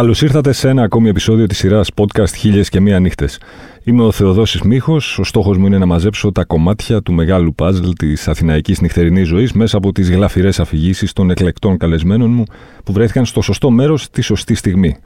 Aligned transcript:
Καλώς 0.00 0.22
ήρθατε 0.22 0.52
σε 0.52 0.68
ένα 0.68 0.82
ακόμη 0.82 1.08
επεισόδιο 1.08 1.46
της 1.46 1.58
σειράς 1.58 1.90
podcast 1.94 2.34
Χίλιες 2.36 2.68
και 2.68 2.80
Μία 2.80 2.98
Νύχτες. 3.00 3.38
Είμαι 3.84 4.02
ο 4.02 4.12
Θεοδόσης 4.12 4.60
Μίχος. 4.60 5.18
Ο 5.18 5.24
στόχος 5.24 5.58
μου 5.58 5.66
είναι 5.66 5.78
να 5.78 5.86
μαζέψω 5.86 6.32
τα 6.32 6.44
κομμάτια 6.44 7.02
του 7.02 7.12
μεγάλου 7.12 7.54
παζλ 7.54 7.90
της 7.98 8.28
αθηναϊκής 8.28 8.80
νυχτερινής 8.80 9.28
ζωής 9.28 9.52
μέσα 9.52 9.76
από 9.76 9.92
τις 9.92 10.10
γλαφυρές 10.10 10.60
αφηγήσεις 10.60 11.12
των 11.12 11.30
εκλεκτών 11.30 11.76
καλεσμένων 11.76 12.30
μου 12.30 12.44
που 12.84 12.92
βρέθηκαν 12.92 13.24
στο 13.24 13.40
σωστό 13.40 13.70
μέρος 13.70 14.10
τη 14.10 14.20
σωστή 14.20 14.54
στιγμή. 14.54 14.96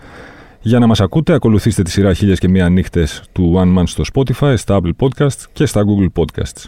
Για 0.61 0.79
να 0.79 0.87
μας 0.87 1.01
ακούτε, 1.01 1.33
ακολουθήστε 1.33 1.83
τη 1.83 1.91
σειρά 1.91 2.15
Χίλιες 2.15 2.39
και 2.39 2.49
Μία 2.49 2.69
Νύχτες 2.69 3.23
του 3.33 3.55
One 3.57 3.79
Man 3.79 3.83
στο 3.87 4.05
Spotify, 4.15 4.55
στα 4.57 4.81
Apple 4.81 5.07
Podcasts 5.07 5.45
και 5.53 5.67
στα 5.67 5.83
Google 5.83 6.23
Podcasts. 6.23 6.65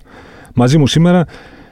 Μαζί 0.55 0.79
μου 0.79 0.87
σήμερα 0.87 1.27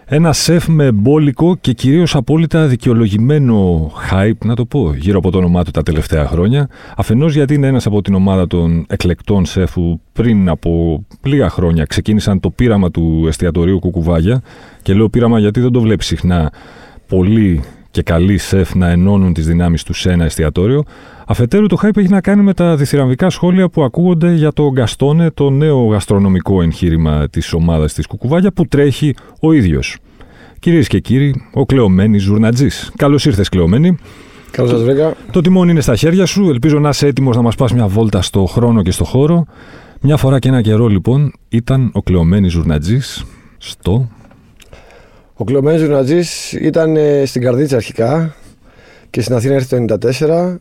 ένα 0.06 0.32
σεφ 0.32 0.68
με 0.68 0.92
μπόλικο 0.92 1.56
και 1.60 1.72
κυρίως 1.72 2.14
απόλυτα 2.14 2.66
δικαιολογημένο 2.66 3.90
hype, 4.10 4.38
να 4.44 4.54
το 4.54 4.64
πω, 4.64 4.94
γύρω 4.94 5.18
από 5.18 5.30
το 5.30 5.38
όνομά 5.38 5.64
του 5.64 5.70
τα 5.70 5.82
τελευταία 5.82 6.26
χρόνια. 6.26 6.68
Αφενός 6.96 7.34
γιατί 7.34 7.54
είναι 7.54 7.66
ένας 7.66 7.86
από 7.86 8.02
την 8.02 8.14
ομάδα 8.14 8.46
των 8.46 8.86
εκλεκτών 8.88 9.44
σεφ 9.44 9.72
που 9.72 10.00
πριν 10.12 10.48
από 10.48 11.04
λίγα 11.22 11.48
χρόνια 11.48 11.84
ξεκίνησαν 11.84 12.40
το 12.40 12.50
πείραμα 12.50 12.90
του 12.90 13.24
εστιατορίου 13.28 13.78
Κουκουβάγια 13.78 14.42
και 14.82 14.94
λέω 14.94 15.08
πείραμα 15.08 15.38
γιατί 15.38 15.60
δεν 15.60 15.72
το 15.72 15.80
βλέπει 15.80 16.04
συχνά 16.04 16.52
πολύ 17.06 17.62
και 17.94 18.02
καλοί 18.02 18.38
σεφ 18.38 18.74
να 18.74 18.88
ενώνουν 18.88 19.32
τις 19.32 19.46
δυνάμεις 19.46 19.82
του 19.82 19.92
σε 19.92 20.10
ένα 20.10 20.24
εστιατόριο. 20.24 20.82
Αφετέρου 21.26 21.66
το 21.66 21.76
hype 21.82 21.96
έχει 21.96 22.08
να 22.08 22.20
κάνει 22.20 22.42
με 22.42 22.54
τα 22.54 22.76
διθυραμβικά 22.76 23.30
σχόλια 23.30 23.68
που 23.68 23.82
ακούγονται 23.82 24.32
για 24.32 24.52
το 24.52 24.70
Γκαστόνε, 24.72 25.30
το 25.30 25.50
νέο 25.50 25.86
γαστρονομικό 25.86 26.62
εγχείρημα 26.62 27.28
της 27.28 27.52
ομάδας 27.52 27.92
της 27.92 28.06
Κουκουβάγια 28.06 28.52
που 28.52 28.66
τρέχει 28.66 29.14
ο 29.40 29.52
ίδιος. 29.52 29.98
Κυρίες 30.58 30.88
και 30.88 31.00
κύριοι, 31.00 31.48
ο 31.52 31.66
Κλεωμένης 31.66 32.22
Ζουρνατζής. 32.22 32.92
Καλώς 32.96 33.24
ήρθες, 33.24 33.48
Κλεωμένη. 33.48 33.96
Καλώς 34.50 34.70
σας 34.70 34.82
βρήκα. 34.82 35.16
Το 35.30 35.40
τιμόνι 35.40 35.70
είναι 35.70 35.80
στα 35.80 35.96
χέρια 35.96 36.26
σου. 36.26 36.48
Ελπίζω 36.48 36.78
να 36.78 36.88
είσαι 36.88 37.06
έτοιμος 37.06 37.36
να 37.36 37.42
μας 37.42 37.54
πας 37.54 37.72
μια 37.72 37.86
βόλτα 37.86 38.22
στο 38.22 38.44
χρόνο 38.44 38.82
και 38.82 38.90
στο 38.90 39.04
χώρο. 39.04 39.46
Μια 40.00 40.16
φορά 40.16 40.38
και 40.38 40.48
ένα 40.48 40.60
καιρό, 40.60 40.86
λοιπόν, 40.86 41.32
ήταν 41.48 41.90
ο 41.92 42.02
Κλεωμένης 42.02 42.52
Ζουρνατζής 42.52 43.24
στο. 43.58 44.08
Ο 45.36 45.44
Κλεωμένη 45.44 45.78
Ζουρνατζή 45.78 46.20
ήταν 46.60 46.96
ε, 46.96 47.24
στην 47.26 47.42
Καρδίτσα 47.42 47.76
αρχικά 47.76 48.34
και 49.10 49.20
στην 49.20 49.34
Αθήνα 49.34 49.54
έρθει 49.54 49.86
το 49.86 49.98
1994. 50.18 50.56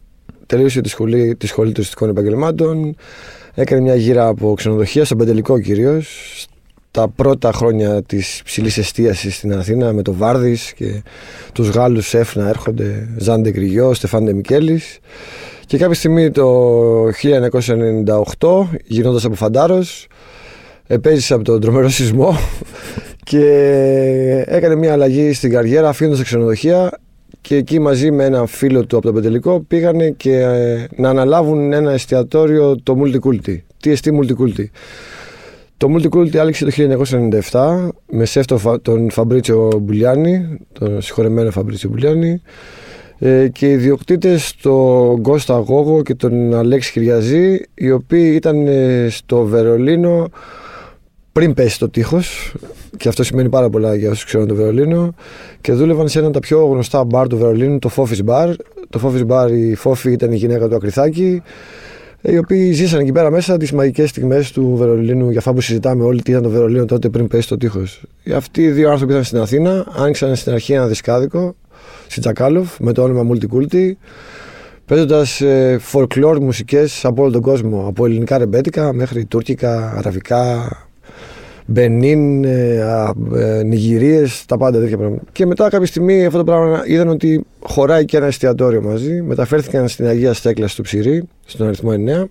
Τελείωσε 0.45 0.81
τη 0.81 0.89
σχολή, 0.89 1.35
τη 1.35 1.47
σχολή 1.47 1.71
τουριστικών 1.71 2.09
επαγγελμάτων. 2.09 2.95
Έκανε 3.53 3.81
μια 3.81 3.95
γύρα 3.95 4.27
από 4.27 4.53
ξενοδοχεία, 4.53 5.05
στον 5.05 5.17
Πεντελικό 5.17 5.59
κυρίως, 5.59 6.07
τα 6.91 7.07
πρώτα 7.07 7.51
χρόνια 7.51 8.03
της 8.03 8.41
ψηλής 8.43 8.77
εστίασης 8.77 9.35
στην 9.35 9.53
Αθήνα 9.53 9.93
με 9.93 10.01
το 10.01 10.13
Βάρδης 10.13 10.73
και 10.73 11.03
τους 11.53 11.69
Γάλλους 11.69 12.07
σεφ 12.07 12.35
να 12.35 12.47
έρχονται 12.47 13.09
Ζάντε 13.17 13.51
Κρυγιό, 13.51 13.93
Στεφάντε 13.93 14.33
Μικέλης 14.33 14.99
και 15.65 15.77
κάποια 15.77 15.95
στιγμή 15.95 16.31
το 16.31 17.07
1998 18.39 18.67
γινώντας 18.85 19.25
από 19.25 19.35
φαντάρος 19.35 20.07
επέζησε 20.87 21.33
από 21.33 21.43
τον 21.43 21.61
τρομερό 21.61 21.89
σεισμό 21.89 22.37
και 23.23 24.45
έκανε 24.47 24.75
μια 24.75 24.91
αλλαγή 24.91 25.33
στην 25.33 25.51
καριέρα 25.51 25.89
αφήνοντας 25.89 26.17
τα 26.17 26.23
ξενοδοχεία 26.23 26.99
και 27.41 27.55
εκεί 27.55 27.79
μαζί 27.79 28.11
με 28.11 28.23
ένα 28.23 28.45
φίλο 28.45 28.85
του 28.85 28.97
από 28.97 29.05
το 29.05 29.13
Πεντελικό 29.13 29.59
πήγανε 29.59 30.09
και 30.09 30.37
ε, 30.37 30.87
να 30.95 31.09
αναλάβουν 31.09 31.73
ένα 31.73 31.91
εστιατόριο 31.91 32.75
το 32.83 32.97
Multiculti. 33.01 33.57
Τι 33.79 33.91
εστί 33.91 34.19
Multiculti; 34.21 34.65
Το 35.77 35.87
Multiculti 35.95 36.37
άλεξε 36.37 36.65
το 36.65 36.71
1997 37.51 37.89
με 38.05 38.25
σεφ 38.25 38.45
τον 38.81 39.09
Φαμπρίτσιο 39.09 39.79
Μπουλιάνη, 39.81 40.57
τον 40.73 41.01
συγχωρεμένο 41.01 41.51
Φαμπρίτσιο 41.51 41.89
Μπουλιάνη 41.89 42.41
ε, 43.19 43.47
και 43.47 43.71
οι 43.71 43.75
διοκτήτε 43.75 44.39
τον 44.61 45.21
Κώστα 45.21 45.57
Γόγο 45.57 46.01
και 46.01 46.15
τον 46.15 46.53
Αλέξη 46.55 46.91
Κυριαζή 46.91 47.61
οι 47.73 47.91
οποίοι 47.91 48.31
ήταν 48.35 48.67
ε, 48.67 49.07
στο 49.09 49.45
Βερολίνο 49.45 50.29
πριν 51.31 51.53
πέσει 51.53 51.79
το 51.79 51.89
τείχος, 51.89 52.53
και 52.97 53.07
αυτό 53.07 53.23
σημαίνει 53.23 53.49
πάρα 53.49 53.69
πολλά 53.69 53.95
για 53.95 54.09
όσους 54.09 54.25
ξέρουν 54.25 54.47
το 54.47 54.55
Βερολίνο, 54.55 55.13
και 55.61 55.73
δούλευαν 55.73 56.07
σε 56.07 56.17
ένα 56.17 56.27
από 56.27 56.35
τα 56.35 56.41
πιο 56.41 56.65
γνωστά 56.65 57.03
μπαρ 57.03 57.27
του 57.27 57.37
Βερολίνου, 57.37 57.79
το 57.79 57.89
Fofis 57.95 58.25
Bar. 58.29 58.53
Το 58.89 58.99
Fofis 59.03 59.27
Bar, 59.27 59.51
η 59.51 59.75
Φόφη 59.75 60.11
ήταν 60.11 60.31
η 60.31 60.35
γυναίκα 60.35 60.67
του 60.67 60.75
Ακριθάκη 60.75 61.41
οι 62.25 62.37
οποίοι 62.37 62.71
ζήσαν 62.71 62.99
εκεί 62.99 63.11
πέρα 63.11 63.31
μέσα 63.31 63.57
τις 63.57 63.71
μαγικές 63.71 64.09
στιγμές 64.09 64.51
του 64.51 64.75
Βερολίνου 64.75 65.29
για 65.29 65.39
αυτά 65.39 65.53
που 65.53 65.61
συζητάμε 65.61 66.03
όλοι, 66.03 66.21
τι 66.21 66.31
ήταν 66.31 66.43
το 66.43 66.49
Βερολίνο 66.49 66.85
τότε 66.85 67.09
πριν 67.09 67.27
πέσει 67.27 67.47
το 67.47 67.57
τείχος. 67.57 68.03
Αυτοί 68.35 68.61
οι 68.61 68.71
δύο 68.71 68.89
άνθρωποι 68.89 69.11
ήταν 69.11 69.23
στην 69.23 69.37
Αθήνα, 69.37 69.85
άνοιξαν 69.97 70.35
στην 70.35 70.51
αρχή 70.51 70.73
ένα 70.73 70.87
δισκάδικο 70.87 71.55
στην 72.07 72.21
Τσακάλοφ 72.21 72.79
με 72.79 72.91
το 72.91 73.03
όνομα 73.03 73.35
Multiculti, 73.35 73.91
παίζοντας 74.85 75.41
ε, 75.41 75.79
folklore 75.91 76.39
μουσικές 76.41 77.05
από 77.05 77.21
όλο 77.21 77.31
τον 77.31 77.41
κόσμο. 77.41 77.85
Από 77.87 78.05
ελληνικά 78.05 78.37
ρεμπέτικα 78.37 78.93
μέχρι 78.93 79.25
τουρκικά, 79.25 79.93
αραβικά, 79.97 80.71
Μπενίν, 81.65 82.43
ε, 82.43 82.75
ε, 83.35 83.63
Νιγηρίες, 83.63 84.45
τα 84.45 84.57
πάντα 84.57 84.79
τέτοια 84.79 84.97
πράγματα. 84.97 85.23
Και 85.31 85.45
μετά 85.45 85.69
κάποια 85.69 85.87
στιγμή 85.87 86.25
αυτό 86.25 86.37
το 86.37 86.43
πράγμα 86.43 86.83
είδαν 86.85 87.07
ότι 87.07 87.45
χωράει 87.59 88.05
και 88.05 88.17
ένα 88.17 88.25
εστιατόριο 88.25 88.81
μαζί. 88.81 89.21
Μεταφέρθηκαν 89.21 89.87
στην 89.87 90.07
Αγία 90.07 90.33
Στέκλα 90.33 90.67
του 90.75 90.81
Ψηρή, 90.81 91.23
στον 91.45 91.67
αριθμό 91.67 91.91
9. 92.23 92.25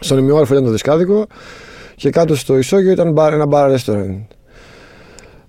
Στον 0.00 0.18
ημιόρφο 0.18 0.52
ήταν 0.52 0.64
το 0.64 0.70
δισκάδικο 0.70 1.26
και 1.96 2.10
κάτω 2.10 2.36
στο 2.36 2.58
ισόγειο 2.58 2.90
ήταν 2.90 3.16
ένα 3.18 3.46
μπαρ 3.46 3.70
ρεστοράν. 3.70 4.26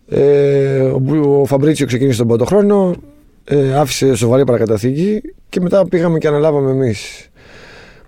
Ε, 0.09 0.79
ο, 0.79 1.39
ο 1.41 1.45
Φαμπρίτσιο 1.45 1.85
ξεκίνησε 1.85 2.17
τον 2.17 2.27
πρώτο 2.27 2.45
χρόνο, 2.45 2.95
ε, 3.43 3.75
άφησε 3.75 4.15
σοβαρή 4.15 4.43
παρακαταθήκη 4.43 5.21
και 5.49 5.61
μετά 5.61 5.87
πήγαμε 5.87 6.17
και 6.17 6.27
αναλάβαμε 6.27 6.71
εμείς. 6.71 7.29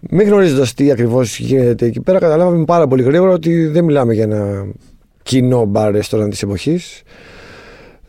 Μην 0.09 0.28
γνωρίζοντας 0.28 0.74
τι 0.74 0.91
ακριβώς 0.91 1.40
γίνεται 1.40 1.85
εκεί 1.85 2.02
πέρα, 2.02 2.19
καταλάβαμε 2.19 2.66
πάρα 2.66 2.88
πολύ 2.88 3.03
γρήγορα 3.03 3.31
ότι 3.31 3.68
δεν 3.68 3.84
μιλάμε 3.84 4.13
για 4.13 4.24
ένα 4.24 4.66
κοινό 5.24 5.66
μπαρ 5.66 5.91
ρεστοράν 5.91 6.30
της 6.30 6.41
εποχής. 6.41 7.02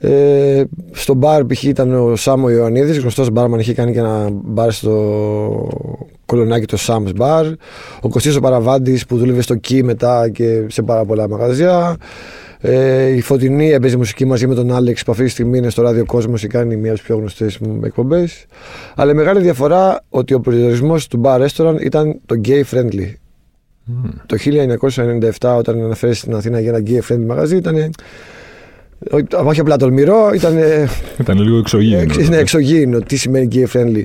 Ε, 0.00 0.62
στο 0.92 1.14
μπαρ 1.14 1.44
π.χ. 1.44 1.62
ήταν 1.62 1.94
ο 1.94 2.16
Σάμο 2.16 2.50
Ιωαννίδης, 2.50 2.98
γνωστός 2.98 3.30
μπάρμαν, 3.30 3.60
είχε 3.60 3.74
κάνει 3.74 3.92
και 3.92 3.98
ένα 3.98 4.28
μπαρ 4.32 4.72
στο 4.72 5.68
κολονάκι 6.26 6.66
το 6.66 6.78
Sam's 6.86 7.20
Bar. 7.20 7.52
Ο 8.00 8.08
Κωστής 8.08 8.36
ο 8.36 8.40
Παραβάντης 8.40 9.06
που 9.06 9.16
δούλευε 9.16 9.42
στο 9.42 9.54
Key 9.68 9.82
μετά 9.82 10.28
και 10.28 10.64
σε 10.68 10.82
πάρα 10.82 11.04
πολλά 11.04 11.28
μαγαζιά. 11.28 11.96
Ε, 12.60 13.06
η 13.06 13.20
Φωτεινή 13.20 13.70
έπαιζε 13.70 13.96
μουσική 13.96 14.24
μαζί 14.24 14.46
με 14.46 14.54
τον 14.54 14.72
Άλεξ 14.72 15.04
που 15.04 15.12
αυτή 15.12 15.24
τη 15.24 15.30
στιγμή 15.30 15.58
είναι 15.58 15.70
στο 15.70 15.82
ράδιο 15.82 16.04
κόσμος 16.04 16.40
και 16.40 16.46
κάνει 16.46 16.76
μία 16.76 16.90
από 16.90 16.98
τις 16.98 17.06
πιο 17.06 17.16
γνωστές 17.16 17.58
εκπομπές. 17.84 18.46
Αλλά 18.94 19.10
η 19.12 19.14
μεγάλη 19.14 19.40
διαφορά 19.40 20.04
ότι 20.08 20.34
ο 20.34 20.40
προορισμό 20.40 20.96
του 21.10 21.20
bar 21.24 21.46
restaurant 21.46 21.80
ήταν 21.80 22.20
το 22.26 22.40
gay 22.44 22.62
friendly. 22.70 23.12
Mm. 23.88 24.10
Το 24.26 24.36
1997, 25.40 25.56
όταν 25.58 25.82
αναφέρει 25.82 26.14
στην 26.14 26.34
Αθήνα 26.34 26.60
για 26.60 26.70
ένα 26.70 26.82
gay 26.86 27.12
friendly 27.12 27.24
μαγαζί, 27.26 27.56
ήταν. 27.56 27.90
Όχι 29.44 29.60
απλά 29.60 29.76
τολμηρό, 29.76 30.30
ήταν. 30.34 30.58
Ήταν 31.18 31.40
λίγο 31.40 31.58
εξωγήινο. 31.58 32.14
Ναι, 32.28 32.36
εξωγήινο. 32.36 33.00
Τι 33.00 33.16
σημαίνει 33.16 33.48
gay 33.52 33.76
friendly. 33.76 34.02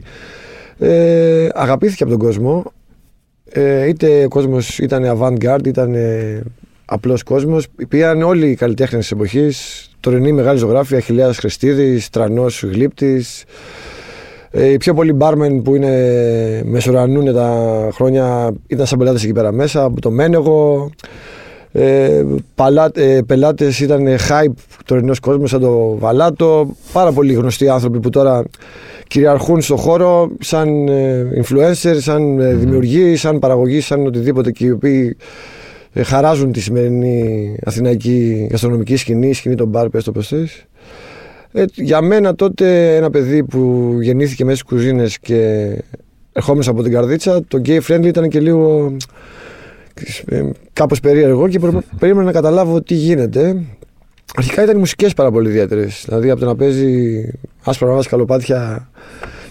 Ε, 0.77 1.47
αγαπήθηκε 1.53 2.03
από 2.03 2.11
τον 2.11 2.21
κόσμο. 2.21 2.71
Ε, 3.49 3.87
είτε 3.87 4.23
ο 4.23 4.27
κόσμος 4.27 4.79
ήταν 4.79 5.03
avant-garde, 5.17 5.67
ήταν 5.67 5.95
απλός 6.85 7.23
κόσμος. 7.23 7.67
Πήγαν 7.87 8.21
όλοι 8.21 8.49
οι 8.49 8.55
καλλιτέχνες 8.55 9.01
της 9.01 9.11
εποχής. 9.11 9.87
Τωρινή 9.99 10.31
μεγάλη 10.31 10.57
ζωγράφη, 10.57 10.95
Αχηλέα 10.95 11.33
Χριστίδη, 11.33 12.01
Τρανός 12.11 12.63
Γλύπτης. 12.63 13.43
Ε, 14.51 14.71
οι 14.71 14.77
πιο 14.77 14.93
πολλοί 14.93 15.13
μπάρμεν 15.13 15.61
που 15.61 15.75
είναι 15.75 16.61
μεσουρανούν 16.65 17.33
τα 17.33 17.89
χρόνια 17.93 18.53
ήταν 18.67 18.85
σαν 18.85 18.99
πελάτες 18.99 19.23
εκεί 19.23 19.33
πέρα 19.33 19.51
μέσα, 19.51 19.83
από 19.83 20.01
το 20.01 20.11
Μένεγο. 20.11 20.89
Ε, 21.75 22.23
ε, 22.93 23.19
πελάτες 23.25 23.79
ήταν 23.79 24.07
hype 24.07 24.53
τωρινός 24.85 25.19
κόσμος 25.19 25.49
σαν 25.49 25.59
το 25.59 25.97
Βαλάτο 25.97 26.75
πάρα 26.93 27.11
πολύ 27.11 27.33
γνωστοί 27.33 27.69
άνθρωποι 27.69 27.99
που 27.99 28.09
τώρα 28.09 28.43
κυριαρχούν 29.07 29.61
στο 29.61 29.75
χώρο 29.75 30.31
σαν 30.39 30.87
ε, 30.87 31.27
influencers, 31.43 31.97
σαν 31.97 32.39
ε, 32.39 32.53
δημιουργοί, 32.53 33.15
σαν 33.15 33.39
παραγωγοί, 33.39 33.79
σαν 33.79 34.05
οτιδήποτε 34.05 34.51
και 34.51 34.65
οι 34.65 34.69
οποίοι 34.69 35.17
ε, 35.17 35.23
χαράζουν 36.01 36.51
τη 36.51 36.61
σημερινή 36.61 37.55
αθηναϊκή 37.65 38.47
γαστρονομική 38.51 38.95
σκηνή, 38.95 39.33
σκηνή 39.33 39.55
των 39.55 39.67
μπαρ, 39.67 39.89
πες 39.89 40.03
το 40.03 40.11
πως 40.11 40.31
ε, 40.31 41.65
για 41.73 42.01
μένα 42.01 42.35
τότε 42.35 42.95
ένα 42.95 43.09
παιδί 43.09 43.43
που 43.43 43.91
γεννήθηκε 44.01 44.43
μέσα 44.45 44.57
στις 44.57 44.69
κουζίνες 44.69 45.19
και 45.19 45.69
ερχόμενος 46.33 46.67
από 46.67 46.83
την 46.83 46.91
καρδίτσα, 46.91 47.43
το 47.47 47.61
gay 47.65 47.79
friendly 47.87 48.05
ήταν 48.05 48.29
και 48.29 48.39
λίγο 48.39 48.95
ε, 50.25 50.41
κάπως 50.73 50.99
περίεργο 50.99 51.47
και 51.47 51.59
περίμενα 51.99 52.25
να 52.25 52.31
καταλάβω 52.31 52.81
τι 52.81 52.93
γίνεται. 52.93 53.63
Αρχικά 54.35 54.63
ήταν 54.63 54.75
οι 54.75 54.79
μουσικές 54.79 55.13
πάρα 55.13 55.31
πολύ 55.31 55.49
ιδιαίτερες. 55.49 56.03
Δηλαδή 56.05 56.29
από 56.29 56.39
το 56.39 56.45
να 56.45 56.55
παίζει 56.55 57.25
άσπρα 57.63 57.87
μαύρα 57.87 58.09
καλοπάτια 58.09 58.89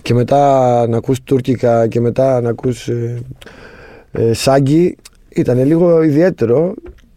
και 0.03 0.15
μετά 0.15 0.87
να 0.89 0.97
ακούς 0.97 1.23
τουρκικά 1.23 1.87
και 1.87 2.01
μετά 2.01 2.41
να 2.41 2.49
ακούς 2.49 2.89
ε, 2.89 3.23
ε, 4.13 4.33
σάγκη 4.33 4.97
ήταν 5.35 5.65
λίγο 5.65 6.03
ιδιαίτερο 6.03 6.75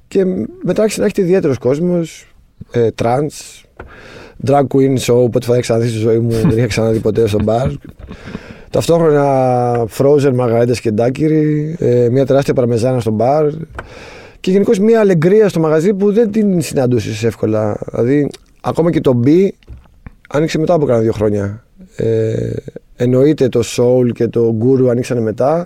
και 0.07 0.25
μετά 0.63 0.81
άρχισε 0.81 0.99
να 0.99 1.05
έχετε 1.05 1.21
ιδιαίτερος 1.21 1.57
κόσμος, 1.57 2.33
ε, 2.71 2.87
trans, 3.01 3.63
drag 4.47 4.63
queen 4.67 4.97
show, 4.97 5.15
οπότε 5.15 5.45
θα 5.45 5.59
ξαναδείς 5.59 5.89
στη 5.89 5.99
ζωή 5.99 6.19
μου, 6.19 6.29
δεν 6.49 6.57
είχα 6.57 6.67
ξαναδεί 6.67 6.99
ποτέ 6.99 7.27
στο 7.27 7.43
μπαρ. 7.43 7.67
Ταυτόχρονα 8.69 9.85
frozen 9.97 10.33
μαγαρέτες 10.33 10.79
και 10.79 10.91
ντάκυρι, 10.91 11.75
ε, 11.79 12.07
μια 12.11 12.25
τεράστια 12.25 12.53
παρμεζάνα 12.53 12.99
στο 12.99 13.11
μπαρ 13.11 13.47
και 14.39 14.51
γενικώ 14.51 14.71
μια 14.81 14.99
αλεγκρία 14.99 15.49
στο 15.49 15.59
μαγαζί 15.59 15.93
που 15.93 16.11
δεν 16.11 16.31
την 16.31 16.61
συναντούσες 16.61 17.23
εύκολα. 17.23 17.79
Δηλαδή, 17.91 18.29
ακόμα 18.61 18.91
και 18.91 19.01
το 19.01 19.19
B 19.25 19.29
άνοιξε 20.29 20.59
μετά 20.59 20.73
από 20.73 20.85
κάνα 20.85 20.99
δύο 20.99 21.11
χρόνια. 21.11 21.65
Ε, 21.95 22.53
εννοείται 22.95 23.49
το 23.49 23.61
Soul 23.77 24.11
και 24.13 24.27
το 24.27 24.55
Guru 24.61 24.87
ανοίξανε 24.89 25.21
μετά. 25.21 25.65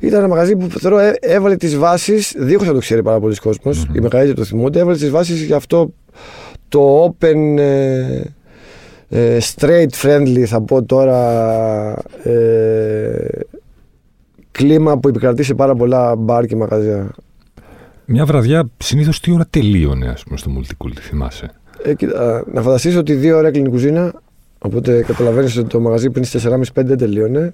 Ήταν 0.00 0.18
ένα 0.18 0.28
μαγαζί 0.28 0.56
που 0.56 0.78
θεωρώ 0.78 0.98
ε, 0.98 1.16
έβαλε 1.20 1.56
τις 1.56 1.76
βάσεις, 1.76 2.34
δίχως 2.38 2.66
να 2.66 2.72
το 2.72 2.78
ξέρει 2.78 3.02
πάρα 3.02 3.20
πολλοί 3.20 3.36
κόσμος, 3.36 3.86
mm-hmm. 3.86 3.96
οι 3.96 4.00
μεγαλύτεροι 4.00 4.34
το 4.36 4.44
θυμούνται, 4.44 4.78
έβαλε 4.78 4.96
τις 4.96 5.10
βάσεις 5.10 5.42
για 5.42 5.56
αυτό 5.56 5.92
το 6.68 7.04
open. 7.04 7.56
Ε, 7.58 8.22
ε, 9.12 9.38
straight 9.40 9.88
friendly 10.02 10.42
θα 10.46 10.60
πω 10.60 10.82
τώρα 10.82 11.18
ε, 12.22 13.28
κλίμα 14.50 14.98
που 14.98 15.08
επικρατεί 15.08 15.42
σε 15.42 15.54
πάρα 15.54 15.74
πολλά 15.74 16.16
μπαρ 16.16 16.46
και 16.46 16.56
μαγαζιά. 16.56 17.10
Μια 18.04 18.24
βραδιά 18.24 18.68
συνήθως 18.76 19.20
τι 19.20 19.32
ώρα 19.32 19.46
τελείωνε 19.50 20.08
ας 20.08 20.22
πούμε 20.22 20.36
στο 20.36 20.50
Multiculti, 20.58 20.98
θυμάσαι; 21.00 21.50
Ε, 21.82 21.94
κοίτα, 21.94 22.44
να 22.52 22.62
φανταστείς 22.62 22.96
ότι 22.96 23.14
δύο 23.14 23.36
ώρα 23.36 23.48
έκλεινε 23.48 23.68
η 23.68 23.70
κουζίνα 23.70 24.12
Οπότε 24.62 25.02
καταλαβαίνεις 25.06 25.56
ότι 25.56 25.68
το 25.68 25.80
μαγαζί 25.80 26.10
πριν 26.10 26.24
στις 26.24 26.46
4.30-5 26.46 26.60
δεν 26.74 26.98
τελειωνε 26.98 27.52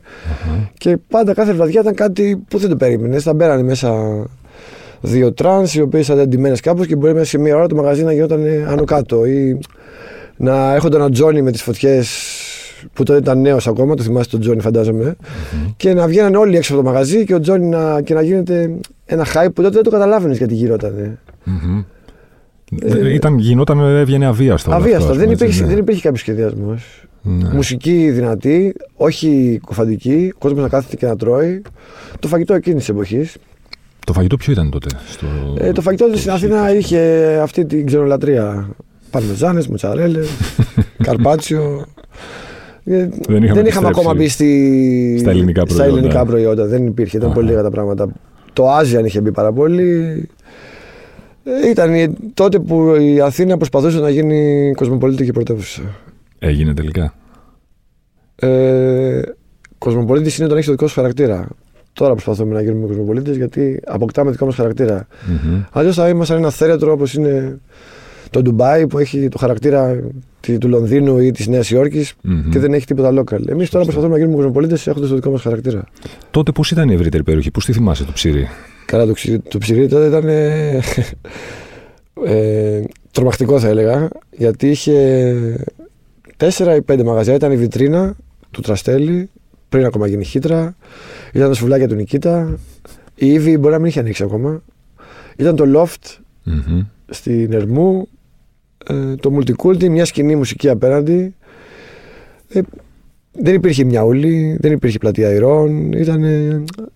Και 0.78 0.96
πάντα 1.08 1.34
κάθε 1.34 1.52
βραδιά 1.52 1.80
ήταν 1.80 1.94
κάτι 1.94 2.44
που 2.48 2.58
δεν 2.58 2.68
το 2.68 2.76
περίμενες. 2.76 3.22
Θα 3.22 3.34
μπαίνανε 3.34 3.62
μέσα 3.62 4.22
δύο 5.00 5.32
τρανς, 5.32 5.74
οι 5.74 5.80
οποίες 5.80 6.06
ήταν 6.06 6.18
ντυμένες 6.18 6.56
κάπως 6.62 6.86
και 6.86 6.96
μπορεί 6.96 7.12
μέσα 7.14 7.24
σε 7.24 7.38
μία 7.38 7.56
ώρα 7.56 7.66
το 7.66 7.74
μαγαζί 7.74 8.04
να 8.04 8.12
γινόταν 8.12 8.44
άνω 8.68 8.84
κάτω. 8.84 9.26
Ή 9.26 9.58
να 10.36 10.74
ερχόταν 10.74 11.00
ένα 11.00 11.10
Τζόνι 11.10 11.42
με 11.42 11.50
τις 11.50 11.62
φωτιές 11.62 12.08
που 12.92 13.02
τότε 13.02 13.18
ήταν 13.18 13.40
νέος 13.40 13.66
ακόμα, 13.66 13.94
το 13.94 14.02
θυμάστε 14.02 14.30
τον 14.30 14.40
Τζόνι, 14.40 14.60
φαντάζομαι. 14.60 15.16
Mm-hmm. 15.20 15.72
Και 15.76 15.94
να 15.94 16.06
βγαίναν 16.06 16.34
όλοι 16.34 16.56
έξω 16.56 16.74
από 16.74 16.82
το 16.82 16.88
μαγαζί 16.88 17.24
και 17.24 17.34
ο 17.34 17.40
Τζόνι 17.40 17.66
να, 17.66 18.00
και 18.00 18.14
να 18.14 18.22
γίνεται 18.22 18.78
ένα 19.06 19.26
hype 19.34 19.48
που 19.54 19.62
τότε 19.62 19.74
δεν 19.74 19.82
το 19.82 19.90
καταλάβαινες 19.90 20.38
γιατί 20.38 20.54
γινόταν. 20.54 21.18
Mm-hmm. 21.46 21.84
Ε, 22.80 23.12
ήταν, 23.14 23.38
γινόταν, 23.38 23.80
έβγαινε 23.80 24.26
αβίαστο. 24.26 24.74
Αβίαστο. 24.74 25.14
δεν, 25.14 25.30
υπήρχε, 25.30 25.60
ναι. 25.62 25.68
δεν 25.68 25.78
υπήρχε 25.78 26.00
κάποιος 26.00 26.20
σχεδιασμός. 26.20 27.06
Ναι. 27.22 27.48
Μουσική 27.52 28.10
δυνατή, 28.10 28.74
όχι 28.96 29.60
κουφαντική, 29.66 30.32
ο 30.34 30.38
κόσμος 30.38 30.62
να 30.62 30.68
κάθεται 30.68 30.96
και 30.96 31.06
να 31.06 31.16
τρώει. 31.16 31.62
Το 32.18 32.28
φαγητό 32.28 32.54
εκείνης 32.54 32.78
της 32.78 32.88
εποχής. 32.88 33.36
Το 34.06 34.12
φαγητό 34.12 34.36
ποιο 34.36 34.52
ήταν 34.52 34.70
τότε, 34.70 34.88
στο... 35.08 35.26
ε, 35.58 35.72
Το 35.72 35.80
φαγητό 35.82 36.06
στην 36.14 36.30
Αθήνα 36.30 36.74
είχε 36.76 37.00
αυτή 37.42 37.64
την 37.66 37.86
ξενολατρεία. 37.86 38.68
Παρμεζάνες, 39.10 39.68
μουτσαρέλε, 39.68 40.20
καρπάτσιο. 41.06 41.86
Ε, 42.84 43.08
δεν 43.28 43.42
είχαμε, 43.42 43.60
δεν 43.60 43.66
είχαμε 43.66 43.88
ακόμα 43.88 44.14
μπει 44.14 44.28
στη... 44.28 45.16
στα 45.20 45.30
ελληνικά 45.30 45.62
προϊόντα. 45.62 45.84
Στα 45.84 45.96
ελληνικά 45.96 46.24
προϊόντα. 46.24 46.66
Δεν 46.66 46.86
υπήρχε, 46.86 47.16
ήταν 47.16 47.32
πολύ 47.32 47.46
λίγα 47.48 47.62
τα 47.62 47.70
πράγματα. 47.70 48.08
Το 48.52 48.68
Άζιαν 48.70 49.04
είχε 49.04 49.20
μπει 49.20 49.32
πάρα 49.32 49.52
πολύ. 49.52 50.28
Ε, 51.48 51.68
ήταν 51.68 52.16
τότε 52.34 52.58
που 52.58 52.94
η 52.94 53.20
Αθήνα 53.20 53.56
προσπαθούσε 53.56 53.98
να 53.98 54.10
γίνει 54.10 54.72
κοσμοπολίτικη 54.76 55.32
πρωτεύουσα. 55.32 55.82
Έγινε 56.38 56.74
τελικά. 56.74 57.14
Ε, 58.36 59.20
κοσμοπολίτης 59.78 60.36
είναι 60.36 60.44
όταν 60.44 60.56
έχεις 60.56 60.68
το 60.68 60.74
δικό 60.76 60.86
σου 60.86 60.94
χαρακτήρα. 60.94 61.48
Τώρα 61.92 62.12
προσπαθούμε 62.12 62.54
να 62.54 62.62
γίνουμε 62.62 62.86
κοσμοπολίτες 62.86 63.36
γιατί 63.36 63.80
αποκτάμε 63.86 64.30
δικό 64.30 64.44
μας 64.44 64.54
χαρακτήρα. 64.54 65.06
Mm-hmm. 65.06 65.64
Αλλιώς 65.70 65.94
θα 65.94 66.08
ήμασταν 66.08 66.36
ένα 66.36 66.50
θέρετρο 66.50 66.92
όπως 66.92 67.14
είναι 67.14 67.58
το 68.30 68.42
Ντουμπάι 68.42 68.86
που 68.86 68.98
έχει 68.98 69.28
το 69.28 69.38
χαρακτήρα 69.38 70.00
του 70.60 70.68
Λονδίνου 70.68 71.18
ή 71.18 71.30
της 71.30 71.46
Νέας 71.46 71.70
Υόρκης 71.70 72.12
mm-hmm. 72.12 72.50
και 72.50 72.58
δεν 72.58 72.74
έχει 72.74 72.86
τίποτα 72.86 73.22
local. 73.22 73.48
Εμείς 73.48 73.70
τώρα 73.70 73.84
προσπαθούμε 73.84 74.12
να 74.12 74.18
γίνουμε 74.18 74.36
κοσμοπολίτες 74.36 74.86
έχοντας 74.86 75.08
το 75.08 75.14
δικό 75.14 75.30
μας 75.30 75.42
χαρακτήρα. 75.42 75.84
Τότε 76.30 76.52
πώς 76.52 76.70
ήταν 76.70 76.88
η 76.88 76.94
ευρύτερη 76.94 77.22
περιοχή, 77.22 77.50
πώς 77.50 77.64
τη 77.64 77.72
θυμάσαι 77.72 78.04
το 78.04 78.12
ψήρι; 78.12 78.48
Καλά, 78.86 79.06
το, 79.06 79.12
ψηρί, 79.12 79.38
το 79.38 79.58
ψηρί 79.58 79.88
τότε 79.88 80.06
ήταν. 80.06 80.28
Ε, 80.28 80.80
ε, 82.24 82.82
τρομακτικό 83.10 83.60
θα 83.60 83.68
έλεγα 83.68 84.08
γιατί 84.30 84.70
είχε 84.70 85.66
τέσσερα 86.36 86.74
ή 86.74 86.82
πέντε 86.82 87.04
μαγαζιά. 87.04 87.34
Ήταν 87.34 87.52
η 87.52 87.56
βιτρίνα 87.56 88.16
του 88.50 88.60
Τραστέλη 88.60 89.30
πριν 89.68 89.84
ακόμα 89.84 90.06
γίνει 90.06 90.24
χύτρα. 90.24 90.76
Ήταν 91.32 91.48
τα 91.48 91.54
σουβλάκια 91.54 91.88
του 91.88 91.94
Νικήτα. 91.94 92.58
Η 93.14 93.32
Ήβη 93.32 93.58
μπορεί 93.58 93.72
να 93.72 93.78
μην 93.78 93.88
είχε 93.88 94.00
ανοίξει 94.00 94.22
ακόμα. 94.22 94.62
Ήταν 95.36 95.56
το 95.56 95.64
Loft 95.74 96.18
mm-hmm. 96.46 96.86
στην 97.08 97.52
Ερμού. 97.52 98.08
Ε, 98.86 99.14
το 99.14 99.38
Multiculti, 99.38 99.88
μια 99.88 100.04
σκηνή 100.04 100.36
μουσική 100.36 100.68
απέναντι. 100.68 101.34
Ε, 102.48 102.60
δεν 103.38 103.54
υπήρχε 103.54 103.84
μια 103.84 104.02
ούλη, 104.02 104.56
δεν 104.60 104.72
υπήρχε 104.72 104.98
πλατεία 104.98 105.32
ηρών. 105.32 105.92
Ήταν 105.92 106.24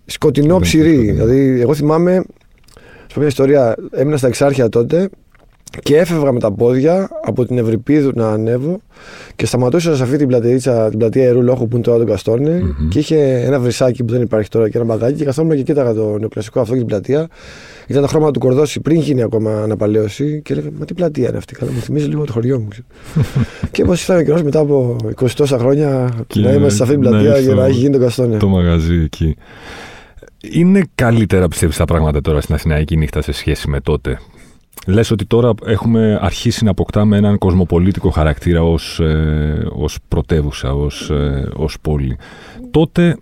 σκοτεινό 0.05 0.59
ψηρή. 0.59 0.97
Δηλαδή, 0.97 1.61
εγώ 1.61 1.73
θυμάμαι, 1.73 2.23
σου 3.07 3.13
πω 3.13 3.19
μια 3.19 3.27
ιστορία, 3.27 3.75
έμεινα 3.91 4.17
στα 4.17 4.27
Εξάρχεια 4.27 4.69
τότε 4.69 5.09
και 5.79 5.97
έφευγα 5.97 6.31
με 6.31 6.39
τα 6.39 6.51
πόδια 6.51 7.09
από 7.25 7.45
την 7.45 7.57
Ευρυπίδου 7.57 8.11
να 8.15 8.29
ανέβω 8.29 8.79
και 9.35 9.45
σταματούσα 9.45 9.95
σε 9.95 10.03
αυτή 10.03 10.17
την 10.17 10.27
πλατεία, 10.27 10.89
την 10.89 10.99
πλατεία 10.99 11.23
Ιερού 11.23 11.41
Λόχου 11.41 11.67
που 11.67 11.75
είναι 11.75 11.85
τώρα 11.85 11.97
τον 11.97 12.07
καστορνη 12.07 12.61
mm-hmm. 12.63 12.87
και 12.89 12.99
είχε 12.99 13.17
ένα 13.45 13.59
βρυσάκι 13.59 14.03
που 14.03 14.13
δεν 14.13 14.21
υπάρχει 14.21 14.49
τώρα 14.49 14.69
και 14.69 14.77
ένα 14.77 14.85
μπαγάκι 14.85 15.17
και 15.17 15.25
καθόμουν 15.25 15.55
και 15.55 15.63
κοίταγα 15.63 15.93
το 15.93 16.17
νεοκλασικό 16.19 16.59
αυτό 16.59 16.73
και 16.73 16.79
την 16.79 16.87
πλατεία. 16.87 17.27
Ήταν 17.87 18.01
τα 18.01 18.07
χρώματα 18.07 18.31
του 18.31 18.39
Κορδόση 18.39 18.79
πριν 18.79 18.99
γίνει 18.99 19.21
ακόμα 19.21 19.61
αναπαλαίωση 19.61 20.41
και 20.43 20.53
έλεγα 20.53 20.69
Μα 20.79 20.85
τι 20.85 20.93
πλατεία 20.93 21.27
είναι 21.27 21.37
αυτή, 21.37 21.55
καλά 21.55 21.71
μου 21.71 21.79
θυμίζει 21.79 22.07
λίγο 22.07 22.25
το 22.25 22.31
χωριό 22.31 22.59
μου. 22.59 22.67
και 23.71 23.83
πώς 23.83 23.99
ήρθαμε 23.99 24.23
καιρός 24.23 24.43
μετά 24.43 24.59
από 24.59 24.95
20 25.19 25.29
τόσα 25.35 25.57
χρόνια 25.57 26.13
να 26.35 26.51
είμαστε 26.51 26.75
σε 26.75 26.83
αυτή 26.83 26.97
την 26.97 27.09
πλατεία 27.09 27.37
για 27.37 27.53
να 27.53 27.65
έχει 27.65 27.77
γίνει 27.77 27.93
το 27.93 27.99
καστόνι. 27.99 28.37
Το 28.37 28.47
μαγαζί 28.47 28.95
εκεί. 28.95 29.35
Είναι 30.51 30.81
καλύτερα 30.95 31.47
πιστεύεις 31.47 31.77
τα 31.77 31.85
πράγματα 31.85 32.21
τώρα 32.21 32.41
στην 32.41 32.55
Αθηναϊκή 32.55 32.97
νύχτα 32.97 33.21
σε 33.21 33.31
σχέση 33.31 33.69
με 33.69 33.79
τότε; 33.79 34.19
Λες 34.87 35.11
ότι 35.11 35.25
τώρα 35.25 35.53
έχουμε 35.65 36.19
αρχίσει 36.21 36.63
να 36.63 36.71
αποκτάμε 36.71 37.17
έναν 37.17 37.37
κοσμοπολίτικο 37.37 38.09
χαρακτήρα 38.09 38.63
ως, 38.63 38.99
ε, 38.99 39.67
ως 39.71 39.97
πρωτεύουσα, 40.07 40.73
ως, 40.73 41.09
ε, 41.09 41.49
ως 41.55 41.77
πόλη. 41.81 42.17
Τότε 42.71 43.17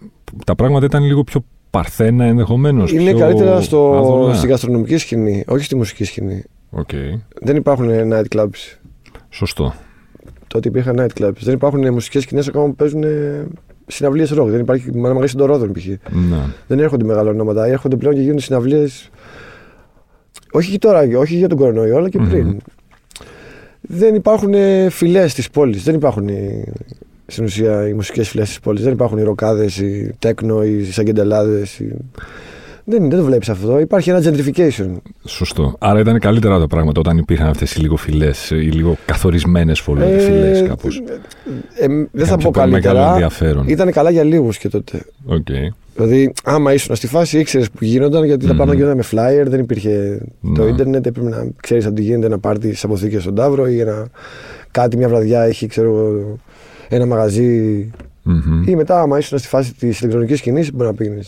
τα 0.45 0.55
πράγματα 0.55 0.85
ήταν 0.85 1.03
λίγο 1.03 1.23
πιο 1.23 1.43
παρθένα 1.69 2.25
ενδεχομένως. 2.25 2.91
Είναι 2.91 3.09
πιο 3.11 3.19
καλύτερα 3.19 3.61
στο, 3.61 4.31
στην 4.35 4.49
γαστρονομική 4.49 4.97
σκηνή, 4.97 5.43
όχι 5.47 5.63
στη 5.63 5.75
μουσική 5.75 6.03
σκηνή. 6.03 6.43
Okay. 6.77 7.19
Δεν 7.41 7.55
υπάρχουν 7.55 7.89
night 7.89 8.35
clubs. 8.35 8.77
Σωστό. 9.29 9.73
Τότε 10.47 10.67
υπήρχαν 10.67 10.95
night 10.99 11.23
clubs. 11.23 11.39
Δεν 11.39 11.53
υπάρχουν 11.53 11.93
μουσικές 11.93 12.23
σκηνές 12.23 12.47
ακόμα 12.47 12.65
που 12.65 12.75
παίζουν 12.75 13.03
συναυλίες 13.87 14.29
ροκ. 14.29 14.49
Δεν 14.49 14.59
υπάρχει 14.59 14.97
μαγαζί 14.97 15.35
των 15.35 15.45
Ρόδων 15.45 15.71
π.χ. 15.71 15.85
Ναι. 15.85 15.97
Δεν 16.67 16.79
έρχονται 16.79 17.05
μεγάλα 17.05 17.29
ονόματα. 17.29 17.65
Έρχονται 17.65 17.95
πλέον 17.95 18.15
και 18.15 18.21
γίνονται 18.21 18.41
συναυλίες 18.41 19.09
όχι 20.51 20.77
τώρα, 20.77 21.17
όχι 21.17 21.35
για 21.35 21.47
τον 21.47 21.57
κορονοϊό, 21.57 21.97
αλλά 21.97 22.09
και 22.09 22.19
πριν. 22.29 22.57
Δεν 23.81 24.15
υπάρχουν 24.15 24.53
φυλές 24.89 25.33
της 25.33 25.49
πόλης. 25.49 25.83
Δεν 25.83 25.95
υπάρχουν 25.95 26.29
στην 27.27 27.43
ουσία 27.43 27.87
οι 27.87 27.93
μουσικές 27.93 28.29
φυλές 28.29 28.47
της 28.47 28.59
πόλης. 28.59 28.83
Δεν 28.83 28.93
υπάρχουν 28.93 29.17
οι 29.17 29.23
ροκάδες, 29.23 29.77
οι 29.77 30.15
τέκνο, 30.19 30.63
οι 30.63 30.83
σαγκεντελάδε. 30.83 31.65
Οι... 31.79 31.93
Δεν, 32.89 33.09
δεν 33.09 33.19
το 33.19 33.25
βλέπεις 33.25 33.49
αυτό. 33.49 33.79
Υπάρχει 33.79 34.09
ένα 34.09 34.21
gentrification. 34.23 34.89
Σωστό. 35.25 35.75
Άρα 35.79 35.99
ήταν 35.99 36.19
καλύτερα 36.19 36.59
τα 36.59 36.67
πράγματα 36.67 36.99
όταν 36.99 37.17
υπήρχαν 37.17 37.47
αυτές 37.47 37.75
οι 37.75 37.79
λίγο 37.79 37.95
φυλές, 37.95 38.49
οι 38.49 38.55
λίγο 38.55 38.97
καθορισμένες 39.05 39.79
ε, 39.79 40.19
φυλές 40.19 40.63
κάπως. 40.67 41.01
Ε, 41.79 41.85
ε, 41.85 42.07
δεν 42.11 42.25
θα 42.25 42.37
πω 42.37 42.51
καλύτερα. 42.51 43.29
Ήταν 43.65 43.91
καλά 43.91 44.09
για 44.09 44.23
λίγους 44.23 44.57
και 44.57 44.69
τότε. 44.69 45.01
Okay. 45.29 45.73
Δηλαδή, 45.95 46.33
άμα 46.43 46.73
ήσουν 46.73 46.95
στη 46.95 47.07
φάση, 47.07 47.39
ήξερες 47.39 47.69
που 47.69 47.83
γίνονταν 47.83 48.23
γιατί 48.23 48.47
τα 48.47 48.55
πάντα 48.55 48.73
γίνονταν 48.73 48.97
με 48.97 49.03
flyer, 49.11 49.45
δεν 49.47 49.59
υπήρχε 49.59 50.21
το 50.55 50.67
ίντερνετ. 50.67 51.05
Έπρεπε 51.05 51.29
να 51.29 51.47
ξέρεις 51.61 51.85
αν 51.85 51.97
γίνεται 51.97 52.25
ένα 52.25 52.39
πάρτι 52.39 52.73
στι 52.75 52.85
αποθήκες 52.85 53.21
στον 53.21 53.35
Ταύρο 53.35 53.67
ή 53.67 53.79
ένα, 53.79 54.07
κάτι 54.71 54.97
μια 54.97 55.09
βραδιά 55.09 55.41
έχει 55.43 55.67
ξέρω, 55.67 56.19
ένα 56.89 57.05
μαγαζί. 57.05 57.89
Mm-hmm. 58.25 58.67
Ή 58.67 58.75
μετά, 58.75 59.01
άμα 59.01 59.17
ήσουν 59.17 59.37
στη 59.37 59.47
φάση 59.47 59.73
της 59.73 59.99
ηλεκτρονικής 59.99 60.37
σκηνής, 60.37 60.73
μπορεί 60.73 60.89
να 60.89 60.95
πήγαινε 60.95 61.21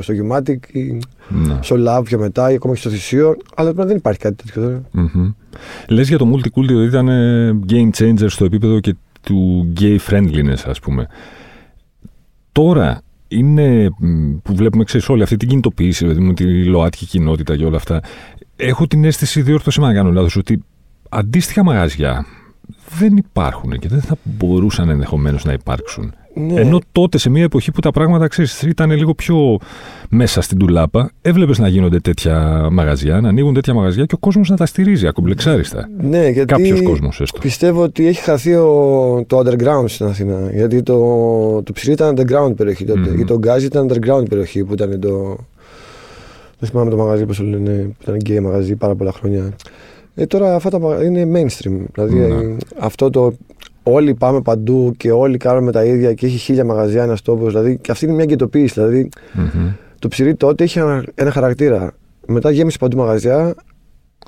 στο 0.00 0.14
Umatic 0.28 0.56
ή 0.72 0.98
ναι. 1.28 1.58
στο 1.60 1.76
Lab 1.78 2.04
πιο 2.04 2.18
μετά 2.18 2.50
ή 2.50 2.54
ακόμα 2.54 2.74
και 2.74 2.80
στο 2.80 2.90
Θησίο. 2.90 3.36
Αλλά 3.54 3.74
τώρα 3.74 3.86
δεν 3.86 3.96
υπάρχει 3.96 4.20
κάτι 4.20 4.44
τέτοιο 4.44 4.62
τώρα. 4.62 4.82
Mm-hmm. 4.94 5.34
Λες 5.88 6.08
για 6.08 6.18
το 6.18 6.32
Multiculti 6.34 6.74
ότι 6.74 6.84
ήταν 6.84 7.08
game 7.68 7.90
changer 7.98 8.26
στο 8.26 8.44
επίπεδο 8.44 8.80
και 8.80 8.94
του 9.22 9.72
gay 9.80 9.96
friendliness, 10.08 10.62
ας 10.66 10.80
πούμε. 10.80 11.06
Τώρα 12.52 13.00
είναι 13.28 13.88
που 14.42 14.54
βλέπουμε, 14.54 14.84
ξέρεις, 14.84 15.08
όλη 15.08 15.22
αυτή 15.22 15.36
την 15.36 15.48
κινητοποίηση, 15.48 16.04
δηλαδή 16.04 16.24
με 16.24 16.34
τη 16.34 16.64
ΛΟΑΤΚΙ 16.64 17.06
κοινότητα 17.06 17.56
και 17.56 17.64
όλα 17.64 17.76
αυτά. 17.76 18.00
Έχω 18.56 18.86
την 18.86 19.04
αίσθηση, 19.04 19.42
διόρθωση 19.42 19.80
να 19.80 19.94
κάνω 19.94 20.10
λάθος, 20.10 20.36
ότι 20.36 20.64
αντίστοιχα 21.08 21.64
μαγαζιά 21.64 22.26
δεν 22.98 23.16
υπάρχουν 23.16 23.78
και 23.78 23.88
δεν 23.88 24.00
θα 24.00 24.16
μπορούσαν 24.22 24.88
ενδεχομένως 24.88 25.44
να 25.44 25.52
υπάρξουν. 25.52 26.14
Ναι. 26.38 26.60
Ενώ 26.60 26.80
τότε 26.92 27.18
σε 27.18 27.30
μια 27.30 27.42
εποχή 27.42 27.72
που 27.72 27.80
τα 27.80 27.90
πράγματα 27.90 28.28
ξέρεις, 28.28 28.62
ήταν 28.62 28.90
λίγο 28.90 29.14
πιο 29.14 29.58
μέσα 30.08 30.40
στην 30.40 30.58
τουλάπα, 30.58 31.10
έβλεπες 31.22 31.58
να 31.58 31.68
γίνονται 31.68 32.00
τέτοια 32.00 32.68
μαγαζιά, 32.72 33.20
να 33.20 33.28
ανοίγουν 33.28 33.54
τέτοια 33.54 33.74
μαγαζιά 33.74 34.04
και 34.04 34.14
ο 34.14 34.18
κόσμος 34.18 34.48
να 34.50 34.56
τα 34.56 34.66
στηρίζει 34.66 35.06
ακομπλεξάριστα. 35.06 35.88
Ναι, 36.00 36.28
γιατί 36.28 36.52
Κάποιος 36.52 36.82
κόσμος 36.82 37.20
έστω. 37.20 37.38
πιστεύω 37.38 37.82
ότι 37.82 38.06
έχει 38.06 38.20
χαθεί 38.20 38.54
ο, 38.54 39.24
το 39.26 39.38
underground 39.38 39.84
στην 39.86 40.06
Αθήνα. 40.06 40.50
Γιατί 40.52 40.82
το, 40.82 40.98
το 41.62 41.72
Ψυρρή 41.72 41.92
ήταν 41.92 42.14
underground 42.16 42.56
περιοχή 42.56 42.84
τότε. 42.84 43.10
Μμμ. 43.10 43.20
Ή 43.20 43.24
το 43.24 43.38
Γκάζι 43.38 43.66
ήταν 43.66 43.90
underground 43.90 44.28
περιοχή 44.28 44.64
που 44.64 44.72
ήταν 44.72 45.00
το. 45.00 45.36
Δεν 46.58 46.68
θυμάμαι 46.68 46.90
το 46.90 46.96
μαγαζί, 46.96 47.24
πώς 47.26 47.36
το 47.36 47.44
λένε, 47.44 47.72
που 47.72 47.96
ήταν 48.02 48.14
γκέι 48.14 48.40
μαγαζί 48.40 48.74
πάρα 48.74 48.94
πολλά 48.94 49.12
χρόνια. 49.12 49.52
Ε, 50.18 50.26
τώρα 50.26 50.54
αυτά 50.54 50.70
τα 50.70 50.78
μαγαζιά 50.80 51.06
είναι 51.06 51.40
mainstream. 51.40 51.78
Δηλαδή 51.94 52.14
Ναι. 52.14 52.26
ε, 52.34 52.56
αυτό 52.78 53.10
το. 53.10 53.32
Όλοι 53.82 54.14
πάμε 54.14 54.40
παντού 54.40 54.92
και 54.96 55.10
όλοι 55.12 55.36
κάνουμε 55.36 55.72
τα 55.72 55.84
ίδια 55.84 56.12
και 56.14 56.26
έχει 56.26 56.36
χίλια 56.36 56.64
μαγαζιά 56.64 57.02
ένας 57.02 57.22
τόπος. 57.22 57.48
Δηλαδή, 57.52 57.78
και 57.80 57.90
αυτή 57.90 58.04
είναι 58.04 58.14
μια 58.14 58.24
γκετοποίηση. 58.24 58.74
Δηλαδή, 58.74 59.08
Μμμ. 59.32 59.68
το 59.98 60.08
Ψυρρή 60.08 60.34
τότε 60.34 60.64
είχε 60.64 60.80
ένα, 60.80 61.04
ένα 61.14 61.30
χαρακτήρα. 61.30 61.92
Μετά 62.26 62.50
γέμισε 62.50 62.78
παντού 62.78 62.96
μαγαζιά. 62.96 63.54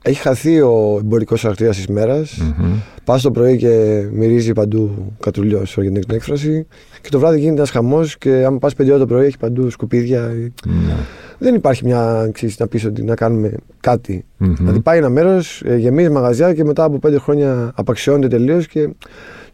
Έχει 0.02 0.20
χαθεί 0.20 0.60
ο 0.60 0.96
εμπορικός 1.00 1.40
χαρακτήρας 1.40 1.76
της 1.76 1.86
μέρας. 1.86 2.36
Μμμ. 2.58 2.72
Πας 3.04 3.22
το 3.22 3.30
πρωί 3.30 3.56
και 3.56 4.04
μυρίζει 4.12 4.52
παντού 4.52 5.12
κατρουλιός, 5.20 5.76
για 5.80 5.90
την 5.90 6.02
έκφραση. 6.14 6.66
Και 7.02 7.08
το 7.08 7.18
βράδυ 7.18 7.38
γίνεται 7.38 7.56
ένας 7.56 7.70
χαμός 7.70 8.18
και 8.18 8.30
άμα 8.44 8.58
πας 8.58 8.74
5 8.74 8.88
ώρα 8.90 8.98
το 8.98 9.06
πρωί 9.06 9.26
έχει 9.26 9.38
παντού 9.38 9.70
σκουπίδια. 9.70 10.20
Ναι. 10.66 10.94
Δεν 11.38 11.54
υπάρχει 11.54 11.84
μια 11.84 12.30
ξέρεις, 12.32 12.58
να 12.58 12.66
πεις 12.66 12.84
ότι 12.84 13.02
να 13.02 13.14
κάνουμε 13.14 13.52
κάτι. 13.80 14.24
Μμμ. 14.36 14.54
Δηλαδή 14.54 14.80
πάει 14.80 14.98
ένα 14.98 15.08
μέρος, 15.08 15.62
γεμίζει 15.76 16.10
μαγαζιά 16.10 16.54
και 16.54 16.64
μετά 16.64 16.84
από 16.84 16.98
5 17.08 17.16
χρόνια 17.18 17.72
απαξιώνεται 17.74 18.36
τελείως 18.36 18.66
και 18.66 18.88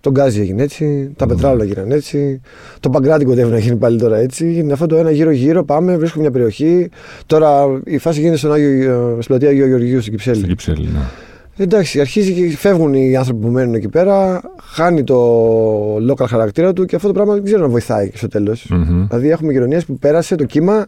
το 0.01 0.11
γκάζι 0.11 0.41
έγινε 0.41 0.63
έτσι, 0.63 1.13
τα 1.17 1.27
πετράλαια 1.27 1.65
γίνανε 1.65 1.95
έτσι, 1.95 2.41
το 2.81 2.91
παγκράτη 2.91 3.25
κοντεύει 3.25 3.51
να 3.51 3.59
γίνει 3.59 3.77
πάλι 3.77 3.99
τώρα 3.99 4.17
έτσι. 4.17 4.55
Είναι 4.55 4.73
αυτό 4.73 4.87
το 4.87 4.97
ένα 4.97 5.11
γύρω-γύρω, 5.11 5.65
πάμε, 5.65 5.97
βρίσκουμε 5.97 6.23
μια 6.23 6.33
περιοχή. 6.33 6.89
Τώρα 7.27 7.81
η 7.85 7.99
φάση 7.99 8.21
γίνεται 8.21 8.37
στον 8.37 8.53
Άγιο, 8.53 9.19
στην 9.21 9.27
πλατεία 9.27 9.49
Αγίου 9.49 9.67
Γεωργίου 9.67 10.01
στην 10.01 10.13
Κυψέλη. 10.13 10.37
Στην 10.37 10.49
Κυψέλη, 10.49 10.83
ναι. 10.83 11.01
Εντάξει, 11.57 12.01
αρχίζει 12.01 12.33
και 12.33 12.57
φεύγουν 12.57 12.95
οι 12.95 13.17
άνθρωποι 13.17 13.41
που 13.41 13.49
μένουν 13.49 13.75
εκεί 13.75 13.89
πέρα, 13.89 14.41
χάνει 14.63 15.05
το 15.05 15.97
local 15.97 16.27
χαρακτήρα 16.27 16.73
του 16.73 16.85
και 16.85 16.97
αυτό 16.97 17.09
το 17.09 17.15
πράγμα 17.15 17.35
δεν 17.35 17.45
ξέρω 17.45 17.61
να 17.61 17.69
βοηθάει 17.69 18.11
στο 18.15 18.29
τέλος. 18.29 18.67
Μμμ. 18.71 19.07
Δηλαδή, 19.07 19.31
έχουμε 19.31 19.53
γειτονιέ 19.53 19.81
που 19.87 19.99
πέρασε 19.99 20.35
το 20.35 20.45
κύμα, 20.45 20.87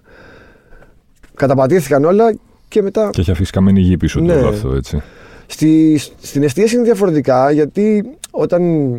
καταπατήθηκαν 1.36 2.04
όλα 2.04 2.34
και 2.68 2.82
μετά. 2.82 3.10
Και 3.12 3.20
έχει 3.20 3.30
αφήσει 3.30 3.52
καμένη 3.52 3.80
γη 3.80 3.96
πίσω 3.96 4.18
του 4.18 4.24
Ναι. 4.24 4.32
όλο 4.34 4.48
αυτό, 4.48 4.72
έτσι. 4.72 5.02
Στη, 5.46 6.00
στην 6.20 6.42
εστίαση 6.42 6.74
είναι 6.74 6.84
διαφορετικά 6.84 7.50
γιατί 7.50 8.04
όταν 8.30 8.92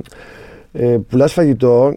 ε, 0.71 0.97
πουλάς 1.09 1.33
φαγητό 1.33 1.93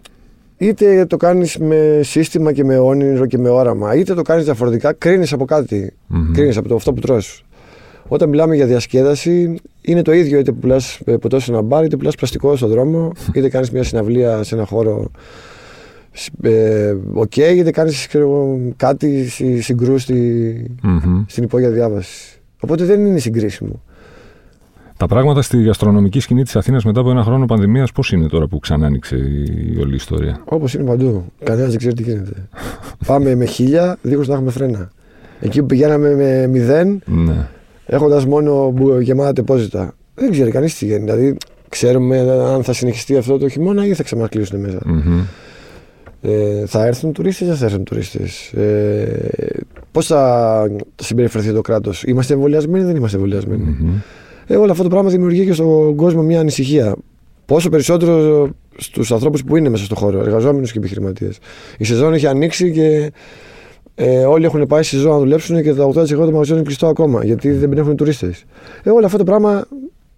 είτε 0.56 1.04
το 1.06 1.16
κάνεις 1.16 1.56
με 1.58 2.00
σύστημα 2.02 2.52
και 2.52 2.64
με 2.64 2.78
όνειρο 2.78 3.26
και 3.26 3.38
με 3.38 3.48
όραμα 3.48 3.94
είτε 3.94 4.14
το 4.14 4.22
κάνεις 4.22 4.44
διαφορετικά 4.44 4.92
κρίνεις 4.92 5.32
από 5.32 5.44
κάτι, 5.44 5.92
Μμμ. 6.06 6.32
κρίνεις 6.32 6.56
από 6.56 6.68
το, 6.68 6.74
αυτό 6.74 6.92
που 6.92 7.00
τρως. 7.00 7.44
Όταν 8.08 8.28
μιλάμε 8.28 8.54
για 8.54 8.66
διασκέδαση 8.66 9.54
είναι 9.80 10.02
το 10.02 10.12
ίδιο 10.12 10.38
είτε 10.38 10.52
πουλάς 10.52 11.00
ε, 11.04 11.16
ποτό 11.16 11.44
σε 11.44 11.50
ένα 11.52 11.62
μπαρ 11.62 11.84
είτε 11.84 11.96
πουλάς 11.96 12.14
πλαστικό 12.14 12.56
στον 12.56 12.68
δρόμο 12.68 13.12
είτε 13.32 13.48
κάνεις 13.48 13.70
μια 13.70 13.82
συναυλία 13.82 14.42
σε 14.42 14.54
ένα 14.54 14.64
χώρο 14.64 15.10
ε, 15.10 15.10
οκ, 17.12 17.36
είτε 17.36 17.70
κάνεις 17.70 18.06
ξέρω, 18.06 18.24
εγώ, 18.24 18.58
κάτι 18.76 19.28
συ- 19.28 19.62
συγκρού 19.62 19.98
στη, 19.98 20.14
Μμμ. 20.82 21.22
στην 21.26 21.42
υπόγεια 21.44 21.70
διάβαση. 21.70 22.38
Οπότε 22.60 22.84
δεν 22.84 23.06
είναι 23.06 23.18
συγκρίσιμο. 23.18 23.82
Τα 24.96 25.06
πράγματα 25.06 25.42
στη 25.42 25.62
γαστρονομική 25.62 26.20
σκηνή 26.20 26.42
της 26.42 26.56
Αθήνας 26.56 26.84
μετά 26.84 27.00
από 27.00 27.10
ένα 27.10 27.22
χρόνο 27.22 27.46
πανδημίας, 27.46 27.92
πώς 27.92 28.12
είναι 28.12 28.26
τώρα 28.28 28.46
που 28.46 28.58
ξανά 28.58 28.86
άνοιξε 28.86 29.16
η 29.16 29.76
όλη 29.80 29.92
η 29.92 29.94
ιστορία; 29.94 30.40
Όπως 30.44 30.74
είναι 30.74 30.84
παντού. 30.84 31.24
Κανένας 31.44 31.68
δεν 31.70 31.78
ξέρει 31.78 31.94
τι 31.94 32.02
γίνεται. 32.02 32.48
Πάμε 33.06 33.34
με 33.34 33.44
χίλια 33.44 33.98
δίχως 34.02 34.28
να 34.28 34.34
έχουμε 34.34 34.50
φρένα. 34.50 34.90
Εκεί 35.40 35.60
που 35.60 35.66
πηγαίναμε 35.66 36.14
με 36.14 36.46
μηδέν, 36.46 37.02
Ναι. 37.06 37.48
έχοντας 37.86 38.26
μόνο 38.26 38.70
μπου- 38.70 39.00
γεμάτα 39.00 39.32
τεπόζιτα. 39.32 39.94
Δεν 40.14 40.30
ξέρει 40.30 40.50
κανείς 40.50 40.78
τι 40.78 40.84
γίνεται. 40.84 41.04
Δηλαδή, 41.12 41.36
ξέρουμε 41.68 42.18
αν 42.54 42.62
θα 42.62 42.72
συνεχιστεί 42.72 43.16
αυτό 43.16 43.38
το 43.38 43.48
χειμώνα 43.48 43.86
ή 43.86 43.94
θα 43.94 44.02
ξανακλείσουν 44.02 44.60
μέσα. 44.60 44.78
Μμμ. 44.86 45.20
Ε, 46.22 46.66
θα 46.66 46.86
έρθουν 46.86 47.12
τουρίστες 47.12 47.46
ή 47.46 47.50
δεν 47.50 47.58
θα 47.58 47.64
έρθουν 47.64 47.84
τουρίστες; 47.84 48.52
Ε, 48.52 49.60
Πώς 49.92 50.06
θα 50.06 50.66
συμπεριφερθεί 50.96 51.52
το 51.52 51.60
κράτος, 51.60 52.02
Είμαστε 52.02 52.34
εμβολιασμένοι 52.34 52.84
ή 52.84 52.86
δεν 52.86 52.96
είμαστε 52.96 53.16
εμβολιασμένοι; 53.16 53.76
Μμμ. 53.80 53.92
Ε, 54.46 54.56
όλο 54.56 54.70
αυτό 54.70 54.82
το 54.82 54.88
πράγμα 54.88 55.10
δημιουργεί 55.10 55.44
και 55.44 55.52
στον 55.52 55.96
κόσμο 55.96 56.22
μια 56.22 56.40
ανησυχία. 56.40 56.96
Πόσο 57.46 57.68
περισσότερο 57.68 58.48
στους 58.76 59.12
ανθρώπους 59.12 59.44
που 59.44 59.56
είναι 59.56 59.68
μέσα 59.68 59.84
στον 59.84 59.96
χώρο, 59.96 60.18
εργαζόμενους 60.20 60.72
και 60.72 60.78
επιχειρηματίες. 60.78 61.38
Η 61.78 61.84
σεζόν 61.84 62.14
έχει 62.14 62.26
ανοίξει 62.26 62.72
και 62.72 63.12
ε, 63.94 64.24
όλοι 64.24 64.44
έχουν 64.44 64.66
πάει 64.66 64.82
στη 64.82 64.94
σεζόν 64.94 65.10
να 65.10 65.18
δουλέψουν 65.18 65.62
και 65.62 65.74
το 65.74 65.88
80% 65.88 65.92
των 66.06 66.30
μαγαζιών 66.30 66.56
είναι 66.56 66.66
κλειστό 66.66 66.86
ακόμα 66.86 67.24
γιατί 67.24 67.50
δεν 67.50 67.72
έχουν 67.72 67.96
τουρίστες. 67.96 68.44
Ε, 68.82 68.90
όλο 68.90 69.06
αυτό 69.06 69.18
το 69.18 69.24
πράγμα 69.24 69.66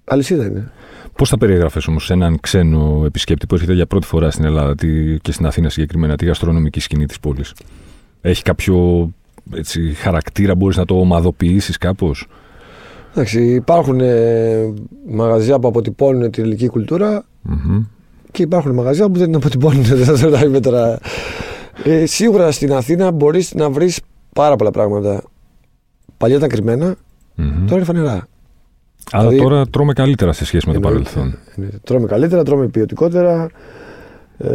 αλυσίδα 0.04 0.44
είναι. 0.44 0.73
Πώς 1.16 1.28
θα 1.28 1.38
περιγράφει 1.38 1.81
όμως 1.88 2.11
έναν 2.11 2.38
ξένο 2.40 3.02
επισκέπτη 3.07 3.47
που 3.47 3.54
έρχεται 3.54 3.73
για 3.75 3.87
πρώτη 3.87 4.07
φορά 4.07 4.31
στην 4.31 4.45
Ελλάδα 4.45 4.75
τι- 4.75 5.19
και 5.21 5.33
στην 5.33 5.47
Αθήνα 5.47 5.69
συγκεκριμένα 5.69 6.16
τη 6.16 6.25
γαστρονομική 6.26 6.81
σκηνή 6.81 7.07
της 7.07 7.21
πόλης; 7.21 7.54
Έχει 8.21 8.42
κάποιο 8.42 9.11
έτσι, 9.54 9.92
χαρακτήρα, 9.95 10.54
μπορείς 10.54 10.76
να 10.76 10.85
το 10.85 10.99
ομαδοποιήσεις 10.99 11.78
κάπως; 11.78 12.26
Εντάξει, 13.11 13.42
υπάρχουν 13.54 14.00
ε, 14.00 14.73
μαγαζιά 15.09 15.59
που 15.59 15.69
αποτυπώνουν 15.69 16.31
την 16.31 16.42
ελληνική 16.42 16.69
κουλτούρα 16.69 17.25
και 18.31 18.42
υπάρχουν 18.42 18.75
μαγαζιά 18.75 19.07
που 19.11 19.19
δεν 19.19 19.26
την 19.26 19.37
αποτυπώνουν. 19.37 19.83
Δεν 19.83 20.04
θα 20.04 20.19
το 20.19 20.28
λέμε 20.28 20.61
τώρα. 20.61 20.99
Ε, 21.85 22.07
σίγουρα 22.07 22.50
στην 22.52 22.73
Αθήνα 22.73 23.11
μπορείς 23.11 23.54
να 23.54 23.71
βρεις 23.71 24.00
πάρα 24.35 24.57
πολλά 24.57 24.71
πράγματα. 24.71 25.23
Παλιά 26.16 26.37
ήταν 26.37 26.49
κρυμμένα, 26.49 26.95
τώρα 27.37 27.75
είναι 27.76 27.85
φανερά. 27.85 28.26
Αλλά 29.11 29.28
Δηλαδή- 29.28 29.49
τώρα 29.49 29.66
τρώμε 29.66 29.92
καλύτερα 29.92 30.32
σε 30.32 30.44
σχέση 30.44 30.66
με 30.68 30.73
το 30.73 30.78
Εννοείται. 30.88 31.11
παρελθόν. 31.11 31.38
Εννοείται. 31.56 31.78
Τρώμε 31.85 32.06
καλύτερα, 32.06 32.42
τρώμε 32.42 32.68
ποιοτικότερα. 32.68 33.49
Ε, 34.38 34.49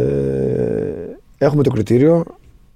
έχουμε 1.38 1.62
το 1.62 1.70
κριτήριο. 1.70 2.24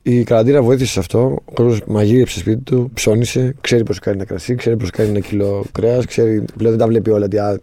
Η 0.02 0.22
καραντίνα 0.24 0.62
βοήθησε 0.62 0.92
σε 0.92 0.98
αυτό. 0.98 1.18
Ο 1.44 1.52
κόσμος 1.52 1.80
μαγείρεψε 1.86 2.38
σπίτι 2.38 2.62
του, 2.62 2.90
ψώνισε, 2.94 3.54
ξέρει 3.60 3.82
πώς 3.82 3.98
κάνει 3.98 4.16
ένα 4.16 4.26
κρασί, 4.26 4.54
ξέρει 4.54 4.76
πώς 4.76 4.90
κάνει 4.90 5.08
ένα 5.08 5.20
κιλό 5.20 5.64
κρέας, 5.72 6.04
ξέρει. 6.06 6.44
Πλέον 6.56 6.70
δεν 6.70 6.78
τα 6.78 6.86
βλέπει 6.86 7.10
όλα. 7.10 7.24
ότι, 7.24 7.38
α, 7.38 7.58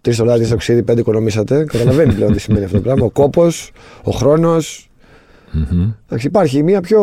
Τρεις 0.00 0.16
δολάρια 0.18 0.46
στο 0.46 0.56
ξύδι, 0.56 0.82
πέντε 0.82 1.00
οικονομήσατε. 1.00 1.64
Καταλαβαίνει 1.64 2.12
πλέον 2.12 2.32
τι 2.32 2.40
σημαίνει 2.40 2.64
αυτό 2.64 2.76
το 2.76 2.82
πράγμα. 2.82 3.04
Ο 3.04 3.10
κόπος, 3.10 3.70
ο 4.02 4.10
χρόνος. 4.10 4.90
Μμμ. 5.52 5.90
Υπάρχει 6.22 6.62
μια 6.62 6.80
πιο 6.80 7.02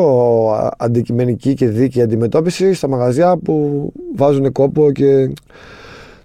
α, 0.53 0.71
αντικειμενική 0.77 1.53
και 1.53 1.67
δίκαιη 1.67 2.03
αντιμετώπιση 2.03 2.73
στα 2.73 2.87
μαγαζιά 2.87 3.37
που 3.37 3.91
βάζουν 4.15 4.51
κόπο 4.51 4.91
και. 4.91 5.33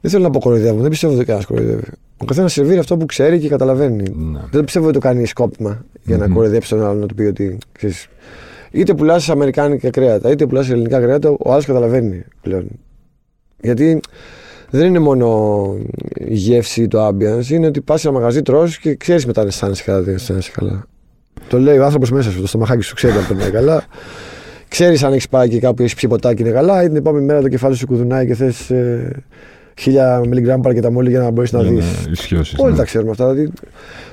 Δεν 0.00 0.10
θέλω 0.10 0.22
να 0.22 0.30
πω 0.30 0.38
κοροϊδεύουν, 0.38 0.80
δεν 0.80 0.90
πιστεύω 0.90 1.14
ότι 1.14 1.24
κανένας 1.24 1.46
κοροϊδεύει. 1.46 1.82
Ο 2.16 2.24
καθένας 2.24 2.52
σερβίρει 2.52 2.78
αυτό 2.78 2.96
που 2.96 3.06
ξέρει 3.06 3.38
και 3.38 3.48
καταλαβαίνει. 3.48 4.02
Ναι. 4.16 4.40
Δεν 4.50 4.64
πιστεύω 4.64 4.84
ότι 4.84 4.94
το 4.94 5.00
κάνει 5.00 5.26
σκόπιμα 5.26 5.84
για 6.02 6.16
να 6.16 6.26
Μμμ. 6.26 6.34
κοροϊδέψει 6.34 6.70
τον 6.70 6.84
άλλον 6.84 6.98
να 6.98 7.06
του 7.06 7.14
πει 7.14 7.22
ότι. 7.22 7.58
Ξέρεις, 7.72 8.08
είτε 8.70 8.94
πουλάς 8.94 9.28
αμερικάνικα 9.28 9.90
κρέατα, 9.90 10.30
είτε 10.30 10.46
πουλάς 10.46 10.70
ελληνικά 10.70 11.00
κρέατα, 11.00 11.30
ο 11.30 11.52
άλλος 11.52 11.66
καταλαβαίνει 11.66 12.24
πλέον. 12.42 12.68
Γιατί 13.60 14.00
δεν 14.70 14.86
είναι 14.86 14.98
μόνο 14.98 15.76
η 16.14 16.34
γεύση 16.34 16.82
ή 16.82 16.88
το 16.88 17.06
ambience, 17.06 17.48
είναι 17.48 17.66
ότι 17.66 17.80
πας 17.80 18.00
σε 18.00 18.08
ένα 18.08 18.18
μαγαζί, 18.18 18.42
τρως 18.42 18.78
και 18.78 18.94
ξέρεις 18.94 19.26
μετά 19.26 19.40
αν 19.40 19.46
αισθάνεσαι 19.46 19.82
καλά, 19.84 20.02
δεν 20.02 20.14
αισθάνεσαι 20.14 20.50
καλά. 20.54 20.86
Το 21.48 21.58
λέει 21.58 21.78
ο 21.78 21.84
άνθρωπος 21.84 22.10
μέσα 22.10 22.30
σου, 22.30 22.40
το 22.40 22.46
στομαχάκι 22.46 22.82
σου 22.82 22.94
ξέρει 22.94 23.12
αν 23.12 23.26
περνάει 23.26 23.50
καλά. 23.50 23.84
Ξέρεις 24.68 25.02
αν 25.02 25.12
έχεις 25.12 25.28
πάει 25.28 25.48
και 25.48 25.58
κάπου 25.58 25.82
έχει 25.82 25.94
πιει 25.94 26.08
ποτάκι 26.10 26.42
είναι 26.42 26.50
καλά, 26.50 26.82
ή 26.82 26.86
την 26.86 26.96
επόμενη 26.96 27.24
μέρα 27.24 27.40
το 27.40 27.48
κεφάλι 27.48 27.74
σου 27.74 27.86
κουδουνάει 27.86 28.26
και 28.26 28.34
θες 28.34 28.70
ε, 28.70 29.22
χίλια 29.78 30.20
μιλιγκράμμ 30.28 30.60
παρακεταμόλη 30.60 31.10
για 31.10 31.18
να 31.20 31.30
μπορείς 31.30 31.52
να 31.52 31.62
Για 31.62 31.70
δεις. 31.70 32.04
να 32.04 32.10
ισιώσεις, 32.10 32.58
Όλοι 32.58 32.70
ναι. 32.70 32.76
τα 32.78 32.84
ξέρουμε 32.84 33.10
αυτά. 33.10 33.32
Δηλαδή, 33.32 33.52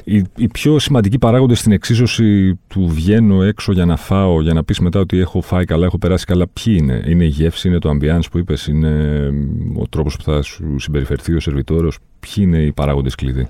Οι, 0.03 0.23
οι 0.35 0.47
πιο 0.47 0.79
σημαντικοί 0.79 1.17
παράγοντες 1.17 1.59
στην 1.59 1.71
εξίσωση 1.71 2.59
του 2.67 2.87
βγαίνω 2.87 3.43
έξω 3.43 3.71
για 3.71 3.85
να 3.85 3.95
φάω, 3.95 4.41
για 4.41 4.53
να 4.53 4.63
πεις 4.63 4.79
μετά 4.79 4.99
ότι 4.99 5.19
έχω 5.19 5.41
φάει 5.41 5.65
καλά, 5.65 5.85
έχω 5.85 5.97
περάσει 5.97 6.25
καλά, 6.25 6.45
ποιοι 6.47 6.75
είναι; 6.79 7.03
Είναι 7.07 7.23
η 7.23 7.27
γεύση, 7.27 7.67
είναι 7.67 7.79
το 7.79 7.89
ambiance 7.89 8.25
που 8.31 8.37
είπες, 8.37 8.67
είναι 8.67 8.89
μ, 9.31 9.77
ο 9.79 9.83
τρόπος 9.89 10.15
που 10.17 10.23
θα 10.23 10.41
σου 10.41 10.79
συμπεριφερθεί 10.79 11.33
ο 11.33 11.39
σερβιτόρος. 11.39 11.97
Ποιοι 12.19 12.33
είναι 12.47 12.57
οι 12.57 12.71
παράγοντες 12.71 13.15
κλειδί; 13.15 13.47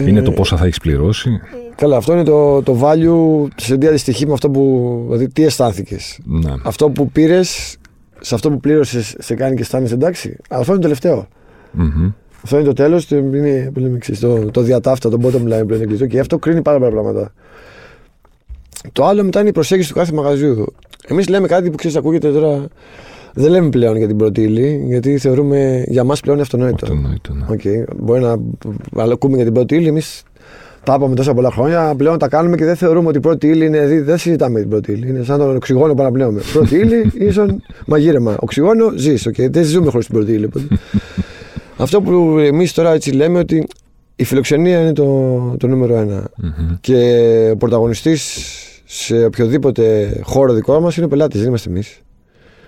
Είναι 0.00 0.22
το 0.22 0.30
πόσα 0.30 0.56
θα 0.56 0.64
έχεις 0.64 0.78
πληρώσει; 0.78 1.40
Καλά, 1.76 1.96
αυτό 1.96 2.12
είναι 2.12 2.22
το, 2.22 2.62
το 2.62 2.78
value 2.82 3.48
σε 3.56 3.74
αντιστοιχεί 3.74 4.26
με 4.26 4.32
αυτό 4.32 4.50
που. 4.50 5.02
Δηλαδή, 5.04 5.28
τι 5.28 5.44
αισθάνθηκες. 5.44 6.18
Ναι. 6.24 6.52
Αυτό 6.62 6.90
που 6.90 7.10
πήρες, 7.10 7.76
σε 8.20 8.34
αυτό 8.34 8.50
που 8.50 8.60
πλήρωσε, 8.60 9.02
σε 9.18 9.34
κάνει 9.34 9.54
και 9.54 9.62
αισθάνεσαι 9.62 9.94
εντάξει. 9.94 10.36
Αλλά 10.48 10.60
αυτό 10.60 10.72
είναι 10.72 10.80
το 10.80 10.86
τελευταίο. 10.88 11.28
Μμμ. 11.72 12.10
Αυτό 12.42 12.56
είναι 12.56 12.66
το 12.66 12.72
τέλος. 12.72 13.10
Είναι 13.10 13.70
που 13.74 13.80
λέμε, 13.80 13.98
ξέρεις, 13.98 14.20
το, 14.20 14.50
το 14.50 14.60
διατάφτα, 14.60 15.10
το 15.10 15.18
bottom 15.22 15.52
line 15.52 15.66
που 15.68 15.74
είναι 15.74 15.84
κλειστό 15.84 16.06
και 16.06 16.18
αυτό 16.18 16.38
κρίνει 16.38 16.62
πάρα 16.62 16.78
πολλά 16.78 16.90
πράγματα. 16.90 17.32
Το 18.92 19.04
άλλο 19.04 19.24
μετά 19.24 19.40
είναι 19.40 19.48
η 19.48 19.52
προσέγγιση 19.52 19.88
του 19.88 19.94
κάθε 19.94 20.12
μαγαζιού. 20.12 20.74
Εμείς 21.06 21.28
λέμε 21.28 21.46
κάτι 21.46 21.70
που 21.70 21.76
ξέρεις, 21.76 21.96
ακούγεται 21.96 22.32
τώρα. 22.32 22.66
Δεν 23.34 23.50
λέμε 23.50 23.68
πλέον 23.68 23.96
για 23.96 24.06
την 24.06 24.16
πρώτη 24.16 24.42
ύλη, 24.42 24.84
γιατί 24.86 25.18
θεωρούμε 25.18 25.84
για 25.88 26.04
μας 26.04 26.20
πλέον 26.20 26.36
είναι 26.36 26.46
αυτονόητο. 26.46 26.86
Αυτονόητο, 26.86 27.34
ναι. 27.34 27.46
Okay. 27.50 27.94
Μπορεί 27.96 28.20
να 28.20 28.38
αλλά 28.96 29.12
ακούμε 29.12 29.36
για 29.36 29.44
την 29.44 29.54
πρώτη 29.54 29.74
ύλη, 29.74 29.88
εμείς 29.88 30.22
τα 30.84 30.94
είπαμε 30.94 31.14
τόσα 31.14 31.34
πολλά 31.34 31.50
χρόνια. 31.50 31.94
Πλέον 31.96 32.18
τα 32.18 32.28
κάνουμε 32.28 32.56
και 32.56 32.64
δεν 32.64 32.76
θεωρούμε 32.76 33.08
ότι 33.08 33.16
η 33.16 33.20
πρώτη 33.20 33.46
ύλη 33.48 33.66
είναι. 33.66 33.86
δι- 33.86 34.04
Δεν 34.04 34.18
συζητάμε 34.18 34.60
την 34.60 34.68
πρώτη 34.68 34.92
ύλη. 34.92 35.08
Είναι 35.08 35.22
σαν 35.22 35.38
τον 35.38 35.56
οξυγόνο 35.56 35.86
που 35.92 35.94
παραπλέουμε. 35.94 36.40
πρώτη 36.52 36.76
ύλη 36.76 37.10
ίσον 37.18 37.62
μαγείρεμα. 37.86 38.36
Οξυγόνο 38.40 38.92
ζεις. 38.96 39.28
Okay. 39.28 39.50
Δεν 39.50 39.64
ζούμε 39.64 39.90
χωρίς 39.90 40.06
την 40.06 40.14
πρώτη 40.14 40.32
ύλη. 40.32 40.44
Οπότε. 40.44 40.64
Αυτό 41.76 42.00
που 42.02 42.38
εμείς 42.38 42.72
τώρα 42.72 42.92
έτσι 42.92 43.10
λέμε 43.10 43.38
ότι 43.38 43.66
η 44.16 44.24
φιλοξενία 44.24 44.80
είναι 44.80 44.92
το, 44.92 45.04
το 45.58 45.66
νούμερο 45.66 45.94
ένα. 45.96 46.26
Μμμ. 46.36 46.74
Και 46.80 47.48
ο 47.52 47.56
πρωταγωνιστής 47.56 48.38
σε 48.84 49.24
οποιοδήποτε 49.24 50.12
χώρο 50.22 50.52
δικό 50.52 50.80
μας 50.80 50.96
είναι 50.96 51.06
ο 51.06 51.08
πελάτης, 51.08 51.38
δεν 51.40 51.48
είμαστε 51.48 51.70
εμείς. 51.70 51.98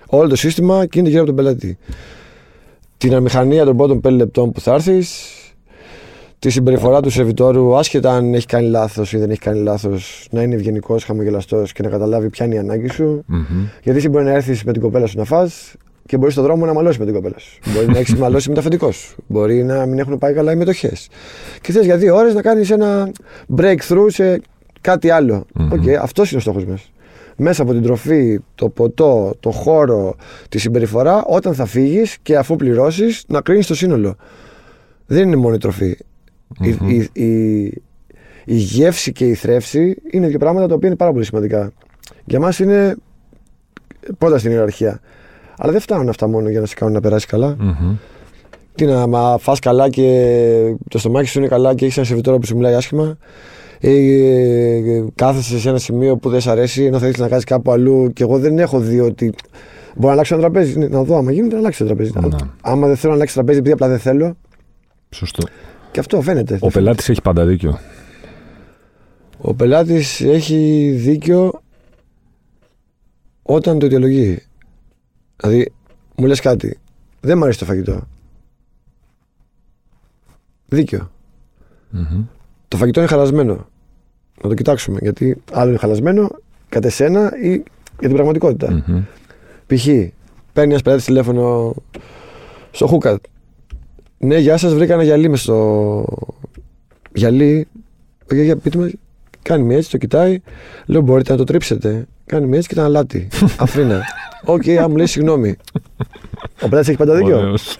Όλο 0.06 0.28
το 0.28 0.37
σύστημα 0.37 0.87
κινείται 0.87 1.11
γύρω 1.11 1.23
από 1.23 1.32
τον 1.35 1.44
πελάτη. 1.44 1.78
Την 2.96 3.14
αμηχανία 3.14 3.64
των 3.64 3.76
πρώτων 3.76 4.00
5 4.00 4.11
λεπτών 4.11 4.52
που 4.52 4.61
θα 4.61 4.75
έρθεις, 4.75 5.25
τη 6.47 6.53
συμπεριφορά 6.53 7.00
του 7.00 7.11
σερβιτόρου, 7.11 7.76
άσχετα 7.76 8.12
αν 8.12 8.35
έχει 8.35 8.47
κάνει 8.47 8.69
λάθος 8.69 9.12
ή 9.12 9.19
δεν 9.19 9.31
έχει 9.31 9.41
κάνει 9.41 9.62
λάθος, 9.62 10.26
να 10.31 10.43
είναι 10.43 10.55
ευγενικός, 10.55 11.05
χαμογελαστός 11.05 11.73
και 11.73 11.83
να 11.83 11.88
καταλάβει 11.88 12.31
ποια 12.31 12.47
είναι 12.47 12.55
η 12.55 12.59
ανάγκη 12.59 12.88
σου. 12.88 13.25
Μμμ. 13.26 13.45
Γιατί 13.83 13.99
εσύ 13.99 14.09
μπορεί 14.09 14.25
να 14.25 14.31
έρθεις 14.31 14.65
με 14.65 14.73
την 14.73 14.83
κοπέλα 14.83 15.07
σου 15.07 15.19
να 15.19 15.25
φας 15.25 15.75
και 16.07 16.17
μπορείς 16.17 16.33
στον 16.33 16.45
δρόμο 16.45 16.67
να 16.67 16.73
μαλώσεις 16.73 16.99
με 16.99 17.05
την 17.05 17.15
κοπέλα 17.15 17.38
σου. 17.38 17.59
μπορεί 17.75 17.87
να 17.87 17.99
έχεις 17.99 18.15
μαλώσει 18.15 18.49
με 18.49 18.55
το 18.55 18.61
αφεντικό 18.61 18.91
σου. 18.91 19.17
Μπορεί 19.26 19.65
να 19.65 19.87
μην 19.87 19.99
έχουν 19.99 20.19
πάει 20.19 20.33
καλά 20.33 20.53
οι 20.53 20.57
μετοχές. 20.57 21.09
Και 21.61 21.73
θες 21.73 21.85
για 21.85 21.97
δύο 21.97 22.17
ώρες 22.17 22.35
να 22.35 22.43
κάνεις 22.43 22.71
ένα 22.71 23.11
breakthrough 23.57 24.07
σε 24.07 24.41
κάτι 24.81 25.11
άλλο. 25.11 25.45
Μμμ. 25.55 25.73
Οκ, 25.73 25.88
αυτός 26.00 26.31
είναι 26.31 26.38
ο 26.38 26.43
στόχος 26.43 26.65
μας. 26.65 26.91
Μέσα 27.37 27.62
από 27.62 27.73
την 27.73 27.83
τροφή, 27.83 28.41
το 28.55 28.69
ποτό, 28.69 29.35
το 29.41 29.50
χώρο, 29.50 30.17
τη 30.49 30.59
συμπεριφορά, 30.59 31.25
όταν 31.25 31.55
θα 31.55 31.65
φύγεις 31.65 32.17
και 32.23 32.37
αφού 32.37 32.57
πληρώσεις, 32.57 33.25
να 33.29 33.41
κρίνει 33.41 33.65
το 33.65 33.75
σύνολο. 33.75 34.17
Δεν 35.07 35.26
είναι 35.26 35.37
μόνο 35.37 35.55
η 35.55 35.59
τροφή. 35.59 35.97
Η, 36.61 36.76
Μμμ. 36.81 36.88
η, 36.91 37.09
η, 37.12 37.65
η 38.45 38.55
γεύση 38.55 39.12
και 39.12 39.26
η 39.26 39.35
θρέψη 39.35 39.97
είναι 40.11 40.26
δύο 40.26 40.38
πράγματα 40.38 40.67
τα 40.67 40.75
οποία 40.75 40.88
είναι 40.88 40.97
πάρα 40.97 41.12
πολύ 41.12 41.25
σημαντικά. 41.25 41.73
Για 42.25 42.41
μας 42.41 42.59
είναι 42.59 42.97
πρώτα 44.19 44.38
στην 44.38 44.50
ιεραρχία. 44.50 45.00
Αλλά 45.59 45.73
δεν 45.73 45.81
φτάνουν 45.81 46.09
αυτά 46.09 46.29
μόνο 46.29 46.49
για 46.49 46.61
να 46.61 46.67
σε 46.67 46.75
κάνουν 46.75 46.95
να 46.95 47.00
περάσεις 47.00 47.26
καλά. 47.26 47.57
Μμμ. 47.59 47.97
Τι 48.75 48.85
να, 48.85 49.07
μα 49.07 49.38
φας 49.38 49.59
καλά 49.59 49.88
και 49.88 50.75
το 50.88 50.99
στομάχι 50.99 51.29
σου 51.29 51.38
είναι 51.38 51.49
καλά 51.49 51.75
και 51.75 51.85
έχεις 51.85 51.97
ένα 51.97 52.07
σερβιτόρο 52.07 52.38
που 52.38 52.47
σου 52.47 52.57
μιλάει 52.57 52.75
άσχημα. 52.75 53.17
Ή 53.81 54.23
ε, 54.23 55.05
κάθεσαι 55.15 55.59
σε 55.59 55.69
ένα 55.69 55.79
σημείο 55.79 56.17
που 56.17 56.31
δεν 56.31 56.41
σ' 56.41 56.47
αρέσει 56.47 56.85
ενώ 56.85 56.99
θα 56.99 57.07
ήθελε 57.07 57.25
να 57.25 57.31
κάνει 57.31 57.43
κάπου 57.43 57.71
αλλού 57.73 58.12
και 58.12 58.23
εγώ 58.23 58.38
δεν 58.38 58.59
έχω 58.59 58.79
δει 58.79 59.00
ότι. 59.00 59.33
Μπορώ 59.95 60.07
να 60.07 60.12
αλλάξω 60.12 60.35
ένα 60.35 60.43
τραπέζι. 60.43 60.79
Ναι, 60.79 60.87
Να 60.87 61.03
δω 61.03 61.17
άμα 61.17 61.33
γίνεται 61.33 61.53
να 61.55 61.61
αλλάξει 61.61 61.79
το 61.79 61.85
τραπέζι. 61.85 62.12
Ναι. 62.21 62.29
Άμα 62.61 62.87
δεν 62.87 62.97
θέλω 62.97 63.11
να 63.11 63.15
αλλάξει 63.17 63.35
το 63.35 63.41
τραπέζι 63.41 63.59
επειδή 63.59 63.73
απλά 63.75 63.88
δεν 63.88 63.99
θέλω. 63.99 64.37
Σωστό. 65.11 65.47
Και 65.90 66.00
αυτό 66.00 66.21
φαίνεται. 66.23 66.59
Ο 66.61 66.69
πελάτης 66.69 67.09
έχει 67.09 67.23
πάντα 67.23 67.45
δίκιο. 67.45 67.78
Ο 69.38 69.55
πελάτης 69.55 70.21
έχει 70.21 70.90
δίκιο 70.97 71.61
όταν 73.43 73.78
το 73.78 73.87
αιτιολογεί. 73.87 74.43
Δηλαδή, 75.37 75.73
μου 76.16 76.26
λες 76.26 76.40
κάτι. 76.40 76.78
Δεν 77.21 77.38
μου 77.38 77.45
αρέσει 77.45 77.59
το 77.59 77.64
φαγητό. 77.64 78.07
Δίκιο. 80.66 81.11
Μμμ. 81.90 82.25
Το 82.69 82.76
φαγητό 82.76 83.00
είναι 83.00 83.09
χαλασμένο. 83.09 83.55
Να 84.43 84.49
το 84.49 84.55
κοιτάξουμε. 84.55 84.99
Γιατί 85.02 85.43
άλλο 85.52 85.69
είναι 85.69 85.78
χαλασμένο 85.78 86.31
κατ' 86.69 86.85
εσένα 86.85 87.33
ή 87.43 87.50
για 87.99 88.09
την 88.09 88.12
πραγματικότητα. 88.12 88.71
Μμμ. 88.73 89.02
Π.χ. 89.66 89.87
παίρνει 90.52 90.71
ένας 90.71 90.83
πελάτης 90.83 91.05
τηλέφωνο 91.05 91.75
στο 92.71 92.87
Χούκα. 92.87 93.19
Ναι, 94.18 94.38
γεια 94.38 94.56
σας, 94.56 94.75
βρήκα 94.75 94.94
ένα 94.94 95.02
γυαλί 95.02 95.28
μες 95.28 95.40
στο. 95.40 96.04
Γυαλί. 97.12 97.68
Για, 98.30 98.42
για, 98.42 98.56
πείτε 98.56 98.78
μου, 98.78 98.90
κάνει 99.42 99.62
μία 99.62 99.76
έτσι, 99.76 99.90
το 99.90 99.99
κοιτάει. 99.99 100.40
Λέω, 100.87 101.00
μπορείτε 101.00 101.32
να 101.32 101.38
το 101.38 101.44
τρίψετε. 101.44 102.06
Κάνει 102.26 102.46
μία 102.46 102.56
έτσι 102.56 102.68
και 102.68 102.75
ήταν 102.75 102.87
αλάτι. 102.87 103.28
Αφρίνα. 103.58 104.02
Οκ, 104.44 104.68
αν 104.68 104.90
μου 104.90 104.96
λέει 104.96 105.06
συγγνώμη. 105.06 105.56
Ο 106.60 106.69
πελάτης 106.69 106.89
έχει 106.88 106.99
πάντα 106.99 107.14
δίκιο. 107.14 107.38
Ωραίος. 107.38 107.78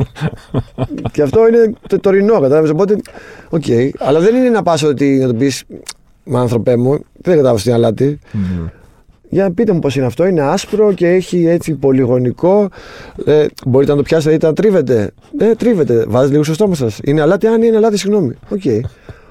Και 1.12 1.22
αυτό 1.22 1.48
είναι 1.48 1.72
το 1.88 2.00
τωρινό, 2.00 2.32
κατάλαβες. 2.32 2.70
Οπότε, 2.70 2.96
οκ. 3.48 3.64
Αλλά 3.98 4.20
δεν 4.20 4.34
είναι 4.34 4.48
να 4.48 4.62
πας 4.62 4.82
ότι 4.82 5.16
να 5.16 5.26
το 5.26 5.34
πεις, 5.34 5.64
Μα 6.24 6.40
άνθρωπέ 6.40 6.76
μου, 6.76 6.90
δεν 7.12 7.37
κατάλαβες 7.37 7.62
τι 7.62 7.68
είναι 7.68 7.78
αλάτι. 7.78 8.18
Μμμ. 8.32 8.66
Για 9.28 9.50
πείτε 9.50 9.72
μου 9.72 9.78
πώς 9.78 9.96
είναι 9.96 10.06
αυτό. 10.06 10.26
Είναι 10.26 10.40
άσπρο 10.42 10.92
και 10.92 11.08
έχει 11.08 11.46
έτσι 11.46 11.74
πολυγωνικό. 11.74 12.68
Ε, 13.24 13.46
μπορείτε 13.66 13.90
να 13.90 13.96
το 13.96 14.02
πιάσετε, 14.02 14.34
είτε 14.34 14.46
να 14.46 14.52
τρίβετε. 14.52 15.10
Ε, 15.38 15.54
τρίβετε. 15.54 16.04
Βάζει 16.08 16.30
λίγο 16.30 16.44
στο 16.44 16.54
στόμα 16.54 16.74
σας. 16.74 16.98
Είναι 17.04 17.20
αλάτι, 17.20 17.46
αν 17.46 17.62
είναι 17.62 17.76
αλάτι, 17.76 17.98
συγγνώμη. 17.98 18.34
Οκ. 18.48 18.62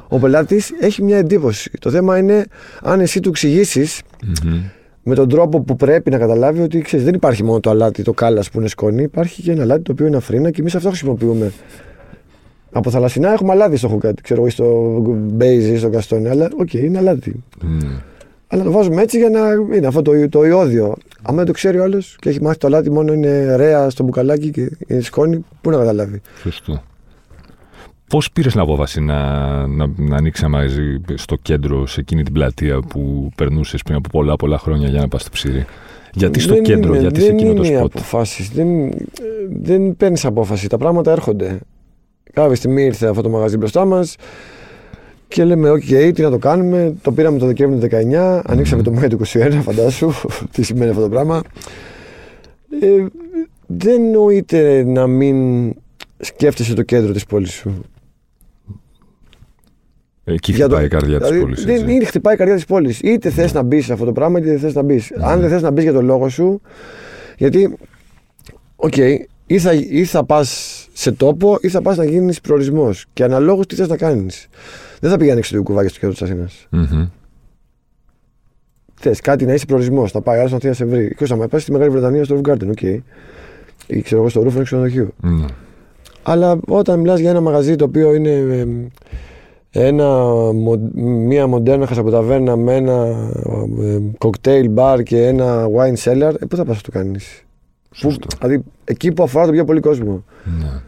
Ο 0.07 0.19
πελάτης 0.19 0.71
έχει 0.79 1.03
μια 1.03 1.17
εντύπωση. 1.17 1.71
Το 1.79 1.89
θέμα 1.89 2.17
είναι 2.17 2.45
αν 2.81 2.99
εσύ 2.99 3.19
του 3.19 3.29
εξηγήσεις 3.29 4.01
Μμμ. 4.43 4.61
με 5.03 5.15
τον 5.15 5.29
τρόπο 5.29 5.59
που 5.61 5.75
πρέπει 5.75 6.09
να 6.09 6.17
καταλάβει 6.17 6.61
ότι 6.61 6.81
ξέρεις, 6.81 7.05
δεν 7.05 7.13
υπάρχει 7.13 7.43
μόνο 7.43 7.59
το 7.59 7.69
αλάτι, 7.69 8.03
το 8.03 8.13
Κάλας 8.13 8.49
που 8.49 8.59
είναι 8.59 8.67
σκόνη. 8.67 9.03
Υπάρχει 9.03 9.41
και 9.41 9.51
ένα 9.51 9.61
αλάτι 9.61 9.81
το 9.81 9.91
οποίο 9.91 10.05
είναι 10.05 10.17
αφρίνα 10.17 10.51
και 10.51 10.61
εμείς 10.61 10.75
αυτό 10.75 10.87
χρησιμοποιούμε. 10.89 11.51
Από 12.71 12.89
θαλασσινά 12.89 13.31
έχουμε 13.31 13.51
αλάτι 13.51 13.77
στο 13.77 13.87
χουκάτι, 13.87 14.21
ξέρω 14.21 14.39
εγώ, 14.39 14.47
ή 14.47 14.51
στο 14.51 15.01
μπέιζι 15.17 15.71
ή 15.73 15.77
στο 15.77 15.89
καστόνι, 15.89 16.29
αλλά 16.29 16.49
οκ, 16.57 16.73
είναι 16.73 16.97
αλάτι. 16.97 17.43
Μμμ. 17.63 17.79
Αλλά 18.47 18.63
το 18.63 18.71
βάζουμε 18.71 19.01
έτσι 19.01 19.17
για 19.17 19.29
να 19.29 19.39
είναι 19.75 19.87
αυτό 19.87 20.01
το, 20.01 20.29
το 20.29 20.45
ιόδιο. 20.45 20.95
Αν 21.21 21.35
δεν 21.35 21.45
το 21.45 21.51
ξέρει 21.51 21.79
ο 21.79 21.83
άλλος 21.83 22.15
και 22.19 22.29
έχει 22.29 22.41
μάθει 22.41 22.57
το 22.57 22.67
αλάτι 22.67 22.91
μόνο 22.91 23.13
είναι 23.13 23.55
ρέα 23.55 23.89
στο 23.89 24.03
μπουκαλάκι 24.03 24.49
και 24.51 24.71
είναι 24.87 25.01
σκόνη, 25.01 25.45
πού 25.61 25.69
να 25.69 25.77
καταλάβει. 25.77 26.21
Σωστό. 26.41 26.81
Πώς 28.09 28.31
πήρες 28.31 28.51
την 28.51 28.61
απόφαση 28.61 29.01
να, 29.01 29.19
να, 29.67 29.89
να 29.97 30.15
ανοίξει 30.17 30.41
ένα 30.45 30.51
μαγαζί 30.57 31.01
στο 31.13 31.35
κέντρο, 31.35 31.85
σε 31.87 31.99
εκείνη 31.99 32.23
την 32.23 32.33
πλατεία 32.33 32.79
που 32.79 33.29
περνούσες 33.35 33.81
πριν 33.83 33.95
από 33.95 34.09
πολλά 34.09 34.35
πολλά 34.35 34.57
χρόνια 34.59 34.87
για 34.87 34.99
να 34.99 35.07
πας 35.07 35.21
στο 35.21 35.29
Ψυρρή; 35.29 35.65
Γιατί 36.13 36.39
στο 36.39 36.53
Δεν 36.53 36.63
κέντρο, 36.63 36.89
είναι- 36.93 37.01
γιατί 37.01 37.19
σε 37.19 37.25
δεν 37.25 37.35
εκείνο 37.35 37.53
το 37.53 37.63
είναι 37.63 37.73
οι 37.73 37.77
σποτ. 37.77 37.91
αποφάσεις. 37.95 38.49
Δεν, 38.49 38.85
ε, 38.87 38.91
δεν 39.61 39.95
παίρνεις 39.97 40.25
απόφαση. 40.25 40.67
Τα 40.69 40.77
πράγματα 40.77 41.11
έρχονται. 41.11 41.59
Κάποια 42.33 42.55
στιγμή 42.55 42.83
ήρθε 42.83 43.07
αυτό 43.07 43.21
το 43.21 43.29
μαγαζί 43.29 43.57
μπροστά 43.57 43.85
μας 43.85 44.15
και 45.27 45.43
λέμε: 45.43 45.69
Οκ, 45.69 45.81
τι 46.13 46.21
να 46.21 46.29
το 46.29 46.37
κάνουμε. 46.37 46.95
Το 47.01 47.11
πήραμε 47.11 47.37
το 47.37 47.45
Δεκέμβριο 47.45 47.79
του 47.79 47.95
19, 48.13 48.41
ανοίξαμε 48.45 48.81
το 48.83 48.91
Μάιο 48.91 49.07
του 49.09 49.19
21, 49.25 49.59
φαντάσου 49.61 50.11
τι 50.53 50.63
σημαίνει 50.63 50.89
αυτό 50.89 51.01
το 51.01 51.09
πράγμα. 51.09 51.41
Ε, 52.81 53.05
δεν 53.67 54.11
νοείται 54.11 54.83
να 54.83 55.07
μην 55.07 55.71
σκέφτεσαι 56.19 56.73
το 56.73 56.81
κέντρο 56.83 57.11
της 57.13 57.25
πόλης 57.25 57.51
σου. 57.51 57.81
Εκεί 60.23 60.51
Για 60.51 60.67
το- 60.67 60.75
χτυπάει 60.75 60.85
η 60.85 60.89
καρδιά 60.89 61.17
της 61.19 61.27
δηλαδή, 61.27 61.45
πόλης. 61.45 61.65
Δεν 61.65 61.89
είναι 61.89 62.05
χτυπάει 62.05 62.33
η 62.33 62.37
καρδιά 62.37 62.55
της 62.55 62.65
πόλης. 62.65 62.99
Είτε 62.99 63.29
θες 63.29 63.53
να 63.53 63.61
μπεις 63.63 63.85
σε 63.85 63.93
αυτό 63.93 64.05
το 64.05 64.11
πράγμα, 64.11 64.39
είτε 64.39 64.49
δεν 64.49 64.59
θες 64.59 64.73
να 64.73 64.81
μπεις. 64.81 65.11
Αν 65.19 65.39
δεν 65.39 65.49
θες 65.49 65.61
να 65.61 65.71
μπεις 65.71 65.83
για 65.83 65.93
τον 65.93 66.05
λόγο 66.05 66.29
σου, 66.29 66.61
γιατί, 67.37 67.75
οκ, 68.75 68.93
ή 69.45 69.59
θα, 69.59 69.73
ή 69.73 70.03
θα 70.03 70.23
πας 70.23 70.79
σε 70.93 71.11
τόπο 71.11 71.57
ή 71.61 71.69
θα 71.69 71.81
πας 71.81 71.97
να 71.97 72.05
γίνεις 72.05 72.41
προορισμός. 72.41 73.05
Και 73.13 73.23
αναλόγως 73.23 73.65
τι 73.67 73.75
θες 73.75 73.87
να 73.87 73.97
κάνεις. 73.97 74.47
Δεν 74.99 75.11
θα 75.11 75.17
πηγαίνει 75.17 75.41
το 75.41 75.63
κουβάκι 75.63 75.87
στο 75.89 75.99
κέντρο 75.99 76.15
της 76.15 76.21
Αθήνας. 76.21 76.67
Θες 78.95 79.19
κάτι 79.21 79.45
να 79.45 79.53
είσαι 79.53 79.65
προορισμός, 79.65 80.11
θα 80.11 80.21
πάει 80.21 80.39
άλλος 80.39 80.51
να 80.51 80.57
θέλει 80.57 80.69
να 80.69 80.75
σε 80.77 80.85
βρει. 80.85 81.15
Και 81.15 81.25
θα 81.25 81.47
πάει 81.47 81.61
στη 81.61 81.71
Μεγάλη 81.71 81.89
Βρετανία 81.89 82.23
στο 82.23 82.41
Roof 82.43 82.51
Garden, 82.51 82.67
OK. 82.69 82.81
Ή 83.87 84.01
ξέρω 84.01 84.21
εγώ 84.21 84.29
στο 84.29 84.41
roof 84.41 84.63
ξενοδοχείου. 84.63 85.13
Ναι. 85.21 85.45
Αλλά 86.23 86.59
όταν 86.67 86.99
μιλάς 86.99 87.19
για 87.19 87.29
ένα 87.29 87.41
μαγαζί 87.41 87.75
το 87.75 87.85
οποίο 87.85 88.13
είναι 88.13 88.29
ε, 88.31 88.67
ένα, 89.87 90.07
μο- 90.53 90.89
μία 91.01 91.47
μοντέρνα 91.47 91.87
χασαποταβέρνα 91.87 92.55
με 92.55 92.75
ένα 92.75 93.15
κοκτέιλ 94.17 94.69
μπαρ 94.69 95.03
και 95.03 95.27
ένα 95.27 95.67
wine 95.77 96.03
cellar, 96.03 96.33
ε, 96.39 96.45
πού 96.45 96.55
θα 96.55 96.65
πας 96.65 96.75
να 96.75 96.81
το 96.81 96.91
κάνεις; 96.91 97.44
Που, 98.01 98.09
Σωστό. 98.09 98.27
δηλαδή 98.39 98.63
εκεί 98.83 99.11
που 99.11 99.23
αφορά 99.23 99.45
το 99.45 99.51
πιο 99.51 99.65
πολύ 99.65 99.79
κόσμο. 99.79 100.23
Ναι. 100.59 100.81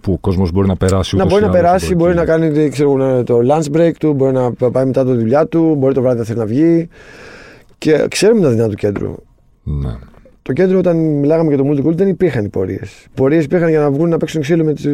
Που 0.00 0.12
ο 0.12 0.18
κόσμος 0.18 0.50
μπορεί 0.52 0.68
να 0.68 0.76
περάσει 0.76 1.16
να 1.16 1.24
ούτως 1.24 1.32
μπορεί 1.38 1.44
ή 1.44 1.46
να 1.46 1.58
άλλως 1.58 1.62
περάσει, 1.70 1.92
από 1.92 2.02
μπορεί 2.02 2.14
να 2.14 2.22
εκεί. 2.22 2.30
κάνει 2.30 2.68
ξέρω, 2.68 2.96
να- 2.96 3.24
το 3.24 3.38
lunch 3.48 3.76
break 3.76 3.92
του, 3.98 4.12
μπορεί 4.12 4.32
να 4.32 4.52
πάει 4.70 4.84
μετά 4.84 5.04
το 5.04 5.14
δουλειά 5.14 5.46
του, 5.46 5.74
μπορεί 5.78 5.94
το 5.94 6.02
βράδυ 6.02 6.18
να 6.18 6.24
θέλει 6.24 6.38
να 6.38 6.46
βγει. 6.46 6.88
Και 7.78 8.06
ξέρουμε 8.10 8.40
τα 8.40 8.48
δυνατά 8.50 8.68
του 8.68 8.74
κέντρου. 8.76 9.14
Ναι. 9.62 9.90
Το 10.42 10.52
κέντρο, 10.52 10.78
όταν 10.78 10.96
μιλάγαμε 10.96 11.54
για 11.54 11.64
το 11.64 11.70
Multicult, 11.70 11.94
δεν 11.96 12.08
υπήρχαν 12.08 12.44
οι 12.44 12.48
πορείες. 12.48 13.06
Πορείες 13.14 13.44
υπήρχαν 13.44 13.68
για 13.68 13.78
να 13.80 13.90
βγουν 13.90 14.08
να 14.08 14.16
παίξουν 14.16 14.40
ξύλο 14.40 14.64
με 14.64 14.74
του 14.74 14.90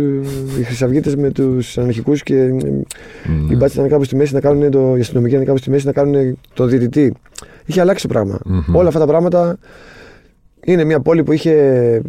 οι 0.59 0.63
χρυσαυγίτε 0.63 1.17
με 1.17 1.31
τους 1.31 1.79
αναρχικούς 1.79 2.23
και 2.23 2.37
ε, 2.37 2.47
Ναι. 2.47 2.63
οι 3.51 3.57
μπάτσε 3.57 3.77
να 3.77 3.83
είναι 3.83 3.93
κάπου 3.93 4.05
στη 4.05 4.17
μέση 4.17 4.35
να 4.35 4.41
κάνουν 4.41 4.71
το. 4.71 4.97
Οι 4.97 5.01
αστυνομικοί 5.01 5.31
να 5.33 5.37
είναι 5.39 5.47
κάπου 5.47 5.59
στη 5.59 5.71
μέση 5.71 5.87
να 5.87 5.93
κάνουν 5.93 6.39
το 6.55 6.65
διαιτητή. 6.67 7.15
Είχε 7.65 7.81
αλλάξει 7.81 8.07
το 8.07 8.13
πράγμα. 8.13 8.39
Μμμ. 8.45 8.77
Όλα 8.77 8.89
αυτά 8.89 9.01
τα 9.01 9.07
πράγματα 9.07 9.59
είναι 10.73 10.85
μια 10.85 11.01
πόλη 11.01 11.23
που 11.23 11.33
είχε 11.33 11.53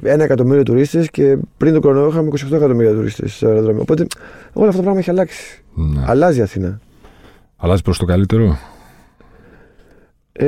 ένα 0.04 0.24
εκατομμύριο 0.24 0.64
τουρίστες 0.64 1.10
και 1.10 1.38
πριν 1.58 1.74
τον 1.74 1.82
κορονοϊό 1.82 2.10
είχαμε 2.10 2.30
28 2.50 2.52
εκατομμύρια 2.52 2.94
τουρίστες 2.94 3.36
στο 3.36 3.48
αεροδρόμιο. 3.48 3.82
Οπότε 3.82 4.08
όλα 4.54 4.68
αυτά 4.68 4.78
τα 4.78 4.84
πράγματα 4.84 5.00
έχει 5.00 5.10
αλλάξει. 5.10 5.64
Ναι. 5.74 6.04
Αλλάζει 6.06 6.40
η 6.40 6.42
Αθήνα. 6.42 6.80
Αλλάζει 7.58 7.82
προς 7.82 7.98
το 7.98 8.06
καλύτερο; 8.06 8.58
Ε, 10.32 10.46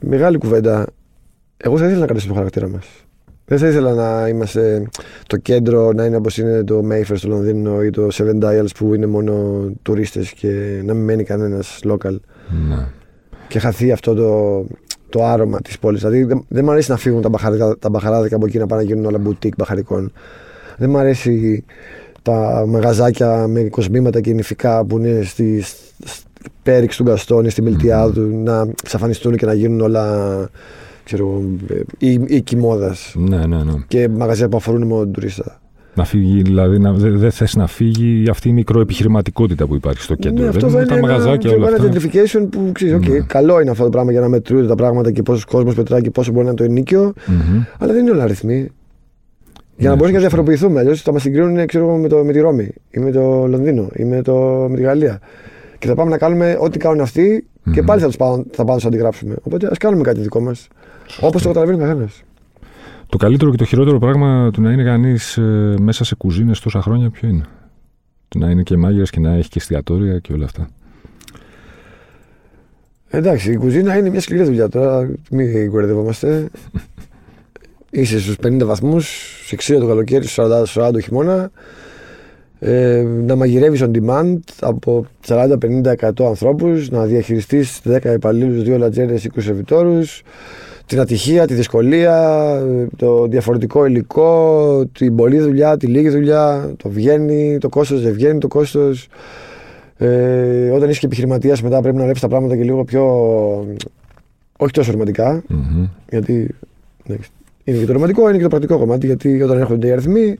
μεγάλη 0.00 0.38
κουβέντα. 0.38 0.86
Εγώ 1.56 1.78
θα 1.78 1.84
ήθελα 1.84 2.00
να 2.00 2.06
κρατήσω 2.06 2.28
το 2.28 2.34
χαρακτήρα 2.34 2.68
μας. 2.68 2.86
Δεν 3.44 3.58
θα 3.58 3.68
ήθελα 3.68 3.94
να 3.94 4.28
είμαστε 4.28 4.88
το 5.26 5.36
κέντρο, 5.36 5.92
να 5.92 6.04
είναι 6.04 6.16
όπως 6.16 6.38
είναι 6.38 6.64
το 6.64 6.82
Mayfair 6.90 7.14
στο 7.14 7.28
Λονδίνο 7.28 7.82
ή 7.82 7.90
το 7.90 8.08
Seven 8.12 8.38
Dials 8.42 8.74
που 8.76 8.94
είναι 8.94 9.06
μόνο 9.06 9.64
τουρίστες 9.82 10.32
και 10.32 10.80
να 10.84 10.94
μην 10.94 11.04
μένει 11.04 11.24
κανένας 11.24 11.80
local. 11.84 12.16
Ναι. 12.68 12.86
Και 13.48 13.58
χαθεί 13.58 13.92
αυτό 13.92 14.14
το, 14.14 14.64
το 15.12 15.24
άρωμα 15.24 15.60
της 15.60 15.78
πόλης. 15.78 16.00
Δηλαδή 16.00 16.24
δεν, 16.24 16.44
δεν 16.48 16.64
μου 16.64 16.70
αρέσει 16.70 16.90
να 16.90 16.96
φύγουν 16.96 17.22
τα 17.22 17.28
μπαχαράδικα, 17.28 17.76
τα 17.78 17.90
μπαχαράδικα 17.90 18.36
από 18.36 18.46
εκεί 18.46 18.58
να 18.58 18.66
πάνε 18.66 18.82
να 18.82 18.88
γίνουν 18.88 19.04
όλα 19.04 19.18
μπουτίκ 19.18 19.54
μπαχαρικών. 19.56 20.12
Δεν 20.76 20.90
μου 20.90 20.98
αρέσει 20.98 21.64
τα 22.22 22.64
μαγαζάκια 22.68 23.46
με 23.46 23.60
κοσμήματα 23.62 24.20
και 24.20 24.32
νηφικά 24.32 24.84
που 24.84 24.98
είναι 24.98 25.22
στη, 25.22 25.62
στη 26.04 26.48
πέριξ 26.62 26.96
του 26.96 27.02
Γκαστόνη, 27.02 27.50
στη 27.50 27.62
Μιλτιάδου, 27.62 28.42
να 28.42 28.66
εξαφανιστούν 28.82 29.36
και 29.36 29.46
να 29.46 29.52
γίνουν 29.54 29.80
όλα 29.80 30.48
ξέρω, 31.04 31.42
ή, 31.98 32.20
ή 32.26 32.40
κοιμόδας. 32.40 33.14
ναι, 33.16 33.46
ναι, 33.46 33.62
ναι. 33.62 33.72
Και 33.88 34.08
μαγαζιά 34.08 34.48
που 34.48 34.56
αφορούν 34.56 34.86
μόνο 34.86 35.02
τον 35.02 35.12
τουρίστα. 35.12 35.60
Να 35.94 36.04
φύγει, 36.04 36.42
δηλαδή, 36.42 36.78
να, 36.78 36.92
δεν 36.92 37.18
δεν 37.18 37.30
θες 37.30 37.54
να 37.56 37.66
φύγει 37.66 38.24
αυτή 38.30 38.48
η 38.48 38.52
μικροεπιχειρηματικότητα 38.52 39.66
που 39.66 39.74
υπάρχει 39.74 40.02
στο 40.02 40.14
κέντρο. 40.14 40.42
Ναι, 40.42 40.48
αυτό 40.48 40.68
δεν 40.68 40.70
θα 40.70 40.76
είναι 40.76 40.82
είναι 40.94 41.00
τα 41.00 41.06
ένα, 41.06 41.06
μαγαζάκια 41.06 41.48
ξέρω, 41.48 41.56
όλα 41.66 41.76
ένα 41.76 41.86
αυτά. 41.86 42.10
gentrification 42.10 42.46
που 42.50 42.70
ξέρεις, 42.72 42.94
οκ, 42.94 43.08
Ναι. 43.08 43.18
καλό 43.20 43.60
είναι 43.60 43.70
αυτό 43.70 43.82
το 43.84 43.90
πράγμα 43.90 44.10
για 44.12 44.20
να 44.20 44.28
μετρούνται 44.28 44.66
τα 44.66 44.74
πράγματα 44.74 45.10
και 45.10 45.22
πόσος 45.22 45.44
κόσμος 45.44 45.74
πετράει 45.74 46.00
και 46.00 46.10
πόσο 46.10 46.30
μπορεί 46.32 46.44
να 46.44 46.50
είναι 46.50 46.58
το 46.58 46.64
ενίκιο, 46.64 47.12
Μμμ. 47.26 47.62
αλλά 47.78 47.92
δεν 47.92 48.02
είναι 48.02 48.10
όλα 48.10 48.22
αριθμοί. 48.22 48.54
Για 48.54 48.68
Ναι, 49.76 49.88
να 49.88 49.94
μπορεί 49.94 50.12
να 50.12 50.18
σωστά. 50.18 50.18
διαφοροποιηθούμε. 50.18 50.80
Αλλιώς 50.80 51.02
θα 51.02 51.12
μας 51.12 51.22
συγκρίνουν 51.22 51.66
ξέρω, 51.66 51.84
εγώ, 51.88 51.96
με, 51.96 52.08
το, 52.08 52.24
με 52.24 52.32
τη 52.32 52.40
Ρώμη 52.40 52.70
ή 52.90 53.00
με 53.00 53.10
το 53.10 53.46
Λονδίνο 53.46 53.88
ή 53.94 54.04
με, 54.04 54.22
το, 54.22 54.66
με 54.70 54.76
τη 54.76 54.82
Γαλλία. 54.82 55.20
Και 55.78 55.86
θα 55.86 55.94
πάμε 55.94 56.10
να 56.10 56.18
κάνουμε 56.18 56.56
ό,τι 56.60 56.78
κάνουν 56.78 57.00
αυτοί 57.00 57.46
και 57.72 57.80
Μμμ. 57.80 57.86
πάλι 57.86 58.00
θα 58.00 58.06
τους 58.06 58.16
πάμε, 58.16 58.36
θα 58.50 58.56
πάμε 58.56 58.70
να 58.70 58.74
τους 58.76 58.84
αντιγράψουμε. 58.86 59.34
Οπότε 59.42 59.68
ας 59.70 59.78
κάνουμε 59.78 60.02
κάτι 60.02 60.20
δικό 60.20 60.40
μας. 60.40 60.68
Όπως 61.20 61.42
το 61.42 61.48
καταλαβαίνει 61.48 61.82
ο 61.82 61.86
καθένας. 61.86 62.22
Το 63.12 63.18
καλύτερο 63.18 63.50
και 63.50 63.56
το 63.56 63.64
χειρότερο 63.64 63.98
πράγμα 63.98 64.50
του 64.52 64.62
να 64.62 64.72
είναι 64.72 64.82
κανείς 64.82 65.38
μέσα 65.80 66.04
σε 66.04 66.14
κουζίνες 66.14 66.60
τόσα 66.60 66.82
χρόνια 66.82 67.10
ποιο 67.10 67.28
είναι; 67.28 67.44
Το 68.28 68.38
να 68.38 68.50
είναι 68.50 68.62
και 68.62 68.76
μάγειρας 68.76 69.10
και 69.10 69.20
να 69.20 69.34
έχει 69.34 69.48
και 69.48 69.58
εστιατόρια 69.58 70.18
και 70.18 70.32
όλα 70.32 70.44
αυτά. 70.44 70.68
Εντάξει, 73.08 73.52
η 73.52 73.56
κουζίνα 73.56 73.96
είναι 73.96 74.10
μια 74.10 74.20
σκληρή 74.20 74.44
δουλειά 74.44 74.68
τώρα. 74.68 75.10
Μην 75.30 75.70
κορεδευόμαστε. 75.70 76.50
Είσαι 77.90 78.20
στους 78.20 78.36
50 78.42 78.62
βαθμούς, 78.64 79.08
σε 79.46 79.74
60 79.74 79.80
το 79.80 79.86
καλοκαίρι, 79.86 80.26
στους 80.26 80.44
40, 80.76 80.86
40 80.86 80.92
το 80.92 81.00
χειμώνα. 81.00 81.50
Ε, 82.58 83.06
να 83.26 83.36
μαγειρεύεις 83.36 83.82
on 83.84 83.90
demand 83.90 84.38
από 84.60 85.06
40-50-100 85.26 86.10
ανθρώπους, 86.18 86.90
να 86.90 87.04
διαχειριστείς 87.04 87.80
10 87.84 88.12
υπαλλήλους, 88.14 88.62
2 88.62 88.78
λατζέρες, 88.78 89.24
20 89.24 89.42
σερβιτόρους, 89.42 90.22
την 90.92 91.00
ατυχία, 91.00 91.46
τη 91.46 91.54
δυσκολία, 91.54 92.16
ε, 92.80 92.86
το 92.96 93.26
διαφορετικό 93.26 93.86
υλικό, 93.86 94.84
την 94.92 95.16
πολλή 95.16 95.38
δουλειά, 95.38 95.76
τη 95.76 95.86
λίγη 95.86 96.08
δουλειά, 96.08 96.74
το 96.76 96.88
βγαίνει, 96.88 97.58
το 97.58 97.68
κόστος 97.68 98.02
δεν 98.02 98.12
βγαίνει, 98.12 98.38
το 98.38 98.48
κόστος. 98.48 99.08
Ε, 99.96 100.70
όταν 100.70 100.90
είσαι 100.90 101.00
και 101.00 101.06
επιχειρηματίας, 101.06 101.62
μετά 101.62 101.80
πρέπει 101.80 101.96
να 101.96 102.02
βλέπεις 102.02 102.20
τα 102.20 102.28
πράγματα 102.28 102.56
και 102.56 102.62
λίγο 102.62 102.84
πιο. 102.84 103.04
όχι 104.56 104.72
τόσο 104.72 104.92
ρομαντικά. 104.92 105.42
Μμμ. 105.48 105.86
Γιατί 106.10 106.54
εντάξει, 107.06 107.30
είναι 107.64 107.78
και 107.78 107.86
το 107.86 107.92
ρομαντικό, 107.92 108.28
είναι 108.28 108.36
και 108.36 108.42
το 108.42 108.48
πρακτικό 108.48 108.78
κομμάτι. 108.78 109.06
Γιατί 109.06 109.42
όταν 109.42 109.58
έρχονται 109.58 109.86
οι 109.86 109.90
αριθμοί, 109.92 110.38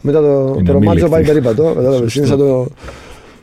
μετά 0.00 0.20
το, 0.20 0.54
Είναι 0.56 0.66
το 0.66 0.72
ρομάτζο 0.72 1.06
αμήλικτοι. 1.06 1.10
πάει 1.10 1.24
περίπατο. 1.24 1.72
Κατάλαβες, 1.74 2.14
είναι 2.14 2.26
σαν, 2.26 2.38
το, 2.38 2.66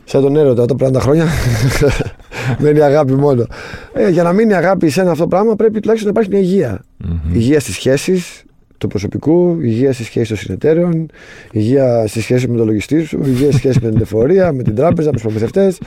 σαν 0.06 0.22
τον 0.22 0.36
έρωτα 0.36 0.64
όταν 0.64 0.78
περνάνε 0.78 0.98
τα 0.98 1.04
χρόνια. 1.04 1.26
Μένει 2.62 2.82
αγάπη 2.82 3.14
μόνο. 3.14 3.46
Ε, 3.94 4.10
για 4.10 4.24
να 4.24 4.34
μείνει 4.34 4.54
αγάπη 4.54 4.90
σε 4.90 5.02
ένα 5.02 5.12
αυτό 5.12 5.24
το 5.24 5.30
πράγμα, 5.30 5.56
πρέπει 5.56 5.80
τουλάχιστον 5.80 6.14
να 6.14 6.20
υπάρχει 6.22 6.38
μια 6.38 6.50
υγεία. 6.50 6.84
Μμμ. 6.98 7.36
Υγεία 7.36 7.60
στις 7.60 7.74
σχέσεις 7.74 8.44
του 8.78 8.88
προσωπικού, 8.88 9.60
υγεία 9.62 9.94
στις 9.94 10.06
σχέσεις 10.06 10.28
των 10.28 10.38
συνεταίρων, 10.38 11.10
υγεία 11.52 12.08
στη 12.08 12.22
σχέση 12.22 12.48
με 12.48 12.58
τον 12.58 12.66
λογιστή 12.66 13.04
σου, 13.04 13.20
υγεία 13.26 13.48
στη 13.48 13.58
σχέση 13.58 13.80
με 13.84 13.90
την 13.90 14.02
εφορία, 14.02 14.52
με 14.52 14.64
την 14.64 14.76
τράπεζα, 14.76 15.08
με 15.08 15.14
τους 15.14 15.22
προμηθευτές. 15.22 15.78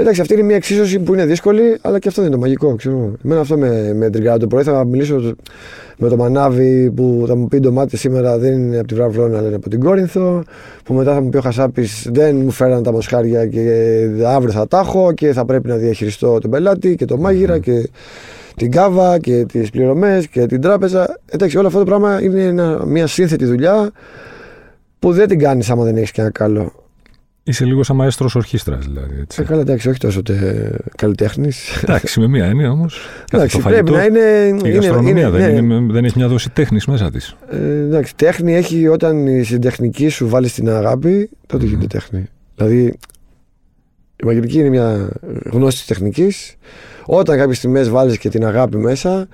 Εντάξει, 0.00 0.20
αυτή 0.20 0.34
είναι 0.34 0.42
μια 0.42 0.56
εξίσωση 0.56 0.98
που 0.98 1.12
είναι 1.14 1.26
δύσκολη, 1.26 1.78
αλλά 1.80 1.98
και 1.98 2.08
αυτό 2.08 2.20
δεν 2.22 2.30
είναι 2.30 2.40
το 2.40 2.46
μαγικό. 2.46 2.74
Ξέρω. 2.74 3.12
Εμένα 3.24 3.40
αυτό 3.40 3.58
με, 3.58 3.92
με 3.94 4.10
τριγκάρει. 4.10 4.40
Το 4.40 4.46
πρωί 4.46 4.62
θα 4.62 4.84
μιλήσω 4.84 5.34
με 5.98 6.08
το 6.08 6.16
μανάβι 6.16 6.90
που 6.90 7.24
θα 7.26 7.36
μου 7.36 7.48
πει 7.48 7.60
το 7.60 7.72
μάτι 7.72 7.96
σήμερα 7.96 8.38
δεν 8.38 8.52
είναι 8.52 8.78
από 8.78 8.86
τη 8.86 8.94
Βραβλώνα, 8.94 9.38
αλλά 9.38 9.46
είναι 9.46 9.56
από 9.56 9.68
την 9.70 9.80
Κόρινθο. 9.80 10.42
Που 10.84 10.94
μετά 10.94 11.14
θα 11.14 11.20
μου 11.20 11.28
πει 11.28 11.36
ο 11.36 11.40
Χασάπης 11.40 12.08
δεν 12.12 12.36
μου 12.36 12.50
φέραν 12.50 12.82
τα 12.82 12.92
μοσχάρια 12.92 13.46
και 13.46 13.70
αύριο 14.26 14.52
θα 14.52 14.68
τα 14.68 14.78
έχω 14.78 15.12
και 15.12 15.32
θα 15.32 15.44
πρέπει 15.44 15.68
να 15.68 15.76
διαχειριστώ 15.76 16.38
τον 16.38 16.50
πελάτη 16.50 16.94
και 16.94 17.04
το 17.04 17.16
μάγειρα 17.16 17.58
και 17.58 17.88
την 18.56 18.70
κάβα 18.70 19.18
και 19.18 19.44
τις 19.52 19.70
πληρωμές 19.70 20.26
και 20.28 20.46
την 20.46 20.60
τράπεζα. 20.60 21.18
Εντάξει, 21.30 21.58
όλο 21.58 21.66
αυτό 21.66 21.78
το 21.78 21.84
πράγμα 21.84 22.22
είναι 22.22 22.42
ένα- 22.42 22.84
μια 22.86 23.06
σύνθετη 23.06 23.44
δουλειά 23.44 23.90
που 24.98 25.12
δεν 25.12 25.28
την 25.28 25.38
κάνεις 25.38 25.70
άμα 25.70 25.84
δεν 25.84 25.96
έχεις 25.96 26.10
και 26.10 26.20
ένα 26.20 26.30
καλό. 26.30 26.72
Είσαι 27.42 27.64
λίγο 27.64 27.82
σαν 27.82 27.96
μαέστρος 27.96 28.34
ορχήστρας, 28.34 28.84
δηλαδή. 28.86 29.18
Έτσι. 29.20 29.42
Ε, 29.42 29.44
καλά, 29.44 29.60
εντάξει, 29.60 29.88
όχι 29.88 29.98
τόσο 29.98 30.22
τε... 30.22 30.70
καλλιτέχνης. 30.96 31.82
Εντάξει, 31.82 32.20
με 32.20 32.26
μία 32.28 32.44
έννοια 32.44 32.70
όμως. 32.70 33.00
Εντάξει, 33.32 33.58
πρέπει 33.58 33.90
να 33.90 34.04
είναι. 34.04 34.18
Η 34.20 34.48
είναι- 34.58 34.68
γαστρονομία 34.68 35.10
είναι- 35.10 35.30
δεν, 35.30 35.64
ναι. 35.66 35.74
είναι, 35.74 35.92
δεν 35.92 36.04
έχει 36.04 36.18
μια 36.18 36.28
δόση 36.28 36.50
τέχνης 36.50 36.86
μέσα 36.86 37.10
της. 37.10 37.36
Ε, 37.50 37.56
εντάξει, 37.80 38.16
τέχνη 38.16 38.54
έχει 38.54 38.88
όταν 38.88 39.26
η- 39.26 39.44
στην 39.44 39.60
τεχνική 39.60 40.08
σου 40.08 40.28
βάλει 40.28 40.50
την 40.50 40.68
αγάπη, 40.70 41.30
τότε 41.46 41.62
Μμμ. 41.64 41.70
γίνεται 41.70 41.86
τέχνη. 41.98 42.24
Δηλαδή, 42.56 42.84
η 44.16 44.24
μαγειρική 44.26 44.58
είναι 44.58 44.68
μια 44.68 45.08
γνώση 45.50 45.76
της 45.76 45.86
τεχνικής. 45.86 46.56
Όταν 47.04 47.36
κάποιες 47.38 47.56
στιγμές 47.56 47.88
βάλεις 47.88 48.18
και 48.18 48.28
την 48.28 48.44
αγάπη 48.44 48.76
μέσα, 48.76 49.28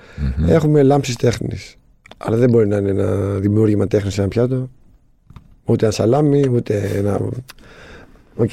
έχουμε 0.49 0.83
λάμψεις 0.83 1.17
τέχνης. 1.17 1.77
Αλλά 2.17 2.37
δεν 2.37 2.51
μπορεί 2.51 2.67
να 2.67 2.77
είναι 2.77 2.91
ένα 2.91 3.15
δημιούργημα 3.35 3.87
τέχνης 3.87 4.15
σε 4.15 4.21
ένα 4.21 4.29
πιάτο. 4.29 4.71
Ούτε 5.65 5.85
ένα 5.85 5.95
σαλάμι, 5.95 6.49
ούτε 6.53 6.91
ένα. 6.97 7.21
Οκ. 8.37 8.51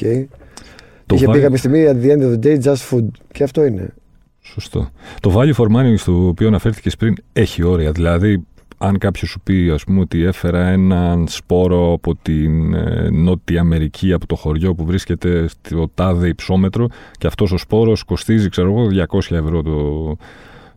Το 1.06 1.16
Είχε 1.16 1.26
πει 1.26 1.32
value- 1.32 1.42
κάποια 1.42 1.58
στιγμή 1.58 1.86
at 1.88 2.04
the 2.06 2.12
end 2.18 2.22
of 2.22 2.40
the 2.40 2.46
day 2.46 2.62
just 2.64 2.90
food. 2.90 3.08
Και 3.32 3.44
αυτό 3.44 3.66
είναι. 3.66 3.94
Σωστό. 4.42 4.90
Το 5.22 5.34
value 5.36 5.54
for 5.54 5.66
money 5.76 5.94
στο 5.98 6.28
οποίο 6.28 6.48
αναφέρθηκε 6.48 6.90
πριν 6.98 7.16
έχει 7.34 7.64
όρια. 7.64 7.92
Δηλαδή, 7.92 8.44
αν 8.78 8.98
κάποιος 8.98 9.30
σου 9.30 9.40
πει 9.40 9.70
ας 9.74 9.84
πούμε, 9.84 10.00
ότι 10.00 10.24
έφερα 10.24 10.68
έναν 10.68 11.28
σπόρο 11.28 11.92
από 11.94 12.16
την 12.22 12.74
ε, 12.74 13.10
Νότια 13.12 13.60
Αμερική, 13.62 14.14
από 14.14 14.28
το 14.28 14.36
χωριό 14.36 14.76
που 14.76 14.86
βρίσκεται 14.86 15.48
στο 15.48 15.90
τάδε 15.94 16.28
υψόμετρο 16.28 16.88
και 17.18 17.28
αυτός 17.28 17.52
ο 17.52 17.58
σπόρος 17.58 18.04
κοστίζει, 18.04 18.50
ξέρω 18.50 18.70
εγώ, 18.72 18.88
200 19.22 19.36
ευρώ 19.36 19.62
το, 19.62 20.18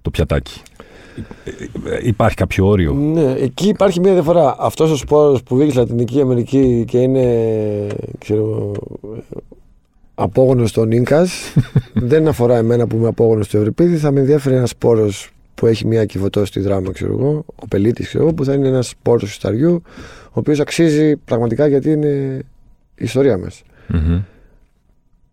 το 0.02 0.10
πιατάκι. 0.10 0.60
Ε, 1.44 1.94
ε, 1.94 1.98
Υπάρχει 2.02 2.36
κάποιο 2.36 2.66
όριο; 2.66 2.92
Ναι, 2.92 3.32
εκεί 3.32 3.68
υπάρχει 3.68 4.00
μια 4.00 4.12
διαφορά. 4.12 4.56
Αυτός 4.58 4.90
ο 4.90 4.96
σπόρος 4.96 5.42
που 5.42 5.56
βγήκε 5.56 5.70
στη 5.70 5.78
Λατινική 5.80 6.20
Αμερική 6.20 6.84
και 6.86 6.98
είναι 6.98 7.46
ξέρω, 8.18 8.72
απόγονο 10.14 10.64
των 10.72 10.88
νκα, 11.00 11.26
δεν 11.94 12.28
αφορά 12.28 12.56
εμένα 12.56 12.86
που 12.86 12.96
είμαι 12.96 13.08
απόγονο 13.08 13.44
του 13.48 13.56
Ευρυπίδη. 13.56 13.96
Θα 13.96 14.10
με 14.10 14.20
ενδιαφέρει 14.20 14.54
ένας 14.56 14.70
σπόρος 14.70 15.30
που 15.54 15.66
έχει 15.66 15.86
μια 15.86 16.04
κυβωτό 16.04 16.44
στη 16.44 16.60
δράμα, 16.60 16.92
ξέρω 16.92 17.12
εγώ, 17.12 17.44
ο 17.54 17.66
πελίτης, 17.68 18.06
ξέρω 18.08 18.24
εγώ, 18.24 18.34
που 18.34 18.44
θα 18.44 18.52
είναι 18.52 18.68
ένας 18.68 18.88
σπόρος 18.88 19.22
του 19.22 19.30
σταριού, 19.30 19.82
ο 20.26 20.32
οποίος 20.32 20.60
αξίζει 20.60 21.16
πραγματικά 21.16 21.66
γιατί 21.66 21.90
είναι 21.90 22.40
η 22.94 23.04
ιστορία 23.04 23.38
μας. 23.38 23.62
Μμμ. 23.88 24.20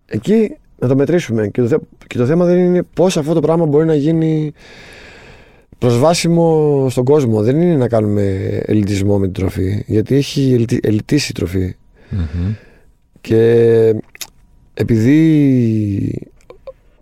Εκεί 0.06 0.58
να 0.80 0.88
το 0.88 0.96
μετρήσουμε. 0.96 1.48
Και 1.48 1.62
το, 1.62 1.68
θε- 1.68 1.82
και 2.08 2.18
το 2.18 2.26
θέμα 2.26 2.46
δεν 2.46 2.58
είναι 2.58 2.84
πώς 2.94 3.18
αυτό 3.18 3.34
το 3.34 3.40
πράγμα 3.40 3.66
μπορεί 3.66 3.86
να 3.86 3.96
γίνει 3.96 4.54
προσβάσιμο 5.84 6.88
στον 6.90 7.04
κόσμο. 7.04 7.42
Δεν 7.42 7.62
είναι 7.62 7.76
να 7.76 7.88
κάνουμε 7.88 8.22
ελιτισμό 8.66 9.18
με 9.18 9.26
την 9.26 9.34
τροφή. 9.34 9.84
Γιατί 9.88 10.16
έχει 10.16 10.54
ελτι, 10.54 10.80
ελιτήσει 10.84 11.30
η 11.30 11.34
τροφή. 11.34 11.76
Μμμ. 12.10 12.54
Και 13.22 13.96
επειδή 14.74 16.30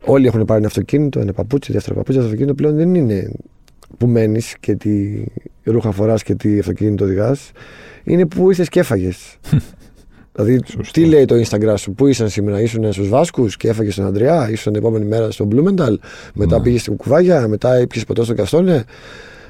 όλοι 0.06 0.28
έχουν 0.28 0.46
πάρει 0.46 0.60
ένα 0.60 0.67
αυτοκίνητο, 0.67 1.20
ένα 1.20 1.34
παπούτσι, 1.34 1.72
δεύτερο 1.72 1.96
παπούτσι, 1.96 2.20
το 2.20 2.26
αυτοκίνητο 2.26 2.56
πλέον 2.56 2.76
δεν 2.76 2.96
είναι 2.96 3.32
που 3.98 4.08
μένεις 4.08 4.56
και 4.60 4.76
τι 4.76 5.24
ρούχα 5.63 5.91
φοράς 5.91 6.24
και 6.24 6.36
τι 6.36 6.60
αυτοκίνητο 6.60 7.04
οδηγάς. 7.04 7.52
Είναι 8.04 8.26
που 8.26 8.50
ήρθες 8.50 8.70
και 8.70 8.80
έφαγες. 8.80 9.38
δηλαδή, 10.34 10.60
Σωστό. 10.65 10.91
τι 10.91 11.06
λέει 11.06 11.26
το 11.26 11.36
Instagram 11.36 11.74
σου, 11.78 11.94
Πού 11.94 12.08
ήσαν 12.08 12.30
σήμερα, 12.30 12.62
ήσουν 12.62 12.94
στους 12.94 13.10
Βάσκους 13.10 13.58
και 13.58 13.67
έφαγες 13.70 13.94
στον 13.94 14.06
Αντριά, 14.06 14.50
ήσουν 14.52 14.74
την 14.74 14.82
επόμενη 14.82 15.06
μέρα 15.06 15.32
στο 15.32 15.46
Blumenthal, 15.45 16.00
μετά 16.34 16.58
Ναι. 16.58 16.63
πήγες 16.63 16.82
στην 16.82 16.96
Κουβάγια, 16.96 17.48
μετά 17.48 17.80
ήπιε 17.80 18.02
ποτό 18.08 18.24
στο 18.24 18.34
Καστόνε. 18.34 18.84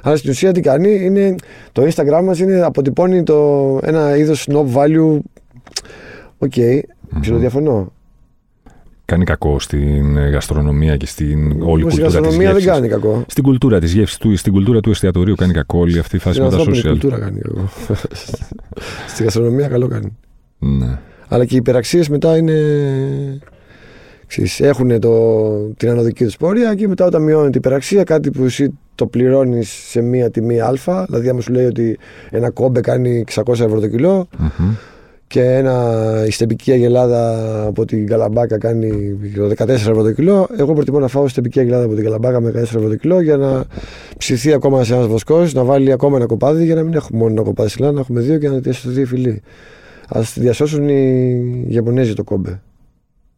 Αλλά 0.04 0.15
στην 0.15 0.30
ουσία 0.30 0.52
τι 0.52 0.60
κάνει, 0.62 1.06
είναι, 1.06 1.36
το 1.72 1.82
Instagram 1.84 2.22
μας 2.24 2.39
είναι, 2.39 2.62
αποτυπώνει 2.62 3.24
το, 3.24 3.80
ένα 3.84 4.17
είδος 4.17 4.48
snob 4.50 4.65
value. 4.76 5.20
Οκ, 6.38 6.54
ψιλοδιαφωνώ. 7.20 7.91
Κάνει 9.06 9.24
κακό 9.24 9.60
στην 9.60 10.17
ε, 10.17 10.30
γαστρονομία 10.30 10.98
και 10.98 11.06
στην 11.06 11.39
όλη 11.62 11.62
Όμως 11.62 11.78
η 11.80 11.82
κουλτούρα 11.82 11.91
της 11.91 12.02
γαστρονομία 12.15 12.48
δεν 12.54 12.58
γεύσης. 12.62 12.72
κάνει 12.72 12.88
κακό. 12.88 13.24
Στην 13.28 13.44
κουλτούρα 13.44 13.80
της 13.80 13.94
γεύσης 13.94 14.17
του, 14.17 14.38
στην 14.38 14.54
κουλτούρα 14.54 14.80
του 14.80 14.89
εστιατορίου 14.89 15.36
κάνει 15.36 15.54
κακό 15.54 15.80
όλη 15.80 16.00
αυτή 16.00 16.15
η 16.15 16.20
φάση 16.20 16.34
Στην 16.36 16.46
με 16.46 16.52
τα 16.52 16.58
ανθρώπινη 16.58 16.84
social. 16.86 16.89
κουλτούρα 16.89 17.20
κάνει 17.20 17.39
κακό. 17.39 17.70
Στη 19.13 19.24
γαστρονομία 19.24 19.67
καλό 19.67 19.88
κάνει. 19.88 20.17
Ναι. 20.62 21.00
Αλλά 21.28 21.45
και 21.45 21.54
οι 21.54 21.58
υπεραξίες 21.58 22.10
μετά 22.10 22.38
είναι. 22.38 22.54
Ξέρεις, 24.28 24.60
έχουν 24.60 25.00
το, 25.00 25.58
την 25.78 25.89
ανωδική 25.89 26.26
τους 26.26 26.38
πορεία 26.38 26.76
και 26.76 26.88
μετά 26.88 27.06
όταν 27.06 27.21
μειώνεται 27.21 27.58
η 27.58 27.62
υπεραξία, 27.63 28.04
κάτι 28.04 28.32
που 28.32 28.43
εσύ 28.43 28.78
το 28.95 29.08
πληρώνεις 29.08 29.69
σε 29.69 30.02
μία 30.02 30.32
τιμή 30.32 30.60
Α. 30.62 30.74
Δηλαδή, 31.06 31.30
άμα 31.30 31.41
σου 31.41 31.52
λέει 31.52 31.65
ότι 31.65 31.97
ένα 32.30 32.50
κόμπε 32.50 32.82
κάνει 32.82 33.24
600 33.34 33.47
ευρώ 33.47 33.80
το 33.80 33.88
κιλο 33.88 34.28
και 35.32 35.43
ένα, 35.43 36.24
η 36.28 36.32
στεμπική 36.32 36.71
αγελάδα 36.71 37.65
από 37.67 37.86
την 37.86 38.08
Καλαμπάκα 38.08 38.58
κάνει 38.58 39.19
14 39.58 39.67
ευρώ 39.69 40.04
το 40.04 40.12
κιλό. 40.12 40.47
Εγώ 40.58 40.74
προτιμώ 40.74 41.00
να 41.00 41.08
φάω 41.08 41.28
στεμπική 41.28 41.60
αγελάδα 41.60 41.84
από 41.86 41.93
την 41.93 42.04
Καλαμπάκα 42.04 42.41
με 42.41 42.50
14 42.50 42.56
ευρώ 42.56 42.88
το 42.88 42.95
κιλό 42.95 43.21
για 43.21 43.38
να 43.38 43.63
ψηθεί 44.17 44.54
ακόμα 44.54 44.84
σε 44.84 44.93
ένας 44.93 45.08
βοσκός, 45.08 45.54
να 45.54 45.63
βάλει 45.63 45.91
ακόμα 45.91 46.17
ένα 46.17 46.26
κοπάδι 46.26 46.65
για 46.65 46.76
να 46.76 46.84
μην 46.84 46.93
έχουμε 46.93 47.19
μόνο 47.19 47.32
ένα 47.32 47.41
κοπάδι 47.41 47.69
συλλά, 47.69 47.91
να 47.91 48.00
έχουμε 48.00 48.21
δύο 48.21 48.38
και 48.38 48.50
να 48.50 48.58
διασωθεί 48.58 49.06
φιλή. 49.06 49.41
Α 50.13 50.21
διασώσουν 50.36 50.89
οι 50.89 51.65
Ιαπωνέζοι 51.67 52.13
το 52.13 52.24
κόμπε. 52.24 52.62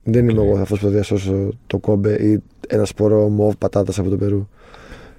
Δεν 0.04 0.30
είμαι 0.30 0.42
εγώ 0.42 0.58
αυτός 0.58 0.80
που 0.80 0.86
θα 0.86 0.92
διασώσω 0.92 1.50
το 1.68 1.78
κόμπε 1.78 2.14
ή 2.14 2.44
ένα 2.68 2.86
σπορό 2.86 3.30
μοβ 3.30 3.54
πατάτας 3.58 4.00
από 4.00 4.10
το 4.10 4.18
Περού. 4.18 4.48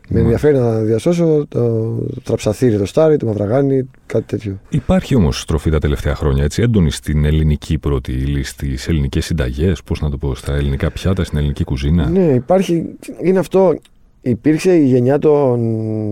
Με 0.08 0.20
ενδιαφέρει 0.20 0.56
να 0.56 0.80
διασώσω 0.80 1.46
το 1.48 1.94
τραψαθύρι, 2.22 2.78
το 2.78 2.86
στάρι, 2.86 3.16
το 3.16 3.26
μαυραγάνι, 3.26 3.88
κάτι 4.06 4.24
τέτοιο. 4.24 4.60
Υπάρχει 4.68 5.14
όμως 5.14 5.40
στροφή 5.40 5.70
τα 5.70 5.78
τελευταία 5.78 6.14
χρόνια 6.14 6.44
έτσι, 6.44 6.62
έντονη 6.62 6.90
στην 6.90 7.24
ελληνική 7.24 7.78
πρώτη 7.78 8.12
ύλη, 8.12 8.42
στις 8.42 8.88
ελληνικές 8.88 9.24
συνταγές, 9.24 9.82
πώς 9.82 10.00
να 10.00 10.10
το 10.10 10.16
πω, 10.16 10.34
στα 10.34 10.54
ελληνικά 10.54 10.90
πιάτα, 10.90 11.24
στην 11.24 11.38
ελληνική 11.38 11.64
κουζίνα; 11.64 12.08
Ναι, 12.08 12.32
υπάρχει. 12.34 12.84
Είναι 13.22 13.38
αυτό. 13.38 13.74
Υπήρξε 14.20 14.76
η 14.76 14.84
γενιά 14.84 15.18
των 15.18 15.60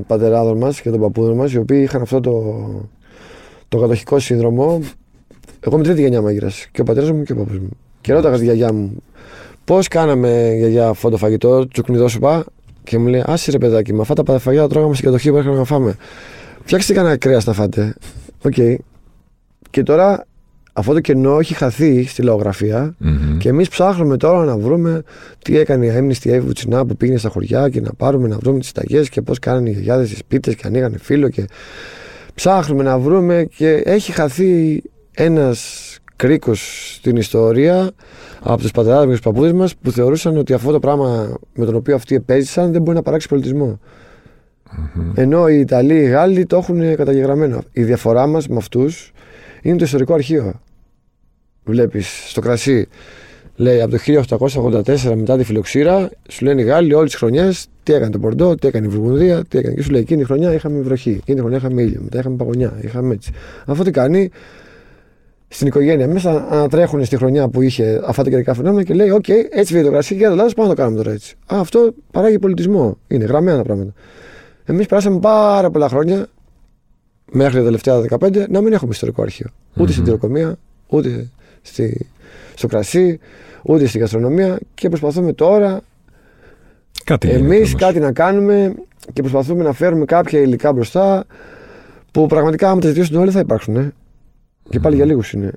πατεράδων 0.07 0.59
μας 0.59 0.81
και 0.81 0.91
των 0.91 1.01
παππούδων 1.01 1.37
μας, 1.37 1.53
οι 1.53 1.59
οποίοι 1.59 1.81
είχαν 1.83 2.03
αυτό 2.03 2.21
το, 2.21 2.65
το 3.69 3.79
κατοχικό 3.79 4.19
σύνδρομο. 4.19 4.81
Εγώ 5.65 5.77
είμαι 5.77 5.85
τρίτη 5.85 6.01
γενιά 6.01 6.23
μάγειρα. 6.23 6.51
Και 6.73 6.81
ο 6.81 6.85
πατέρας 6.85 7.11
μου 7.11 7.23
και 7.23 7.33
ο 7.33 7.37
παππούς 7.37 7.59
μου. 7.59 7.69
Και 8.01 8.13
ρώταγα 8.13 8.39
τη 8.39 8.45
γιαγιά 8.45 8.73
μου, 8.73 9.03
πώς 9.65 9.89
κάναμε 9.89 10.55
γιαγιά 10.57 10.89
αυτό 10.89 11.09
το 11.09 11.17
φαγητό, 11.17 11.69
τσουκνιδόσουπα, 11.69 12.45
και 12.85 12.99
μου 12.99 13.07
λέει, 13.07 13.23
Άσε 13.27 13.51
ρε 13.51 13.59
παιδάκι, 13.59 13.93
με 13.93 14.01
αυτά 14.01 14.15
τα 14.15 14.39
φαγητά 14.39 14.69
τρώγαμε 14.69 14.95
στην 14.95 15.07
κατοχή 15.07 15.31
που 15.31 15.39
είχαμε 15.39 15.57
να 15.57 15.65
φάμε. 15.65 15.97
Φτιάξτε 16.65 16.93
κανένα 16.93 17.17
κρέας 17.17 17.45
να 17.45 17.53
φάτε. 17.53 17.95
OK. 18.45 18.53
Okay. 18.57 18.77
Και 19.71 19.83
τώρα 19.83 20.27
αυτό 20.73 20.93
το 20.93 21.01
κενό 21.01 21.39
έχει 21.39 21.55
χαθεί 21.55 22.07
στη 22.07 22.23
λαογραφία 22.23 22.97
mm-hmm. 23.05 23.37
και 23.39 23.49
εμείς 23.49 23.69
ψάχνουμε 23.69 24.17
τώρα 24.17 24.45
να 24.45 24.57
βρούμε 24.57 25.03
τι 25.39 25.59
έκανε 25.59 25.87
η 25.87 25.89
αίμνηστη 25.89 26.31
Εύη 26.31 26.47
Βουτσινά 26.47 26.87
που 26.87 26.97
πήγαινε 26.97 27.19
στα 27.19 27.29
χωριά 27.29 27.69
και 27.69 27.81
να 27.81 27.93
πάρουμε 27.93 28.29
να 28.29 28.39
βρούμε 28.39 28.59
τις 28.59 28.69
συνταγέ 28.69 29.01
και 29.01 29.23
πώς 29.23 29.39
κάνανε 29.39 29.69
οι 29.69 29.73
γιαγιάδες 29.73 30.09
τις 30.09 30.25
πίτες 30.25 30.55
και 30.55 30.67
ανοίγανε 30.67 30.99
φίλο. 30.99 31.29
Και 31.29 31.45
ψάχνουμε 32.35 32.83
να 32.83 32.99
βρούμε 32.99 33.47
και 33.57 33.83
έχει 33.85 34.13
χαθεί 34.13 34.83
ένας 35.15 35.99
κρίκος 36.17 36.93
στην 36.97 37.17
ιστορία 37.17 37.91
από 38.41 38.63
τους 38.63 38.71
πατεράδες 38.71 39.05
και 39.05 39.11
τους 39.11 39.21
παππούδες 39.21 39.53
μας 39.53 39.77
που 39.77 39.91
θεωρούσαν 39.91 40.37
ότι 40.37 40.53
αυτό 40.53 40.73
το 40.73 40.79
πράγμα 40.79 41.37
με 41.55 41.65
τον 41.65 41.75
οποίο 41.75 41.95
αυτοί 41.95 42.15
επέζησαν 42.15 42.73
δεν 42.73 42.83
μπορεί 42.83 42.97
να 42.97 43.03
παράξει 43.03 43.29
πολιτισμό. 43.29 43.81
Mm-hmm. 44.67 45.13
Ενώ 45.15 45.49
οι 45.49 45.59
Ιταλοί, 45.61 45.95
οι 45.95 46.07
Γάλλοι 46.07 46.47
το 46.47 46.57
έχουν 46.57 46.97
καταγεγραμμένο. 46.97 47.63
Η 47.73 47.83
διαφορά 47.83 48.27
μας 48.27 48.49
με 48.49 48.57
αυτούς 48.57 49.13
είναι 49.63 49.77
το 49.77 49.85
ιστορικό 49.85 50.15
αρχείο. 50.15 50.61
Βλέπεις 51.65 52.23
στο 52.29 52.41
κρασί, 52.41 52.89
λέει 53.57 53.81
από 53.81 53.91
το 53.91 53.99
1884 54.85 55.15
μετά 55.15 55.37
τη 55.37 55.45
φυλλοξήρα, 55.45 56.11
σου 56.29 56.45
λένε 56.45 56.61
οι 56.61 56.65
Γάλλοι 56.65 56.95
όλες 56.95 57.11
τις 57.11 57.19
χρονιές 57.19 57.67
τι 57.83 57.93
έκανε 57.93 58.11
το 58.11 58.19
Μπορντό, 58.19 58.55
τι 58.55 58.67
έκανε 58.67 58.87
η 58.87 58.89
Βουργουνδία, 58.89 59.45
τι 59.49 59.59
έκανε. 59.59 59.75
Και 59.75 59.83
σου 59.83 59.91
λέει 59.91 60.01
εκείνη 60.01 60.21
η 60.21 60.25
χρονιά 60.25 60.53
είχαμε 60.53 60.81
βροχή, 60.81 61.11
εκείνη 61.11 61.39
η 61.39 61.41
χρονιά 61.41 61.57
είχαμε 61.59 61.83
ήλιο, 61.83 62.01
μετά 62.03 62.19
είχαμε 62.19 62.37
παγωνιά, 62.37 62.79
είχαμε 62.81 63.15
έτσι. 63.15 63.33
Αυτό 63.67 63.85
τι 63.85 63.91
κάνει, 63.91 64.31
στην 65.53 65.67
οικογένεια 65.67 66.09
μέσα 66.09 66.47
ανατρέχουν 66.51 67.05
στη 67.05 67.17
χρονιά 67.17 67.49
που 67.49 67.63
είχε 67.63 68.01
αυτά 68.05 68.23
τα 68.23 68.31
καιρικά 68.31 68.55
φαινόμενα 68.55 68.83
και 68.83 68.95
λέει: 68.95 69.11
OK, 69.11 69.25
okay, 69.29 69.47
έτσι 69.51 69.73
βγαίνει 69.73 69.85
το 69.85 69.91
κρασί 69.93 70.17
και 70.17 70.25
έλα 70.25 70.38
δω, 70.38 70.51
πάμε 70.55 70.69
να 70.69 70.75
το 70.75 70.81
κάνουμε 70.81 71.03
τώρα 71.03 71.13
έτσι. 71.13 71.35
Α, 71.55 71.59
αυτό 71.61 71.95
παράγει 72.11 72.39
πολιτισμό. 72.39 72.99
Είναι 73.09 73.25
γραμμένα 73.25 73.63
πράγματα. 73.63 73.93
Εμείς 74.65 74.87
περάσαμε 74.87 75.19
πάρα 75.19 75.71
πολλά 75.71 75.89
χρόνια 75.89 76.27
μέχρι 77.31 77.59
τα 77.59 77.65
τελευταία 77.65 78.03
15 78.19 78.49
να 78.49 78.61
μην 78.61 78.73
έχουμε 78.73 78.91
ιστορικό 78.93 79.23
αρχείο. 79.23 79.47
Ούτε 79.77 79.85
mm-hmm. 79.85 79.93
στην 79.93 80.05
τυροκομεία, 80.05 80.57
ούτε 80.87 81.29
στη, 81.63 82.07
στο 82.55 82.67
κρασί, 82.67 83.19
ούτε 83.63 83.87
στη 83.87 83.99
γαστρονομία 83.99 84.59
και 84.75 84.89
προσπαθούμε 84.89 85.33
τώρα 85.33 85.81
εμείς 87.21 87.75
κάτι 87.75 87.99
να 87.99 88.13
κάνουμε 88.13 88.75
και 89.13 89.21
προσπαθούμε 89.21 89.65
να 89.65 89.73
φέρουμε 89.73 90.05
κάποια 90.05 90.41
υλικά 90.41 90.73
μπροστά 90.73 91.25
που 92.11 92.27
πραγματικά 92.27 92.71
άμα 92.71 92.81
τα 92.81 92.89
ζητήσουν 92.89 93.17
όλοι 93.17 93.31
θα 93.31 93.41
υπάρξουν. 93.41 93.77
Ε. 93.77 93.93
Και 94.69 94.81
πάλι 94.81 94.97
για 94.97 95.05
λίγους 95.05 95.33
είναι. 95.33 95.53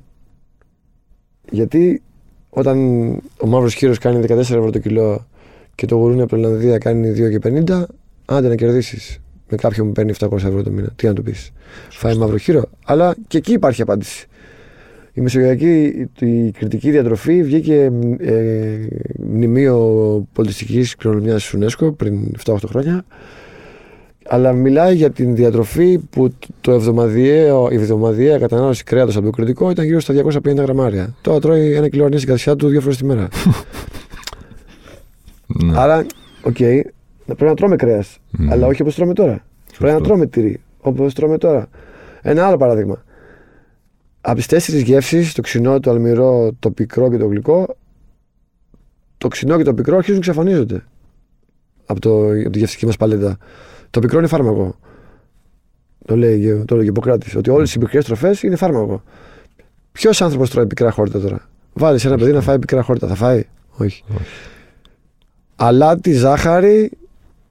Γιατί 1.51 2.01
όταν 2.49 3.07
ο 3.37 3.47
μαύρος 3.47 3.73
χείρος 3.73 3.97
κάνει 3.97 4.25
14 4.27 4.37
ευρώ 4.37 4.69
το 4.69 4.79
κιλό 4.79 5.27
και 5.75 5.85
το 5.85 5.95
γουρούνι 5.95 6.21
από 6.21 6.35
την 6.35 6.45
Ολλανδία 6.45 6.77
κάνει 6.77 7.13
2,50, 7.41 7.83
άντε 8.25 8.47
να 8.47 8.55
κερδίσεις 8.55 9.19
με 9.49 9.57
κάποιον 9.57 9.87
που 9.87 9.93
παίρνει 9.93 10.13
700 10.19 10.33
ευρώ 10.33 10.63
το 10.63 10.71
μήνα. 10.71 10.89
Τι 10.95 11.07
να 11.07 11.13
του 11.13 11.23
πεις. 11.23 11.51
Φάει 11.89 12.17
μαύρο 12.17 12.37
χείρο. 12.37 12.69
Αλλά 12.85 13.15
και 13.27 13.37
εκεί 13.37 13.53
υπάρχει 13.53 13.81
απάντηση. 13.81 14.27
Η 15.13 15.21
μεσογειακή 15.21 16.07
η 16.19 16.51
κριτική 16.51 16.91
διατροφή 16.91 17.43
βγήκε 17.43 17.91
ε, 18.19 18.77
μνημείο 19.19 19.77
πολιτιστικής 20.33 20.95
κληρονομιάς 20.95 21.49
τη 21.49 21.57
UNESCO 21.61 21.97
πριν 21.97 22.31
7-8 22.45 22.55
χρόνια 22.65 23.05
αλλά 24.27 24.53
μιλάει 24.53 24.95
για 24.95 25.11
την 25.11 25.35
διατροφή 25.35 25.97
που 25.97 26.33
το 26.61 26.71
εβδομαδιαίο, 26.71 27.67
η 27.71 27.75
εβδομαδιαία 27.75 28.39
κατανάλωση 28.39 28.83
κρέατος 28.83 29.15
από 29.15 29.25
το 29.25 29.31
κριτικό 29.31 29.69
ήταν 29.69 29.85
γύρω 29.85 29.99
στα 29.99 30.13
250 30.13 30.55
γραμμάρια. 30.55 31.15
Τώρα 31.21 31.39
τρώει 31.39 31.73
ένα 31.73 31.89
κιλό 31.89 32.03
αρνής 32.03 32.21
στην 32.21 32.31
κατσιά 32.31 32.55
του 32.55 32.67
δύο 32.67 32.81
φορές 32.81 32.97
τη 32.97 33.05
μέρα. 33.05 33.27
ναι. 35.63 35.79
Άρα, 35.79 36.05
OK, 36.41 36.55
okay, 36.59 36.81
πρέπει 37.25 37.43
να 37.43 37.53
τρώμε 37.53 37.75
κρέας. 37.75 38.17
Mm. 38.37 38.47
Αλλά 38.49 38.67
όχι 38.67 38.81
όπως 38.81 38.95
τρώμε 38.95 39.13
τώρα. 39.13 39.45
Σωστό. 39.67 39.85
Πρέπει 39.85 40.01
να 40.01 40.07
τρώμε 40.07 40.25
τυρί 40.25 40.61
όπως 40.79 41.13
τρώμε 41.13 41.37
τώρα. 41.37 41.67
Ένα 42.21 42.47
άλλο 42.47 42.57
παράδειγμα. 42.57 43.03
Από 44.21 44.35
τις 44.35 44.45
τέσσερις 44.45 44.81
γεύσεις, 44.81 45.33
το 45.33 45.41
ξινό, 45.41 45.79
το 45.79 45.91
αλμυρό, 45.91 46.51
το 46.59 46.71
πικρό 46.71 47.09
και 47.09 47.17
το 47.17 47.25
γλυκό, 47.25 47.75
το 49.17 49.27
ξινό 49.27 49.57
και 49.57 49.63
το 49.63 49.73
πικρό 49.73 49.97
αρχίζουν 49.97 50.19
να 50.19 50.25
εξαφανίζονται 50.25 50.83
από, 51.85 51.99
το, 51.99 52.29
από 52.29 52.49
τη 52.49 52.59
γευστική 52.59 52.85
μας 52.85 52.97
παλέτα. 52.97 53.37
Το 53.95 54.01
πικρό 54.01 54.19
είναι 54.19 54.27
φάρμακο. 54.27 54.75
Το 56.05 56.15
λέει, 56.15 56.63
το 56.65 56.75
λέει 56.75 56.85
ο 56.85 56.87
Ιπποκράτης. 56.87 57.35
Ότι 57.35 57.49
όλες 57.49 57.73
οι 57.73 57.79
πικρές 57.79 58.01
τροφές 58.01 58.43
είναι 58.43 58.55
φάρμακο. 58.55 59.03
Ποιος 59.91 60.21
άνθρωπος 60.21 60.49
τρώει 60.49 60.67
πικρά 60.67 60.91
χόρτα 60.91 61.19
τώρα; 61.19 61.49
Βάλεις 61.73 62.05
ένα 62.05 62.17
παιδί 62.17 62.31
να 62.31 62.41
φάει 62.41 62.59
πικρά 62.59 62.81
χόρτα. 62.81 63.07
Θα 63.07 63.15
φάει; 63.15 63.43
Όχι. 63.77 64.03
Όχι. 64.07 64.25
Αλάτι, 65.55 66.13
ζάχαρη, 66.13 66.91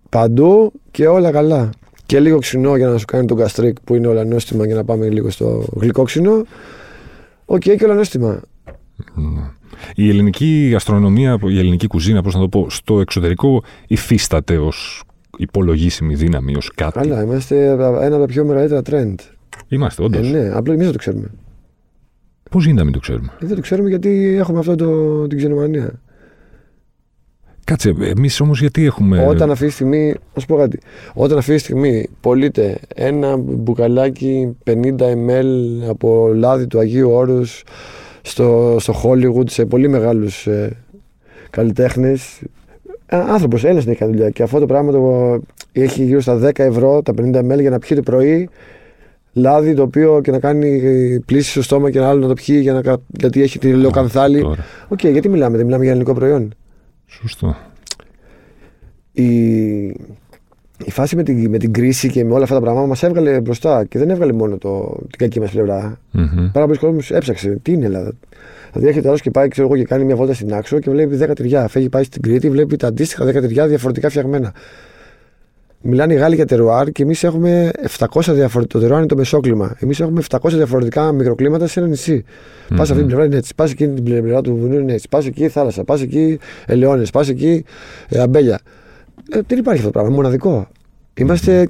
παντού 0.08 0.72
και 0.90 1.06
όλα 1.06 1.30
καλά. 1.30 1.70
Και 2.06 2.20
λίγο 2.20 2.38
ξινό 2.38 2.76
για 2.76 2.88
να 2.88 2.98
σου 2.98 3.04
κάνει 3.04 3.26
το 3.26 3.36
gastrique 3.36 3.80
που 3.80 3.94
είναι 3.94 4.06
όλα 4.06 4.24
νόστιμα 4.24 4.66
για 4.66 4.74
να 4.74 4.84
πάμε 4.84 5.08
λίγο 5.08 5.30
στο 5.30 5.64
γλυκόξινο. 5.76 6.44
OK, 7.44 7.62
okay, 7.64 7.76
και 7.76 7.84
όλα 7.84 7.94
νόστιμα. 7.94 8.40
Ναι. 9.14 9.50
Η 9.94 10.08
ελληνική 10.08 10.68
γαστρονομία, 10.72 11.38
η 11.42 11.58
ελληνική 11.58 11.86
κουζίνα, 11.86 12.22
πώς 12.22 12.34
να 12.34 12.40
το 12.40 12.48
πω, 12.48 12.70
στο 12.70 13.00
εξωτερικό 13.00 13.62
υφίσταται 13.86 14.58
ως 14.58 15.04
υπολογίσιμη 15.36 16.14
δύναμη 16.14 16.56
ως 16.56 16.70
κάτι. 16.74 16.98
Καλά, 16.98 17.22
είμαστε 17.22 17.68
ένα 17.70 18.06
από 18.06 18.18
τα 18.18 18.26
πιο 18.26 18.44
μεγαλύτερα 18.44 18.82
trend. 18.90 19.14
Είμαστε, 19.68 20.02
όντως. 20.02 20.28
Ε, 20.28 20.30
ναι, 20.30 20.50
απλά 20.54 20.72
εμείς 20.72 20.84
δεν 20.84 20.92
το 20.92 20.98
ξέρουμε. 20.98 21.30
Πώς 22.50 22.62
γίνεται 22.62 22.78
να 22.78 22.84
μην 22.84 22.92
το 22.92 23.00
ξέρουμε; 23.00 23.32
Ε, 23.40 23.46
δεν 23.46 23.54
το 23.54 23.62
ξέρουμε 23.62 23.88
γιατί 23.88 24.36
έχουμε 24.38 24.58
αυτό 24.58 24.74
το, 24.74 25.26
την 25.26 25.38
ξενομανία. 25.38 26.00
Κάτσε, 27.64 27.94
εμείς 28.00 28.40
όμως 28.40 28.60
γιατί 28.60 28.84
έχουμε. 28.84 29.26
Όταν 29.26 29.50
αυτή 29.50 29.66
τη 29.66 29.72
στιγμή, 29.72 30.14
να 30.34 30.40
σου 30.40 30.46
πω 30.46 30.56
κάτι. 30.56 30.78
Όταν 31.14 31.38
αυτή 31.38 31.52
τη 31.54 31.58
στιγμή 31.58 32.08
πωλείται 32.20 32.78
ένα 32.94 33.36
μπουκαλάκι 33.36 34.56
50 34.64 34.72
ml 35.00 35.44
από 35.88 36.30
λάδι 36.34 36.66
του 36.66 36.78
Αγίου 36.78 37.10
Όρους 37.10 37.64
στο, 38.22 38.76
στο 38.80 38.94
Hollywood 39.04 39.50
σε 39.50 39.64
πολύ 39.64 39.88
μεγάλους 39.88 40.46
ε, 40.46 40.76
καλλιτέχνες, 41.50 42.40
άνθρωπος, 43.20 43.64
ένας 43.64 43.84
δεν 43.84 43.92
έχει 43.92 44.04
δουλειά. 44.04 44.30
Και 44.30 44.42
αυτό 44.42 44.58
το 44.58 44.66
πράγμα 44.66 44.92
το 44.92 45.40
έχει 45.72 46.04
γύρω 46.04 46.20
στα 46.20 46.38
10 46.42 46.50
ευρώ, 46.58 47.02
τα 47.02 47.12
50 47.16 47.52
ml 47.52 47.60
για 47.60 47.70
να 47.70 47.78
πιει 47.78 47.96
το 47.96 48.02
πρωί 48.02 48.48
λάδι 49.34 49.74
το 49.74 49.82
οποίο 49.82 50.20
και 50.20 50.30
να 50.30 50.38
κάνει 50.38 50.80
πλύση 51.26 51.50
στο 51.50 51.62
στόμα 51.62 51.90
και 51.90 51.98
ένα 51.98 52.08
άλλο 52.08 52.20
να 52.20 52.28
το 52.28 52.34
πιει 52.34 52.58
για 52.62 52.72
να, 52.72 52.96
γιατί 53.06 53.42
έχει 53.42 53.58
την 53.58 53.72
ελαιοκανθάλη. 53.72 54.42
OK, 54.88 54.98
okay, 55.02 55.12
γιατί 55.12 55.28
μιλάμε, 55.28 55.56
δεν 55.56 55.64
μιλάμε 55.64 55.82
για 55.82 55.92
ελληνικό 55.92 56.14
προϊόν; 56.14 56.54
Σωστό. 57.06 57.56
Η, 59.12 59.26
η 60.84 60.90
φάση 60.90 61.16
με 61.16 61.22
την, 61.22 61.50
με 61.50 61.58
την 61.58 61.72
κρίση 61.72 62.10
και 62.10 62.24
με 62.24 62.32
όλα 62.32 62.42
αυτά 62.42 62.54
τα 62.54 62.60
πράγματα 62.60 62.86
μας 62.86 63.02
έβγαλε 63.02 63.40
μπροστά 63.40 63.84
και 63.84 63.98
δεν 63.98 64.10
έβγαλε 64.10 64.32
μόνο 64.32 64.58
το, 64.58 64.98
την 65.10 65.18
κακή 65.18 65.40
μας 65.40 65.50
πλευρά. 65.50 65.98
Mm-hmm. 66.14 66.50
Πάρα 66.52 66.66
πολύς 66.66 66.78
κόσμος 66.78 67.00
έψαξε 67.08 67.58
τι 67.62 67.72
είναι 67.72 67.82
η 67.82 67.84
Ελλάδα; 67.84 68.12
Δηλαδή 68.74 68.88
έρχεται 68.88 69.08
άλλος 69.08 69.20
και 69.20 69.30
πάει 69.30 69.48
ξέρω 69.48 69.66
εγώ, 69.66 69.76
και 69.76 69.84
κάνει 69.84 70.04
μια 70.04 70.16
βόλτα 70.16 70.34
στη 70.34 70.54
Νάξο 70.54 70.78
και 70.78 70.90
βλέπει 70.90 71.18
10 71.20 71.30
τυριά. 71.34 71.68
Φεύγει, 71.68 71.88
πάει 71.88 72.04
στην 72.04 72.22
Κρήτη, 72.22 72.50
βλέπει 72.50 72.76
τα 72.76 72.86
αντίστοιχα 72.86 73.24
10 73.24 73.40
τυριά 73.40 73.66
διαφορετικά 73.66 74.08
φτιαγμένα. 74.08 74.52
Μιλάνε 75.86 76.14
οι 76.14 76.16
Γάλλοι 76.16 76.34
για 76.34 76.46
τερουάρ 76.46 76.90
και 76.90 77.02
εμείς 77.02 77.24
έχουμε 77.24 77.70
700 77.98 78.20
διαφορετικά. 78.22 78.66
Το 78.66 78.78
τερουάρ 78.78 78.98
είναι 78.98 79.08
το 79.08 79.16
μεσόκλημα. 79.16 79.76
Εμείς 79.78 80.00
έχουμε 80.00 80.22
700 80.30 80.50
διαφορετικά 80.50 81.12
μικροκλίματα 81.12 81.66
σε 81.66 81.80
ένα 81.80 81.88
νησί. 81.88 82.24
Mm-hmm. 82.24 82.74
Πα 82.76 82.82
αυτή 82.82 82.94
την 82.94 83.06
πλευρά 83.06 83.24
είναι 83.24 83.36
έτσι. 83.36 83.54
Πας 83.54 83.70
εκεί 83.70 83.88
την 83.88 84.04
πλευρά 84.04 84.40
του 84.40 84.56
βουνού 84.56 84.78
είναι 84.78 84.92
έτσι. 84.92 85.08
Πας 85.08 85.26
εκεί 85.26 85.48
θάλασσα. 85.48 85.84
Πας 85.84 86.00
εκεί 86.02 86.38
ελαιώνες. 86.66 87.10
Πας 87.10 87.28
εκεί 87.28 87.64
ε, 88.08 88.20
αμπέλια. 88.20 88.60
Ε, 89.30 89.40
δεν 89.46 89.58
υπάρχει 89.58 89.80
αυτό 89.80 89.90
το 89.90 89.90
πράγμα. 89.90 90.10
Μοναδικό. 90.14 90.68
Είμαστε 91.14 91.68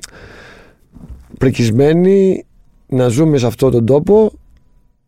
πρικισμένοι 1.38 2.44
να 2.86 3.08
ζούμε 3.08 3.38
σε 3.38 3.46
αυτόν 3.46 3.70
τον 3.70 3.86
τόπο, 3.86 4.32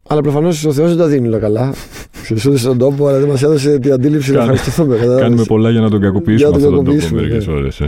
αλλά 0.07 0.21
προφανώς 0.21 0.65
ο 0.65 0.73
Θεός 0.73 0.89
δεν 0.89 0.99
τα 0.99 1.07
δίνει 1.07 1.29
όλα 1.29 1.39
καλά. 1.39 1.75
Ζούμε 2.37 2.57
στον 2.57 2.79
τόπο, 2.79 3.07
αλλά 3.07 3.19
δεν 3.19 3.29
μας 3.29 3.43
έδωσε 3.43 3.79
την 3.79 3.93
αντίληψη 3.93 4.33
να 4.33 4.39
ευχαριστηθούμε. 4.41 4.97
Κάνουμε 5.19 5.45
πολλά 5.45 5.71
για 5.71 5.81
να 5.81 5.91
τον 5.91 6.01
κακοποιήσουμε 6.01 6.51
Για 6.51 6.59
να 6.59 6.65
τον 6.65 6.75
αυτόν 6.75 6.75
τον 6.75 6.85
τόπο 6.85 6.97
κακοποιήσουμε, 6.97 7.21
μερικές 7.21 7.47
ώρες. 7.47 7.81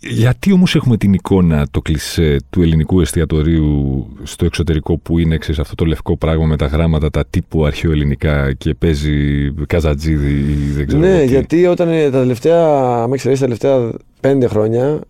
Γιατί 0.00 0.52
όμως 0.52 0.74
έχουμε 0.74 0.96
την 0.96 1.12
εικόνα, 1.12 1.66
το 1.70 1.80
κλισέ 1.80 2.36
του 2.50 2.62
ελληνικού 2.62 3.00
εστιατορίου 3.00 4.06
στο 4.22 4.44
εξωτερικό 4.44 4.98
που 4.98 5.18
είναι 5.18 5.38
ξέρεις, 5.38 5.60
αυτό 5.60 5.74
το 5.74 5.84
λευκό 5.84 6.16
πράγμα 6.16 6.44
με 6.46 6.56
τα 6.56 6.66
γράμματα, 6.66 7.10
τα 7.10 7.24
τύπου 7.30 7.66
αρχαιοελληνικά 7.66 8.52
και 8.52 8.74
παίζει 8.74 9.50
καζατζίδι 9.66 10.30
ή 10.30 10.72
δεν 10.76 10.86
ξέρω 10.86 11.02
Ναι, 11.02 11.20
τι. 11.20 11.26
γιατί 11.26 11.66
όταν 11.66 11.88
ε, 11.88 12.10
τα 12.10 12.18
τελευταία, 12.18 12.64
άμα 13.02 13.14
εξαιρέσει 13.14 13.40
τα 13.40 13.46
τελευταία 13.46 13.92
πέντε 14.20 14.46
χρόνια, 14.46 15.00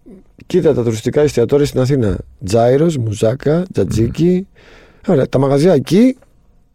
κοίτα 0.46 0.74
τα 0.74 0.82
τουριστικά 0.82 1.20
εστιατόρια 1.20 1.66
στην 1.66 1.80
Αθήνα. 1.80 2.18
Τζάιρος, 2.44 2.96
Μουζάκα, 2.96 3.64
Τζατζίκι. 3.72 4.46
Ωραία, 5.06 5.28
τα 5.28 5.38
μαγαζιά 5.38 5.72
εκεί 5.72 6.16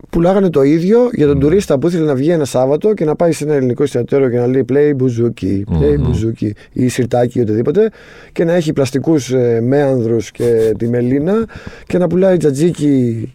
πουλάγανε 0.09 0.49
το 0.49 0.61
ίδιο 0.61 1.09
για 1.13 1.27
τον 1.27 1.39
τουρίστα 1.39 1.79
που 1.79 1.87
ήθελε 1.87 2.05
να 2.05 2.15
βγει 2.15 2.29
ένα 2.29 2.45
Σάββατο 2.45 2.93
και 2.93 3.05
να 3.05 3.15
πάει 3.15 3.31
σε 3.31 3.43
ένα 3.43 3.53
ελληνικό 3.53 3.83
εστιατόριο 3.83 4.29
και 4.29 4.37
να 4.37 4.47
λέει 4.47 4.65
play 4.71 4.91
μπουζούκι, 4.95 5.63
play 5.71 5.95
Μμμ. 5.97 6.03
μπουζούκι 6.05 6.55
ή 6.71 6.87
σιρτάκι 6.87 7.37
ή 7.37 7.41
οτιδήποτε 7.41 7.89
και 8.31 8.43
να 8.43 8.53
έχει 8.53 8.73
πλαστικούς 8.73 9.31
ε, 9.31 9.61
μέανδρους 9.61 10.31
και 10.31 10.73
τη 10.77 10.87
μελίνα 10.89 11.45
και 11.87 11.97
να 11.97 12.07
πουλάει 12.07 12.37
τζατζίκι 12.37 13.33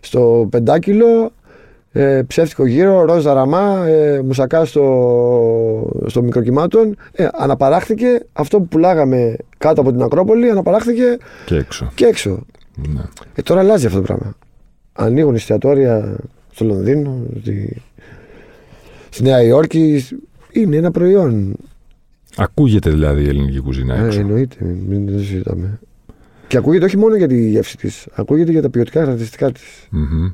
στο 0.00 0.46
πεντάκιλο 0.50 1.32
ε, 1.92 2.22
ψεύτικο 2.26 2.66
γύρο, 2.66 3.04
ροζ 3.04 3.22
δαραμά, 3.24 3.86
ε, 3.86 4.20
μουσακά 4.24 4.64
στο, 4.64 5.90
στο 6.06 6.22
μικροκυμάτων. 6.22 6.96
Ε, 7.12 7.26
αναπαράχθηκε 7.32 8.20
αυτό 8.32 8.58
που 8.58 8.66
πουλάγαμε 8.68 9.36
κάτω 9.58 9.80
από 9.80 9.92
την 9.92 10.02
Ακρόπολη, 10.02 10.50
αναπαράχθηκε 10.50 11.16
Και 11.44 11.56
έξω. 11.56 11.90
και 11.94 12.04
έξω. 12.04 12.46
Ναι. 12.76 13.00
Ε, 13.34 13.42
τώρα 13.42 13.60
αλλάζει 13.60 13.86
αυτό 13.86 13.98
το 13.98 14.04
πράγμα. 14.04 14.34
Ανοίγουν 14.92 15.34
εστιατόρια 15.34 16.16
στο 16.52 16.64
Λονδίνο, 16.64 17.22
στη, 17.40 17.82
στη 19.10 19.22
Νέα 19.22 19.42
Υόρκη. 19.42 20.06
Είναι 20.52 20.76
ένα 20.76 20.90
προϊόν. 20.90 21.56
Ακούγεται 22.36 22.90
δηλαδή 22.90 23.22
η 23.24 23.28
ελληνική 23.28 23.60
κουζίνα 23.60 23.94
Ε, 23.96 24.04
έξω. 24.06 24.20
εννοείται, 24.20 24.56
μην 24.64 24.76
μην 25.02 25.06
το 25.12 25.18
συζητάμε. 25.18 25.78
Και 26.48 26.56
ακούγεται 26.56 26.84
όχι 26.84 26.96
μόνο 26.96 27.16
για 27.16 27.28
τη 27.28 27.48
γεύση 27.48 27.76
της, 27.76 28.06
ακούγεται 28.14 28.50
για 28.50 28.62
τα 28.62 28.70
ποιοτικά 28.70 29.00
χαρακτηριστικά 29.00 29.52
της. 29.52 29.88
Μμμ. 29.90 30.32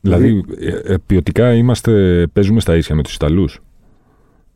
Δηλαδή, 0.00 0.44
ε, 0.58 0.92
ε, 0.92 0.96
ποιοτικά 1.06 1.54
είμαστε, 1.54 2.26
παίζουμε 2.32 2.60
στα 2.60 2.76
ίσια 2.76 2.94
με 2.94 3.02
τους 3.02 3.14
Ιταλούς. 3.14 3.60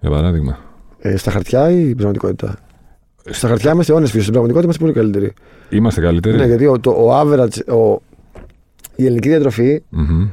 Για 0.00 0.11
παράδειγμα. 0.11 0.59
Ε, 0.98 1.16
στα 1.16 1.31
χαρτιά 1.31 1.70
ή 1.70 1.88
η 1.88 1.94
πραγματικότητα; 1.94 2.59
Στα 3.31 3.49
χαρτιά 3.49 3.73
είμαστε 3.73 3.93
αιώνε 3.93 4.05
πίσω. 4.05 4.21
Στην 4.21 4.33
πραγματικότητα 4.33 4.64
είμαστε 4.73 4.85
πολύ 4.85 4.93
καλύτεροι. 4.93 5.33
Είμαστε 5.71 6.01
καλύτεροι. 6.01 6.37
Ναι, 6.37 6.47
γιατί 6.47 6.67
ο, 6.67 6.79
το, 6.81 6.91
ο 6.91 7.21
average, 7.21 7.64
ο, 7.77 8.03
η 8.97 9.05
ελληνική 9.07 9.29
διατροφή, 9.29 9.83
Μμμ. 9.88 10.29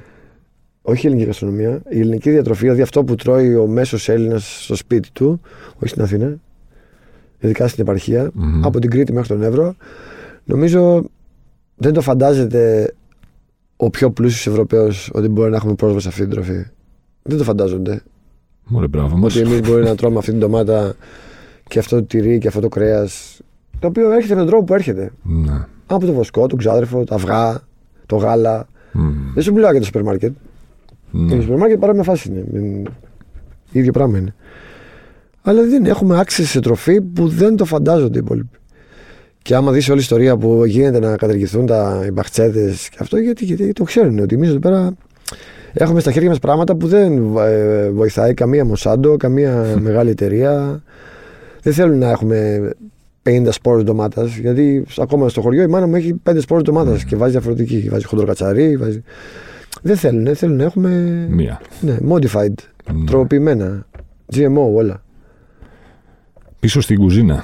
όχι 0.81 1.05
η 1.05 1.07
ελληνική 1.07 1.27
γαστρονομία, 1.27 1.81
η 1.89 1.99
ελληνική 1.99 2.29
διατροφή, 2.29 2.61
δηλαδή 2.61 2.81
αυτό 2.81 3.03
που 3.03 3.15
τρώει 3.15 3.55
ο 3.55 3.67
μέσος 3.67 4.09
Έλληνας 4.09 4.63
στο 4.63 4.75
σπίτι 4.75 5.09
του, 5.13 5.41
όχι 5.75 5.87
στην 5.87 6.01
Αθήνα, 6.01 6.35
ειδικά 7.39 7.67
στην 7.67 7.83
επαρχία, 7.83 8.29
Μμμ. 8.33 8.65
από 8.65 8.79
την 8.79 8.89
Κρήτη 8.89 9.13
μέχρι 9.13 9.27
τον 9.27 9.43
Εύρο, 9.43 9.75
νομίζω 10.43 11.03
δεν 11.75 11.93
το 11.93 12.01
φαντάζεται 12.01 12.93
ο 13.77 13.89
πιο 13.89 14.11
πλούσιος 14.11 14.47
Ευρωπαίος 14.47 15.09
ότι 15.13 15.27
μπορεί 15.27 15.49
να 15.49 15.55
έχουμε 15.55 15.73
πρόσβαση 15.73 16.03
σε 16.03 16.09
αυτή 16.09 16.21
την 16.21 16.29
τροφή. 16.29 16.65
Δεν 17.23 17.37
το 17.37 17.43
φαντάζονται. 17.43 18.01
Μωρέ, 18.65 18.87
μπράβο 18.87 19.17
μας. 19.17 19.35
Ότι 19.35 19.49
εμείς 19.49 19.69
μπορεί 19.69 19.83
να 19.83 19.95
τρώμε 19.95 20.17
αυτή 20.17 20.31
την 20.31 20.39
ντομάτα 20.39 20.95
και 21.67 21.79
αυτό 21.79 21.95
το 21.95 22.03
τυρί 22.03 22.37
και 22.37 22.47
αυτό 22.47 22.59
το 22.59 22.69
κρέας. 22.69 23.39
Το 23.79 23.87
οποίο 23.87 24.11
έρχεται 24.11 24.33
με 24.33 24.39
τον 24.39 24.49
τρόπο 24.49 24.63
που 24.63 24.73
έρχεται. 24.73 25.11
Ναι. 25.23 25.65
Από 25.87 26.05
το 26.05 26.13
βοσκό, 26.13 26.47
τον 26.47 26.57
ξάδερφο, 26.57 27.03
τα 27.03 27.15
αυγά, 27.15 27.61
το 28.05 28.15
γάλα. 28.15 28.67
Μμ. 28.91 29.09
Δεν 29.33 29.43
σου 29.43 29.53
μιλάω 29.53 29.71
για 29.71 29.79
το 29.79 29.85
σούπερ 29.85 30.03
μάρκετ. 30.03 30.33
Ναι. 31.11 31.35
Το 31.35 31.41
σούπερ 31.41 31.57
μάρκετ 31.57 31.79
παρόμοια 31.79 32.03
φάση 32.03 32.29
είναι. 32.29 32.43
Δεν- 32.51 32.87
ίδιο 33.71 33.91
πράγμα 33.91 34.17
είναι. 34.17 34.35
Αλλά 35.41 35.63
δεν 35.63 35.85
έχουμε 35.85 36.19
άξιση 36.19 36.47
σε 36.49 36.59
τροφή 36.59 37.01
που 37.01 37.27
δεν 37.27 37.55
το 37.55 37.65
φαντάζονται 37.65 38.17
οι 38.17 38.21
υπόλοιποι. 38.23 38.57
Και 39.41 39.55
άμα 39.55 39.71
δεις 39.71 39.89
όλη 39.89 39.97
η 39.99 40.01
ιστορία 40.01 40.37
που 40.37 40.65
γίνεται 40.65 40.99
να 40.99 41.15
καταργηθούν 41.17 41.65
τα 41.65 42.03
οι 42.07 42.11
μπαχτσέδες 42.11 42.89
και 42.89 42.97
αυτό, 42.99 43.17
γιατί, 43.17 43.45
γιατί 43.45 43.71
το 43.73 43.83
ξέρουν 43.83 44.19
ότι 44.19 44.35
εμείς 44.35 44.49
εδώ 44.49 44.59
πέρα 44.59 44.93
έχουμε 45.73 45.99
στα 45.99 46.11
χέρια 46.11 46.29
μας 46.29 46.39
πράγματα 46.39 46.75
που 46.75 46.87
δεν 46.87 47.35
ε, 47.37 47.89
βοηθάει 47.89 48.33
καμία 48.33 48.65
Μοσάντο, 48.65 49.17
καμία 49.17 49.77
μεγάλη 49.79 50.09
εταιρεία. 50.09 50.83
Δεν 51.65 51.73
θέλουν 51.73 51.97
να 51.97 52.09
έχουμε 52.09 52.69
50 53.23 53.47
σπόρους 53.51 53.83
ντομάτας, 53.83 54.37
γιατί 54.37 54.85
ακόμα 54.97 55.29
στο 55.29 55.41
χωριό 55.41 55.63
η 55.63 55.67
μάνα 55.67 55.87
μου 55.87 55.95
έχει 55.95 56.21
5 56.29 56.37
σπόρους 56.39 56.63
ντομάτας 56.63 57.03
και 57.03 57.15
βάζει 57.15 57.31
διαφορετική. 57.31 57.87
Βάζει 57.91 58.05
χοντροκατσαρί, 58.05 58.77
βάζει. 58.77 59.03
Δεν 59.81 59.97
θέλουν, 59.97 60.35
θέλουν 60.35 60.55
να 60.55 60.63
έχουμε. 60.63 60.89
Μία. 61.29 61.61
Ναι, 61.81 61.97
modified, 62.09 62.53
Ναι. 62.93 63.05
τροποποιημένα. 63.05 63.87
GMO 64.35 64.73
όλα. 64.73 65.03
Πίσω 66.59 66.81
στην 66.81 66.97
κουζίνα. 66.97 67.43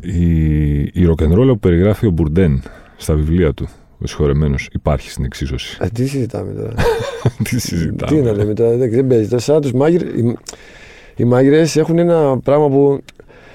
Η, 0.00 0.80
η 0.80 1.04
ροκενρόλα 1.04 1.52
που 1.52 1.58
περιγράφει 1.58 2.06
ο 2.06 2.10
Μπουρντέν 2.10 2.62
στα 2.96 3.14
βιβλία 3.14 3.52
του, 3.54 3.68
ο 3.98 4.06
συγχωρεμένος, 4.06 4.68
υπάρχει 4.72 5.10
στην 5.10 5.24
εξίσωση. 5.24 5.82
Α, 5.82 5.88
τι 5.94 6.06
συζητάμε 6.06 6.52
τώρα; 6.52 6.72
Τι 7.48 7.60
συζητάμε; 7.60 8.16
τι 8.16 8.26
να 8.26 8.32
λέμε 8.32 8.52
τώρα, 8.54 8.76
δεν, 8.76 8.90
δεν 8.90 9.06
παίζει. 9.06 9.28
Τώρα, 9.28 9.42
σαν 9.42 9.60
τους 9.60 9.72
μάγειρ, 9.72 10.02
οι, 10.02 10.36
οι 11.16 11.24
μάγειρες 11.24 11.76
έχουν 11.76 11.98
ένα 11.98 12.38
πράγμα 12.38 12.68
που 12.68 13.00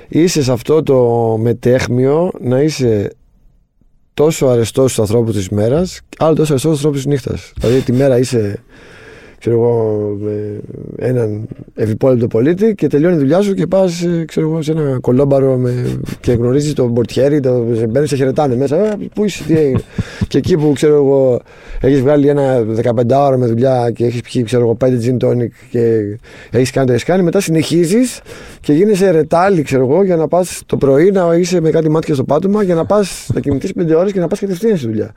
είσαι 0.07 0.43
σε 0.43 0.51
αυτό 0.51 0.83
το 0.83 0.97
μετέχμιο 1.41 2.31
να 2.39 2.61
είσαι 2.61 3.11
τόσο 4.13 4.47
αρεστός 4.47 4.91
στους 4.91 5.03
ανθρώπους 5.03 5.35
της 5.35 5.49
μέρας, 5.49 6.01
άλλο 6.17 6.35
τόσο 6.35 6.51
αρεστός 6.51 6.59
στους 6.59 6.85
ανθρώπους 6.85 7.03
της 7.03 7.11
νύχτας. 7.11 7.53
Δηλαδή 7.55 7.81
τη 7.81 7.91
μέρα 7.91 8.17
είσαι 8.17 8.63
ξέρω 9.45 9.61
εγώ, 9.61 10.17
με 10.19 10.59
έναν 10.97 11.47
ευυπόλοιπτο 11.75 12.27
πολίτη 12.27 12.75
και 12.75 12.87
τελειώνει 12.87 13.15
η 13.15 13.17
δουλειά 13.17 13.41
σου 13.41 13.53
και 13.53 13.67
πας 13.67 14.03
σε 14.59 14.71
ένα 14.71 14.97
κολόμπαρο 15.01 15.55
με, 15.55 15.99
και 16.19 16.31
γνωρίζεις 16.31 16.73
τον 16.73 16.93
πορτιέρι, 16.93 17.39
το, 17.39 17.65
σε 17.73 17.87
μπαίνεις, 17.87 18.09
σε 18.09 18.15
χαιρετάνε 18.15 18.55
μέσα. 18.55 18.75
«Ε, 18.75 18.97
πού 19.13 19.25
είσαι, 19.25 19.43
τι 19.43 19.57
έγινε. 19.57 19.79
και 20.29 20.37
εκεί 20.37 20.57
που 20.57 20.71
ξέρω 20.75 20.95
εγώ, 20.95 21.41
έχεις 21.81 22.01
βγάλει 22.01 22.27
ένα 22.27 22.65
15 22.83 23.01
ώρα 23.09 23.37
με 23.37 23.45
δουλειά 23.45 23.91
και 23.91 24.05
έχεις 24.05 24.21
πιει 24.21 24.43
ξέρω 24.43 24.63
εγώ, 24.63 24.77
5 24.79 24.87
gin 24.87 25.27
tonic 25.27 25.49
και 25.69 26.01
έχεις 26.51 26.71
κάνει 26.71 26.85
το 26.87 26.93
έχεις 26.93 27.03
κάνει, 27.03 27.23
μετά 27.23 27.39
συνεχίζεις 27.39 28.21
και 28.61 28.73
γίνεσαι 28.73 29.11
ρετάλι 29.11 29.61
ξέρω 29.61 29.83
εγώ, 29.83 30.03
για 30.03 30.15
να 30.15 30.27
πας 30.27 30.61
το 30.65 30.77
πρωί 30.77 31.11
να 31.11 31.35
είσαι 31.35 31.61
με 31.61 31.69
κάτι 31.69 31.89
μάτια 31.89 32.13
στο 32.13 32.23
πάτωμα 32.23 32.63
για 32.63 32.75
να 32.75 32.85
πας 32.85 33.29
να 33.33 33.39
κοιμηθεί 33.39 33.69
5 33.79 33.95
ώρες 33.97 34.11
και 34.11 34.19
να 34.19 34.27
πας 34.27 34.39
κατευθείαν 34.39 34.77
στη 34.77 34.87
δουλειά. 34.87 35.13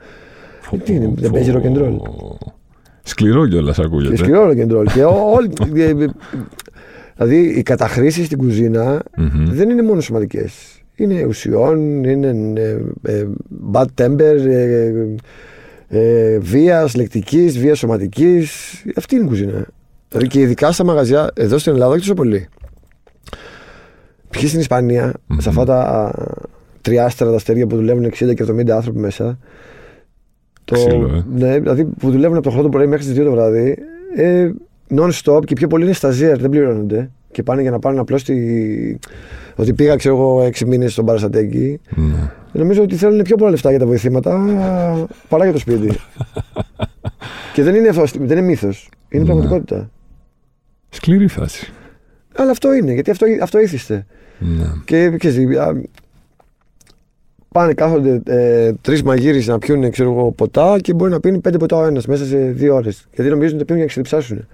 Φω, 0.61 0.77
τι 0.77 0.93
είναι, 0.93 1.11
δεν 1.15 1.29
φω. 1.29 1.33
παίζει 1.33 1.53
rock 1.55 1.67
and 1.67 1.81
roll. 1.81 1.97
Σκληρό 3.09 3.47
κιόλας 3.47 3.75
Και 3.75 3.81
ακούγεται. 3.85 4.15
σκληρό 4.15 4.47
rock 4.49 4.65
and 4.67 4.77
roll. 4.77 4.85
και 4.93 5.03
ό- 5.03 5.31
όλοι. 5.33 5.49
ε, 5.75 5.89
ε, 5.89 5.95
δηλαδή 7.15 7.37
οι 7.57 7.63
καταχρήσεις 7.63 8.25
στην 8.25 8.37
κουζίνα 8.37 9.01
Μμμ. 9.17 9.45
δεν 9.51 9.69
είναι 9.69 9.81
μόνο 9.81 10.01
σωματικέ. 10.01 10.45
Είναι 10.95 11.25
ουσιών, 11.25 12.03
είναι 12.03 12.27
ε, 12.61 12.77
ε, 13.11 13.27
bad 13.73 13.85
temper, 14.01 14.19
ε, 14.47 14.91
ε, 15.87 16.37
βίας 16.39 16.95
λεκτικής, 16.95 17.59
βίας 17.59 17.77
σωματικής. 17.77 18.51
Αυτή 18.95 19.15
είναι 19.15 19.23
η 19.23 19.27
κουζίνα. 19.27 19.65
Δηλαδή 20.09 20.27
και 20.29 20.39
ειδικά 20.39 20.71
στα 20.71 20.83
μαγαζιά, 20.83 21.31
εδώ 21.35 21.57
στην 21.57 21.73
Ελλάδα, 21.73 21.91
όχι 21.91 21.99
τόσο 21.99 22.13
πολύ. 22.13 22.47
Ποιοι 24.29 24.47
στην 24.47 24.59
ισπανια 24.59 25.13
Μμμ. 25.27 25.39
σε 25.39 25.49
αυτά 25.49 25.65
τα 25.65 25.75
α, 25.79 26.11
τριάστερα 26.81 27.29
τα 27.29 27.35
αστέρια 27.35 27.67
που 27.67 27.75
δουλεύουν 27.75 28.05
60 28.05 28.33
και 28.35 28.43
70 28.51 28.69
άνθρωποι 28.69 28.99
μέσα. 28.99 29.39
Το, 30.69 30.75
Ξύλο, 30.75 31.07
ε. 31.15 31.23
ναι, 31.45 31.59
δηλαδή 31.59 31.85
που 31.85 32.11
δουλεύουν 32.11 32.37
από 32.37 32.49
το 32.51 32.59
8 32.59 32.61
το 32.61 32.69
πρωί 32.69 32.87
μέχρι 32.87 33.05
τις 33.05 33.19
2 33.21 33.23
το 33.23 33.31
βράδυ. 33.31 33.75
Ε, 34.15 34.51
non-stop 34.95 35.45
και 35.45 35.53
πιο 35.55 35.67
πολλοί 35.67 35.83
είναι 35.83 35.93
σταζιέρ, 35.93 36.39
δεν 36.39 36.49
πληρώνονται. 36.49 37.09
Και 37.31 37.43
πάνε 37.43 37.61
για 37.61 37.71
να 37.71 37.79
πάρουν 37.79 37.99
απλώς 37.99 38.23
τη... 38.23 38.33
ότι 39.55 39.73
πήγα, 39.73 39.95
ξέρω 39.95 40.15
εγώ, 40.15 40.45
6 40.45 40.65
μήνες 40.65 40.91
στον 40.91 41.05
Παρασατέκη. 41.05 41.79
Ναι. 41.95 42.31
Νομίζω 42.51 42.81
ότι 42.83 42.95
θέλουν 42.95 43.21
πιο 43.21 43.35
πολλά 43.35 43.49
λεφτά 43.49 43.69
για 43.69 43.79
τα 43.79 43.85
βοηθήματα 43.85 44.39
παρά 45.29 45.43
για 45.43 45.53
το 45.53 45.59
σπίτι. 45.59 45.89
και 47.53 47.63
δεν 47.63 47.75
είναι, 47.75 47.87
αυτό, 47.87 48.03
δεν 48.19 48.37
είναι 48.37 48.47
μύθος. 48.47 48.89
Είναι 49.09 49.23
Ναι. 49.23 49.29
πραγματικότητα. 49.29 49.89
Σκληρή 50.89 51.27
φάση. 51.27 51.71
Αλλά 52.35 52.51
αυτό 52.51 52.73
είναι, 52.73 52.93
γιατί 52.93 53.11
αυτό, 53.11 53.25
αυτό 53.41 53.59
ήθιστε. 53.59 54.05
Ναι. 54.39 54.65
Και 54.85 55.09
ξέρεις, 55.17 55.57
α, 55.57 55.81
πάνε 57.51 57.73
κάθονται 57.73 58.21
ε, 58.25 58.73
τρεις 58.81 59.03
μαγείρες 59.03 59.47
να 59.47 59.57
πιούν 59.57 59.91
ξέρω 59.91 60.11
εγώ, 60.11 60.31
ποτά 60.31 60.79
και 60.81 60.93
μπορεί 60.93 61.11
να 61.11 61.19
πίνει 61.19 61.39
πέντε 61.39 61.57
ποτά 61.57 61.77
ο 61.77 61.85
ένας 61.85 62.05
μέσα 62.05 62.25
σε 62.25 62.37
δύο 62.37 62.75
ώρες. 62.75 63.07
Γιατί 63.13 63.29
νομίζουν 63.29 63.55
ότι 63.55 63.65
πίνουν 63.65 63.81
για 63.81 63.93
να 63.95 64.01
ξεδιψάσουν. 64.01 64.47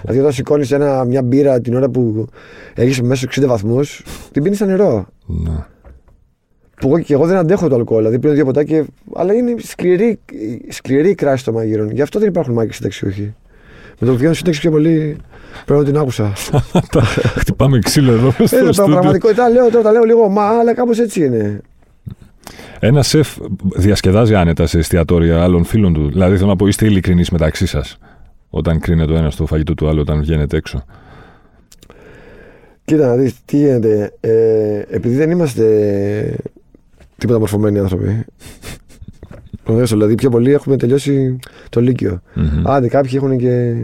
Δηλαδή, 0.00 0.18
όταν 0.20 0.32
σηκώνεις 0.32 0.74
μια 1.06 1.22
μπύρα 1.22 1.60
την 1.60 1.74
ώρα 1.74 1.88
που 1.88 2.26
έχεις 2.74 3.02
μέσα 3.02 3.26
στου 3.30 3.40
60 3.42 3.46
βαθμούς, 3.46 4.04
την 4.32 4.42
πίνεις 4.42 4.58
σαν 4.58 4.68
νερό. 4.68 5.06
Ναι. 5.26 5.50
Που 6.80 6.88
εγώ 6.88 6.98
και 6.98 7.12
εγώ 7.14 7.26
δεν 7.26 7.36
αντέχω 7.36 7.68
το 7.68 7.74
αλκοόλ. 7.74 7.98
Δηλαδή, 7.98 8.18
πίνω 8.18 8.32
δύο 8.32 8.44
ποτά 8.44 8.64
και. 8.64 8.84
Αλλά 9.14 9.32
είναι 9.34 9.54
σκληρή, 9.58 10.18
σκληρή 10.68 11.08
η 11.10 11.14
κράση 11.14 11.44
των 11.44 11.54
μαγείρων. 11.54 11.90
Γι' 11.90 12.02
αυτό 12.02 12.18
δεν 12.18 12.28
υπάρχουν 12.28 12.52
μάγειρες 12.54 12.76
συνταξιούχοι. 12.76 13.34
Με 13.98 14.06
το 14.06 14.14
βγαίνω 14.16 14.32
σύνταξη 14.32 14.60
πιο 14.60 14.70
πολύ. 14.70 15.16
Πρέπει 15.64 15.80
να 15.80 15.86
την 15.86 15.96
άκουσα. 15.98 16.32
Χτυπάμε 17.40 17.78
ξύλο 17.78 18.12
εδώ. 18.12 18.30
στο 18.30 18.42
Ε, 18.42 18.72
στούντιο. 18.72 18.92
πραγματικότητα 18.92 19.48
λέω, 19.48 19.70
τώρα 19.70 19.82
τα 19.84 19.92
λέω 19.92 20.02
λίγο 20.02 20.28
μα, 20.28 20.44
αλλά 20.44 20.74
κάπως 20.74 20.98
έτσι 20.98 21.24
είναι. 21.24 21.60
Ένα 22.78 23.02
σεφ 23.02 23.36
διασκεδάζει 23.74 24.34
άνετα 24.34 24.66
σε 24.66 24.78
εστιατόρια 24.78 25.42
άλλων 25.42 25.64
φίλων 25.64 25.92
του. 25.92 26.08
Δηλαδή, 26.08 26.36
θέλω 26.36 26.48
να 26.48 26.56
πω, 26.56 26.66
είστε 26.66 26.86
ειλικρινείς 26.86 27.30
μεταξύ 27.30 27.66
σας. 27.66 27.98
Όταν 28.50 28.80
κρίνεται 28.80 29.12
ο 29.12 29.16
ένας 29.16 29.36
το 29.36 29.46
φαγητό 29.46 29.74
του 29.74 29.88
άλλου, 29.88 30.00
όταν 30.00 30.20
βγαίνετε 30.20 30.56
έξω. 30.56 30.84
Κοίτα 32.84 33.06
να 33.06 33.16
δεις 33.16 33.34
τι 33.44 33.56
γίνεται. 33.56 34.12
Ε, 34.20 34.82
επειδή 34.90 35.14
δεν 35.14 35.30
είμαστε 35.30 36.36
τίποτα 37.18 37.38
μορφωμένοι 37.38 37.78
άνθρωποι. 37.78 38.24
Γνωρίζω, 39.64 39.96
δηλαδή 39.96 40.14
πιο 40.14 40.30
πολύ 40.30 40.52
έχουμε 40.52 40.76
τελειώσει 40.76 41.38
το 41.68 41.80
Λύκειο. 41.80 42.22
Μμμ. 42.34 42.62
Άντε, 42.68 42.88
κάποιοι 42.88 43.12
έχουν 43.14 43.38
και 43.38 43.74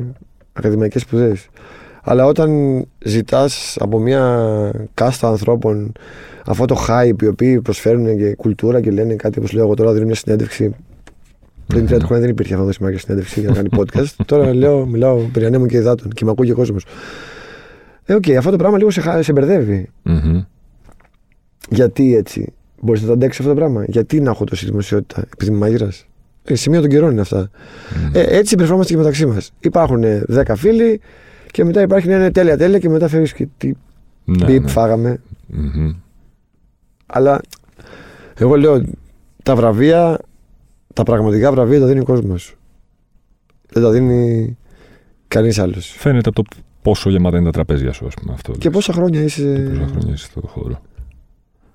ακαδημαϊκές 0.52 1.02
σπουδές. 1.02 1.48
Αλλά 2.10 2.24
όταν 2.26 2.84
ζητάς 3.04 3.76
από 3.80 3.98
μια 3.98 4.70
κάστα 4.94 5.28
ανθρώπων 5.28 5.92
αυτό 6.46 6.64
το 6.64 6.76
hype 6.88 7.22
οι 7.22 7.26
οποίοι 7.26 7.60
προσφέρουν 7.60 8.16
και 8.18 8.34
κουλτούρα 8.34 8.80
και 8.80 8.90
λένε 8.90 9.14
κάτι 9.14 9.38
όπως 9.38 9.52
λέω 9.52 9.64
εγώ 9.64 9.74
τώρα 9.74 9.92
δίνω 9.92 10.04
μια 10.04 10.14
συνέντευξη 10.14 10.74
πριν 11.66 11.84
30 11.84 11.88
χρόνια 11.88 12.20
δεν 12.20 12.28
υπήρχε 12.28 12.54
αυτό 12.54 12.66
το 12.66 12.72
σημείο 12.72 12.98
συνέντευξη 12.98 13.40
για 13.40 13.48
να 13.48 13.54
κάνει 13.54 13.68
podcast. 13.76 14.06
τώρα 14.26 14.54
λέω, 14.54 14.86
μιλάω 14.86 15.16
περί 15.16 15.44
ανέμων 15.44 15.68
και 15.68 15.76
υδάτων 15.76 16.10
και 16.12 16.24
με 16.24 16.30
ακούει 16.30 16.46
και 16.46 16.52
ο 16.52 16.54
κόσμος. 16.54 16.84
Ε, 18.04 18.14
οκ, 18.14 18.24
αυτό 18.38 18.50
το 18.50 18.56
πράγμα 18.56 18.78
λίγο 18.78 18.90
σε, 18.90 19.00
χα- 19.00 19.22
σε 19.22 19.32
μπερδεύει. 19.32 19.88
Μμμ. 20.02 20.42
Γιατί 21.68 22.16
έτσι, 22.16 22.52
μπορείς 22.80 23.00
να 23.00 23.06
το 23.06 23.12
αντέξεις 23.12 23.40
αυτό 23.40 23.52
το 23.52 23.58
πράγμα; 23.58 23.84
Γιατί 23.86 24.20
να 24.20 24.30
έχω 24.30 24.44
τόση 24.44 24.64
δημοσιότητα, 24.66 25.22
επειδή 25.34 25.50
είμαι 25.50 25.58
μάγειρας. 25.60 25.88
Ε, 26.44 26.54
σημεία 26.54 26.80
των 26.80 26.90
καιρών 26.90 27.10
είναι 27.10 27.20
αυτά. 27.20 27.50
Ε, 28.12 28.20
έτσι 28.20 28.48
συμπεριφερόμαστε 28.48 28.92
και 28.92 28.98
μεταξύ 28.98 29.26
μας. 29.26 29.52
Υπάρχουν 29.60 30.04
10 30.34 30.42
φίλοι 30.56 31.00
και 31.50 31.64
μετά 31.64 31.80
υπάρχει 31.80 32.08
να 32.08 32.14
είναι 32.14 32.30
τέλεια 32.30 32.56
τέλεια 32.56 32.78
και 32.78 32.88
μετά 32.88 33.08
φεύγεις 33.08 33.32
και 33.32 33.48
τι 33.56 33.72
Ναι, 34.24 34.44
μπιπ 34.44 34.62
ναι. 34.62 34.68
φάγαμε. 34.68 35.20
Μμμ. 35.46 35.94
Αλλά 37.06 37.40
εγώ 38.34 38.56
λέω 38.56 38.82
τα 39.42 39.56
βραβεία, 39.56 40.18
τα 40.94 41.02
πραγματικά 41.02 41.52
βραβεία 41.52 41.80
τα 41.80 41.86
δίνει 41.86 42.00
ο 42.00 42.04
κόσμος. 42.04 42.56
Δεν 43.72 43.82
τα 43.82 43.90
δίνει 43.90 44.56
κανείς 45.28 45.58
άλλος. 45.58 45.86
Φαίνεται 45.98 46.28
από 46.28 46.42
το 46.42 46.56
πόσο 46.82 47.10
γεμάτα 47.10 47.36
είναι 47.36 47.44
τα 47.46 47.50
τραπέζια 47.52 47.92
σου, 47.92 48.06
ας 48.06 48.14
πούμε. 48.14 48.32
Αυτό 48.32 48.52
Και 48.52 48.58
λες. 48.64 48.72
πόσα 48.72 48.92
χρόνια 48.92 49.18
Και 49.20 49.24
είσαι. 49.24 49.68
πόσα 49.70 49.86
χρόνια 49.90 50.14
είσαι 50.14 50.24
στο 50.26 50.40
χώρο. 50.46 50.80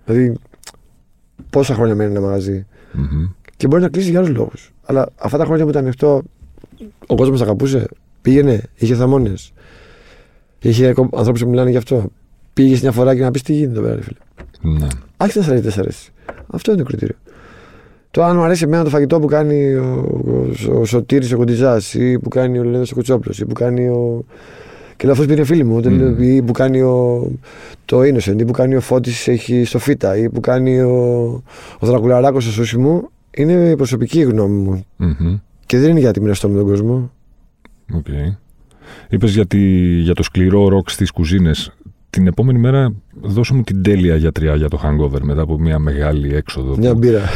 Δηλαδή, 0.06 0.34
πόσα 1.50 1.74
χρόνια 1.74 1.96
μένει 1.96 2.12
ένα 2.12 2.22
μαγαζί. 2.22 2.66
Μμμ. 2.94 3.28
Και 3.58 3.68
μπορεί 3.68 3.82
να 3.82 3.90
κλείσει 3.90 4.10
για 4.10 4.20
άλλους 4.20 4.36
λόγους. 4.36 4.74
Αλλά 4.86 5.10
αυτά 5.16 5.38
τα 5.38 5.46
χρόνια 5.46 5.64
που 5.64 5.70
ήταν 5.70 5.84
ανοιχτό, 5.84 6.22
ο 7.08 7.16
κόσμος 7.16 7.40
τα 7.40 7.46
αγαπούσε. 7.46 7.88
Πήγαινε, 8.22 8.64
είχε 8.76 8.96
θαμώνες. 8.96 9.54
Είχε 10.64 10.94
ανθρώπους 11.12 11.42
που 11.44 11.50
μιλάνε 11.50 11.70
γι' 11.70 11.78
αυτό. 11.78 12.06
Πήγες 12.54 12.82
μια 12.82 12.92
φορά 12.92 13.16
και 13.16 13.22
να 13.22 13.32
πεις 13.32 13.42
τι 13.42 13.54
γίνεται 13.54 13.80
εδώ 13.80 13.82
πέρα, 13.82 13.96
ρε 13.96 14.02
φίλε. 14.02 14.18
Ναι. 14.78 14.88
Άρχισε 15.18 15.40
να 15.40 15.46
σ' 15.46 15.48
αρέσει, 15.48 15.64
δεν 15.64 15.72
σ' 15.72 15.78
αρέσει. 15.78 16.12
Αυτό 16.48 16.72
είναι 16.72 16.82
το 16.82 16.88
κριτήριο. 16.88 17.16
Το 18.12 18.24
αν 18.24 18.36
μου 18.36 18.44
αρέσει 18.44 18.64
εμένα 18.64 18.84
το 18.84 18.90
φαγητό 18.90 19.20
που 19.20 19.28
κάνει 19.28 19.74
ο, 19.74 20.08
ο, 20.70 20.80
ο 20.80 20.86
Σωτήρης 20.86 21.32
ο 21.32 21.38
Κοντιζάς 21.38 21.94
ή 21.94 22.20
που 22.20 22.30
κάνει 22.30 22.60
ο 22.60 22.64
Λένος 22.64 22.92
ο 22.92 22.96
Κουτσόπλος 22.96 23.40
ή 23.40 23.46
που 23.46 23.54
κάνει 23.54 23.88
ο... 23.88 24.26
Και 24.96 25.04
λέω 25.04 25.12
αυτούς 25.12 25.28
που 25.28 25.34
είναι 25.34 25.44
φίλοι 25.44 25.64
μου, 25.64 25.80
mm. 25.84 26.22
ή 26.22 26.42
που 26.42 26.52
κάνει 26.52 26.82
ο, 26.82 27.28
το 27.86 28.00
Innocent 28.00 28.40
ή 28.40 28.46
που 28.46 28.52
κάνει 28.52 28.76
ο 28.76 28.82
Φώτης 28.82 29.28
έχει 29.28 29.64
στο 29.66 29.80
Φίτα 29.80 30.18
ή 30.18 30.30
που 30.30 30.40
κάνει 30.40 30.82
ο, 30.82 30.94
ο 31.80 31.88
Δρακουλαράκος 31.88 32.44
στο 32.44 32.52
Sushimou 32.52 33.10
είναι 33.32 33.70
η 33.70 33.76
προσωπική 33.76 34.22
γνώμη 34.22 34.62
μου 34.62 34.86
Μμμ. 34.98 35.38
και 35.66 35.78
δεν 35.80 35.90
είναι 35.90 36.00
για 36.00 36.09
να 36.09 36.15
τη 36.15 36.22
μοιραστώ 36.22 36.50
με 36.50 36.58
τον 36.58 36.68
κόσμο. 36.68 37.12
Οκ. 37.94 38.06
Είπες 39.10 39.34
για, 39.34 39.46
τη, 39.46 39.60
για 40.00 40.14
το 40.14 40.24
σκληρό 40.24 40.68
ροκ 40.68 40.90
στις 40.90 41.12
κουζίνες. 41.12 41.72
Την 42.10 42.28
επόμενη 42.28 42.60
μέρα 42.60 42.94
δώσε 43.22 43.54
μου 43.54 43.62
την 43.62 43.84
τέλεια 43.84 44.16
γιατρειά 44.16 44.56
για 44.56 44.68
το 44.70 44.80
hangover 44.84 45.20
μετά 45.22 45.42
από 45.42 45.60
μια 45.60 45.80
μεγάλη 45.80 46.36
έξοδο. 46.36 46.76
Μια 46.78 46.92
που- 46.92 46.98
μπύρα. 46.98 47.22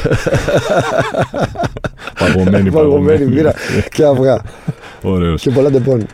Παγωμένη, 2.19 2.71
Παγωμένη 2.71 3.25
μπύρα 3.25 3.53
και 3.91 4.03
αυγά 4.05 4.41
Ωραίος. 5.01 5.41
και 5.41 5.49
πολλά 5.49 5.69
Depon. 5.69 6.05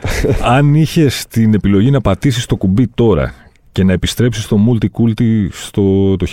Αν 0.44 0.74
είχες 0.76 1.26
την 1.30 1.54
επιλογή 1.54 1.92
να 1.92 2.02
πατήσεις 2.02 2.46
το 2.46 2.56
κουμπί 2.56 2.88
τώρα 2.88 3.34
και 3.72 3.84
να 3.84 3.94
επιστρέψεις 3.94 4.44
στο 4.44 4.58
Multiculti 4.70 5.48
στο 5.52 6.16
το 6.16 6.26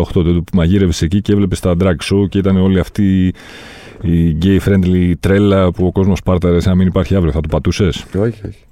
1998, 0.00 0.02
τότε 0.12 0.30
που 0.30 0.42
μαγείρευες 0.52 1.02
εκεί 1.02 1.20
και 1.20 1.32
έβλεπες 1.32 1.60
τα 1.60 1.74
drag 1.80 1.86
show 2.12 2.28
και 2.28 2.38
ήταν 2.38 2.56
όλη 2.56 2.78
αυτή 2.78 3.34
η 4.02 4.38
gay 4.42 4.58
friendly 4.68 5.12
τρέλα 5.20 5.70
που 5.72 5.86
ο 5.86 5.92
κόσμος 5.92 6.22
πάρταρε 6.22 6.60
σαν 6.60 6.70
να 6.72 6.78
μην 6.78 6.86
υπάρχει 6.86 7.14
αύριο, 7.14 7.32
θα 7.32 7.40
το 7.40 7.48
πατούσες; 7.48 8.06
όχι, 8.18 8.40
όχι. 8.46 8.64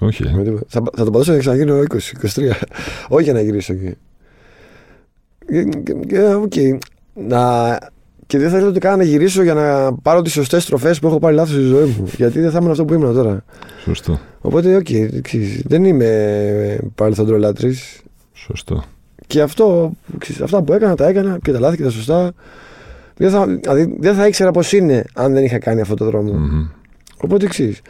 Όχι. 0.00 0.22
ε. 0.26 0.32
Με 0.34 0.42
τίποτα. 0.42 0.64
Θα, 0.68 0.82
θα 0.96 1.04
το 1.04 1.10
πατήσω 1.10 1.32
να 1.32 1.38
ξαναγίνω 1.38 1.78
20, 1.78 1.82
23. 1.82 2.50
Όχι 3.08 3.24
για 3.24 3.32
να 3.32 3.40
γυρίσω 3.40 3.72
εκεί. 3.72 3.94
Και- 5.48 5.64
και- 5.82 5.94
και, 6.06 6.34
οκ. 6.34 6.52
Να... 7.14 7.78
Και 8.26 8.38
δεν 8.38 8.48
θα 8.50 8.54
ήθελα 8.56 8.70
ούτε 8.70 8.78
καν 8.78 8.98
να 8.98 9.04
γυρίσω 9.04 9.42
για 9.42 9.54
να 9.54 9.94
πάρω 9.94 10.22
τις 10.22 10.32
σωστές 10.32 10.66
στροφές 10.66 10.94
που 11.00 11.06
έχω 11.06 11.18
πάρει 11.18 11.34
λάθος 11.34 11.52
στη 11.54 11.62
ζωή 11.62 11.84
μου. 11.98 12.04
Γιατί 12.16 12.40
δεν 12.40 12.50
θα 12.50 12.58
ήμουν 12.58 12.70
αυτό 12.70 12.84
που 12.84 12.94
ήμουν 12.94 13.14
τώρα. 13.14 13.44
Σωστό. 13.84 14.20
Οπότε, 14.40 14.76
οκ, 14.76 14.86
ξέρεις, 15.22 15.62
δεν 15.66 15.84
είμαι 15.84 16.78
παρελθοντολάτρης. 16.94 17.76
Σωστό. 18.32 18.84
Και 19.26 19.40
αυτό, 19.40 19.92
ξέρεις, 20.18 20.42
αυτά 20.42 20.62
που 20.62 20.72
έκανα, 20.72 20.94
τα 20.94 21.06
έκανα 21.08 21.38
και 21.42 21.52
τα 21.52 21.58
λάθη 21.60 21.76
και 21.76 21.82
τα 21.82 21.90
σωστά. 21.90 22.32
Δεν 23.18 23.30
θα, 23.30 23.46
δηλαδή, 23.46 23.96
δεν 23.98 24.14
θα 24.14 24.26
ήξερα 24.26 24.50
πώς 24.50 24.72
είναι 24.72 25.04
αν 25.14 25.32
δεν 25.32 25.44
είχα 25.44 25.58
κάνει 25.58 25.80
αυτό 25.80 25.94
το 25.94 26.04
δρόμο. 26.04 26.32
Μμμ. 26.32 26.66
Οπότε 27.20 27.44
εξής. 27.44 27.80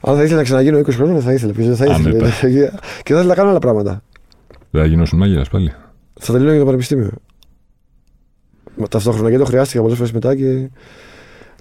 Αν 0.00 0.16
θα 0.16 0.22
ήθελα 0.22 0.36
να 0.36 0.42
ξαναγίνω 0.42 0.78
20 0.78 0.90
χρόνια, 0.90 1.14
δεν 1.14 1.22
θα 1.22 1.32
ήθελα. 1.32 1.52
Ποιος 1.52 1.66
δεν 1.66 1.76
θα 1.76 1.84
ήθελε. 1.84 2.08
Άνετα. 2.08 2.28
και 3.02 3.12
θα 3.12 3.14
ήθελα 3.14 3.22
να 3.24 3.34
κάνω 3.34 3.48
άλλα 3.50 3.58
πράγματα. 3.58 4.02
Δεν 4.70 4.82
θα 4.82 4.86
γινώσουν 4.88 5.18
μάγειρας 5.18 5.48
πάλι. 5.48 5.72
Θα 6.20 6.32
τελειώνω 6.32 6.50
για 6.50 6.60
το 6.60 6.66
πανεπιστήμιο. 6.66 7.10
Μα 8.76 8.86
Ταυτόχρονα 8.86 9.28
γιατί 9.28 9.44
το 9.44 9.50
χρειάστηκα 9.50 9.80
πολλές 9.82 9.96
φορές 9.96 10.12
μετά 10.12 10.34
και 10.36 10.70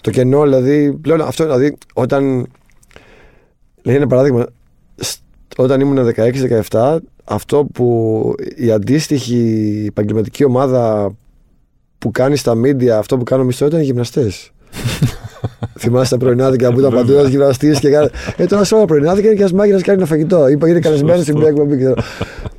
το 0.02 0.10
κενό, 0.12 0.42
δηλαδή. 0.44 0.94
Πλέον 1.02 1.22
αυτό, 1.22 1.44
δηλαδή, 1.44 1.78
όταν. 1.94 2.48
Λέει 3.84 3.96
ένα 3.96 4.08
παράδειγμα. 4.08 4.46
σ- 4.96 5.20
Όταν 5.58 5.80
ήμουν 5.82 6.06
16-17, 6.70 6.98
αυτό 7.24 7.66
που 7.74 8.34
η 8.56 8.72
αντίστοιχη 8.72 9.86
επαγγελματική 9.88 10.44
ομάδα 10.44 11.12
που 12.00 12.12
κάνεις 12.12 12.40
στα 12.40 12.54
media, 12.54 12.88
αυτό 12.88 13.18
που 13.18 13.24
κάνουμε 13.24 13.46
εμείς 13.46 13.58
τώρα 13.58 13.72
ήταν 13.72 13.84
οι 13.84 13.86
γυμναστές. 13.86 14.52
Θυμάστε 15.80 16.18
τα 16.18 16.26
πρωινάδικα 16.26 16.74
που 16.74 16.80
ήταν 16.80 16.94
παντού 16.94 17.12
ένα 17.12 17.30
γυμναστής 17.30 17.80
και 17.80 17.90
κάνει. 17.90 18.10
Ε, 18.38 18.46
τώρα 18.46 18.64
σε 18.64 18.76
όλα 18.76 18.86
πρωινάδικα 18.86 19.28
είναι 19.28 19.36
και 19.36 19.42
ένας 19.42 19.54
μάγειρας 19.54 19.82
κάνει 19.82 19.98
ένα 19.98 20.08
φαγητό. 20.08 20.48
Είπα 20.48 20.70
είναι 20.70 20.80
καλεσμένος 20.80 21.24
σε 21.24 21.34
μια 21.34 21.48
εκπομπή. 21.48 21.78
ξέρω. 21.78 21.94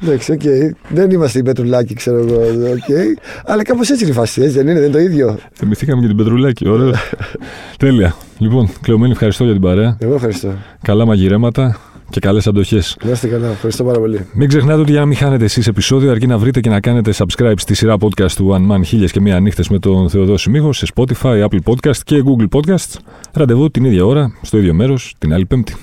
Εντάξει, 0.03 0.33
οκ. 0.33 0.41
Δεν 0.89 1.11
είμαστε 1.11 1.39
η 1.39 1.43
Πετρουλάκη, 1.43 1.95
ξέρω 1.95 2.19
εγώ. 2.19 2.41
οκ. 2.71 3.19
Αλλά 3.45 3.63
κάπως 3.63 3.91
έτσι 3.91 4.03
είναι 4.03 4.13
η 4.13 4.17
φάση, 4.17 4.43
έτσι 4.43 4.55
δεν 4.55 4.63
είναι, 4.69 4.73
δεν 4.81 4.83
είναι 4.83 4.93
το 4.93 4.99
ίδιο. 4.99 5.39
Θυμηθήκαμε 5.53 6.01
και 6.01 6.07
την 6.07 6.17
Πετρουλάκη. 6.17 6.69
Ωραίο. 6.69 6.93
Τέλεια. 7.79 8.15
Λοιπόν, 8.39 8.69
Κλεομένη, 8.83 9.13
ευχαριστώ 9.13 9.45
για 9.45 9.53
την 9.53 9.63
παρέα. 9.63 9.97
Εγώ 10.01 10.15
ευχαριστώ. 10.15 10.53
Καλά 10.83 11.07
μαγειρέματα 11.07 11.77
και 12.11 12.21
καλές 12.21 12.47
αντοχές. 12.47 12.97
Να 13.05 13.11
είστε 13.11 13.29
καλά. 13.29 13.49
Ευχαριστώ 13.49 13.85
πάρα 13.85 13.99
πολύ. 13.99 14.27
Μην 14.33 14.49
ξεχνάτε 14.49 14.81
ότι 14.81 14.91
για 14.91 15.01
να 15.01 15.07
μην 15.07 15.17
χάνετε 15.17 15.45
εσείς 15.45 15.67
επεισόδιο, 15.67 16.11
αρκεί 16.11 16.27
να 16.27 16.39
βρείτε 16.39 16.61
και 16.61 16.69
να 16.69 16.81
κάνετε 16.81 17.13
subscribe 17.17 17.53
στη 17.57 17.75
σειρά 17.75 17.97
podcast 18.01 18.31
του 18.31 18.57
Oneman 18.57 18.81
χίλιες 18.85 19.13
και 19.13 19.21
μία 19.21 19.41
νύχτες 19.41 19.69
με 19.69 19.79
τον 19.79 20.11
Θεοδόση 20.11 20.51
Μίχο 20.51 20.73
σε 20.73 20.87
Spotify, 20.95 21.45
Apple 21.45 21.59
Podcast 21.65 21.97
και 22.05 22.23
Google 22.27 22.59
Podcasts. 22.59 22.97
Ραντεβού 23.33 23.71
την 23.71 23.85
ίδια 23.85 24.05
ώρα, 24.05 24.33
στο 24.43 24.59
ίδιο 24.59 24.75
μέρος, 24.75 25.15
την 25.19 25.33
άλλη 25.33 25.47
Πέμπτη. 25.47 25.75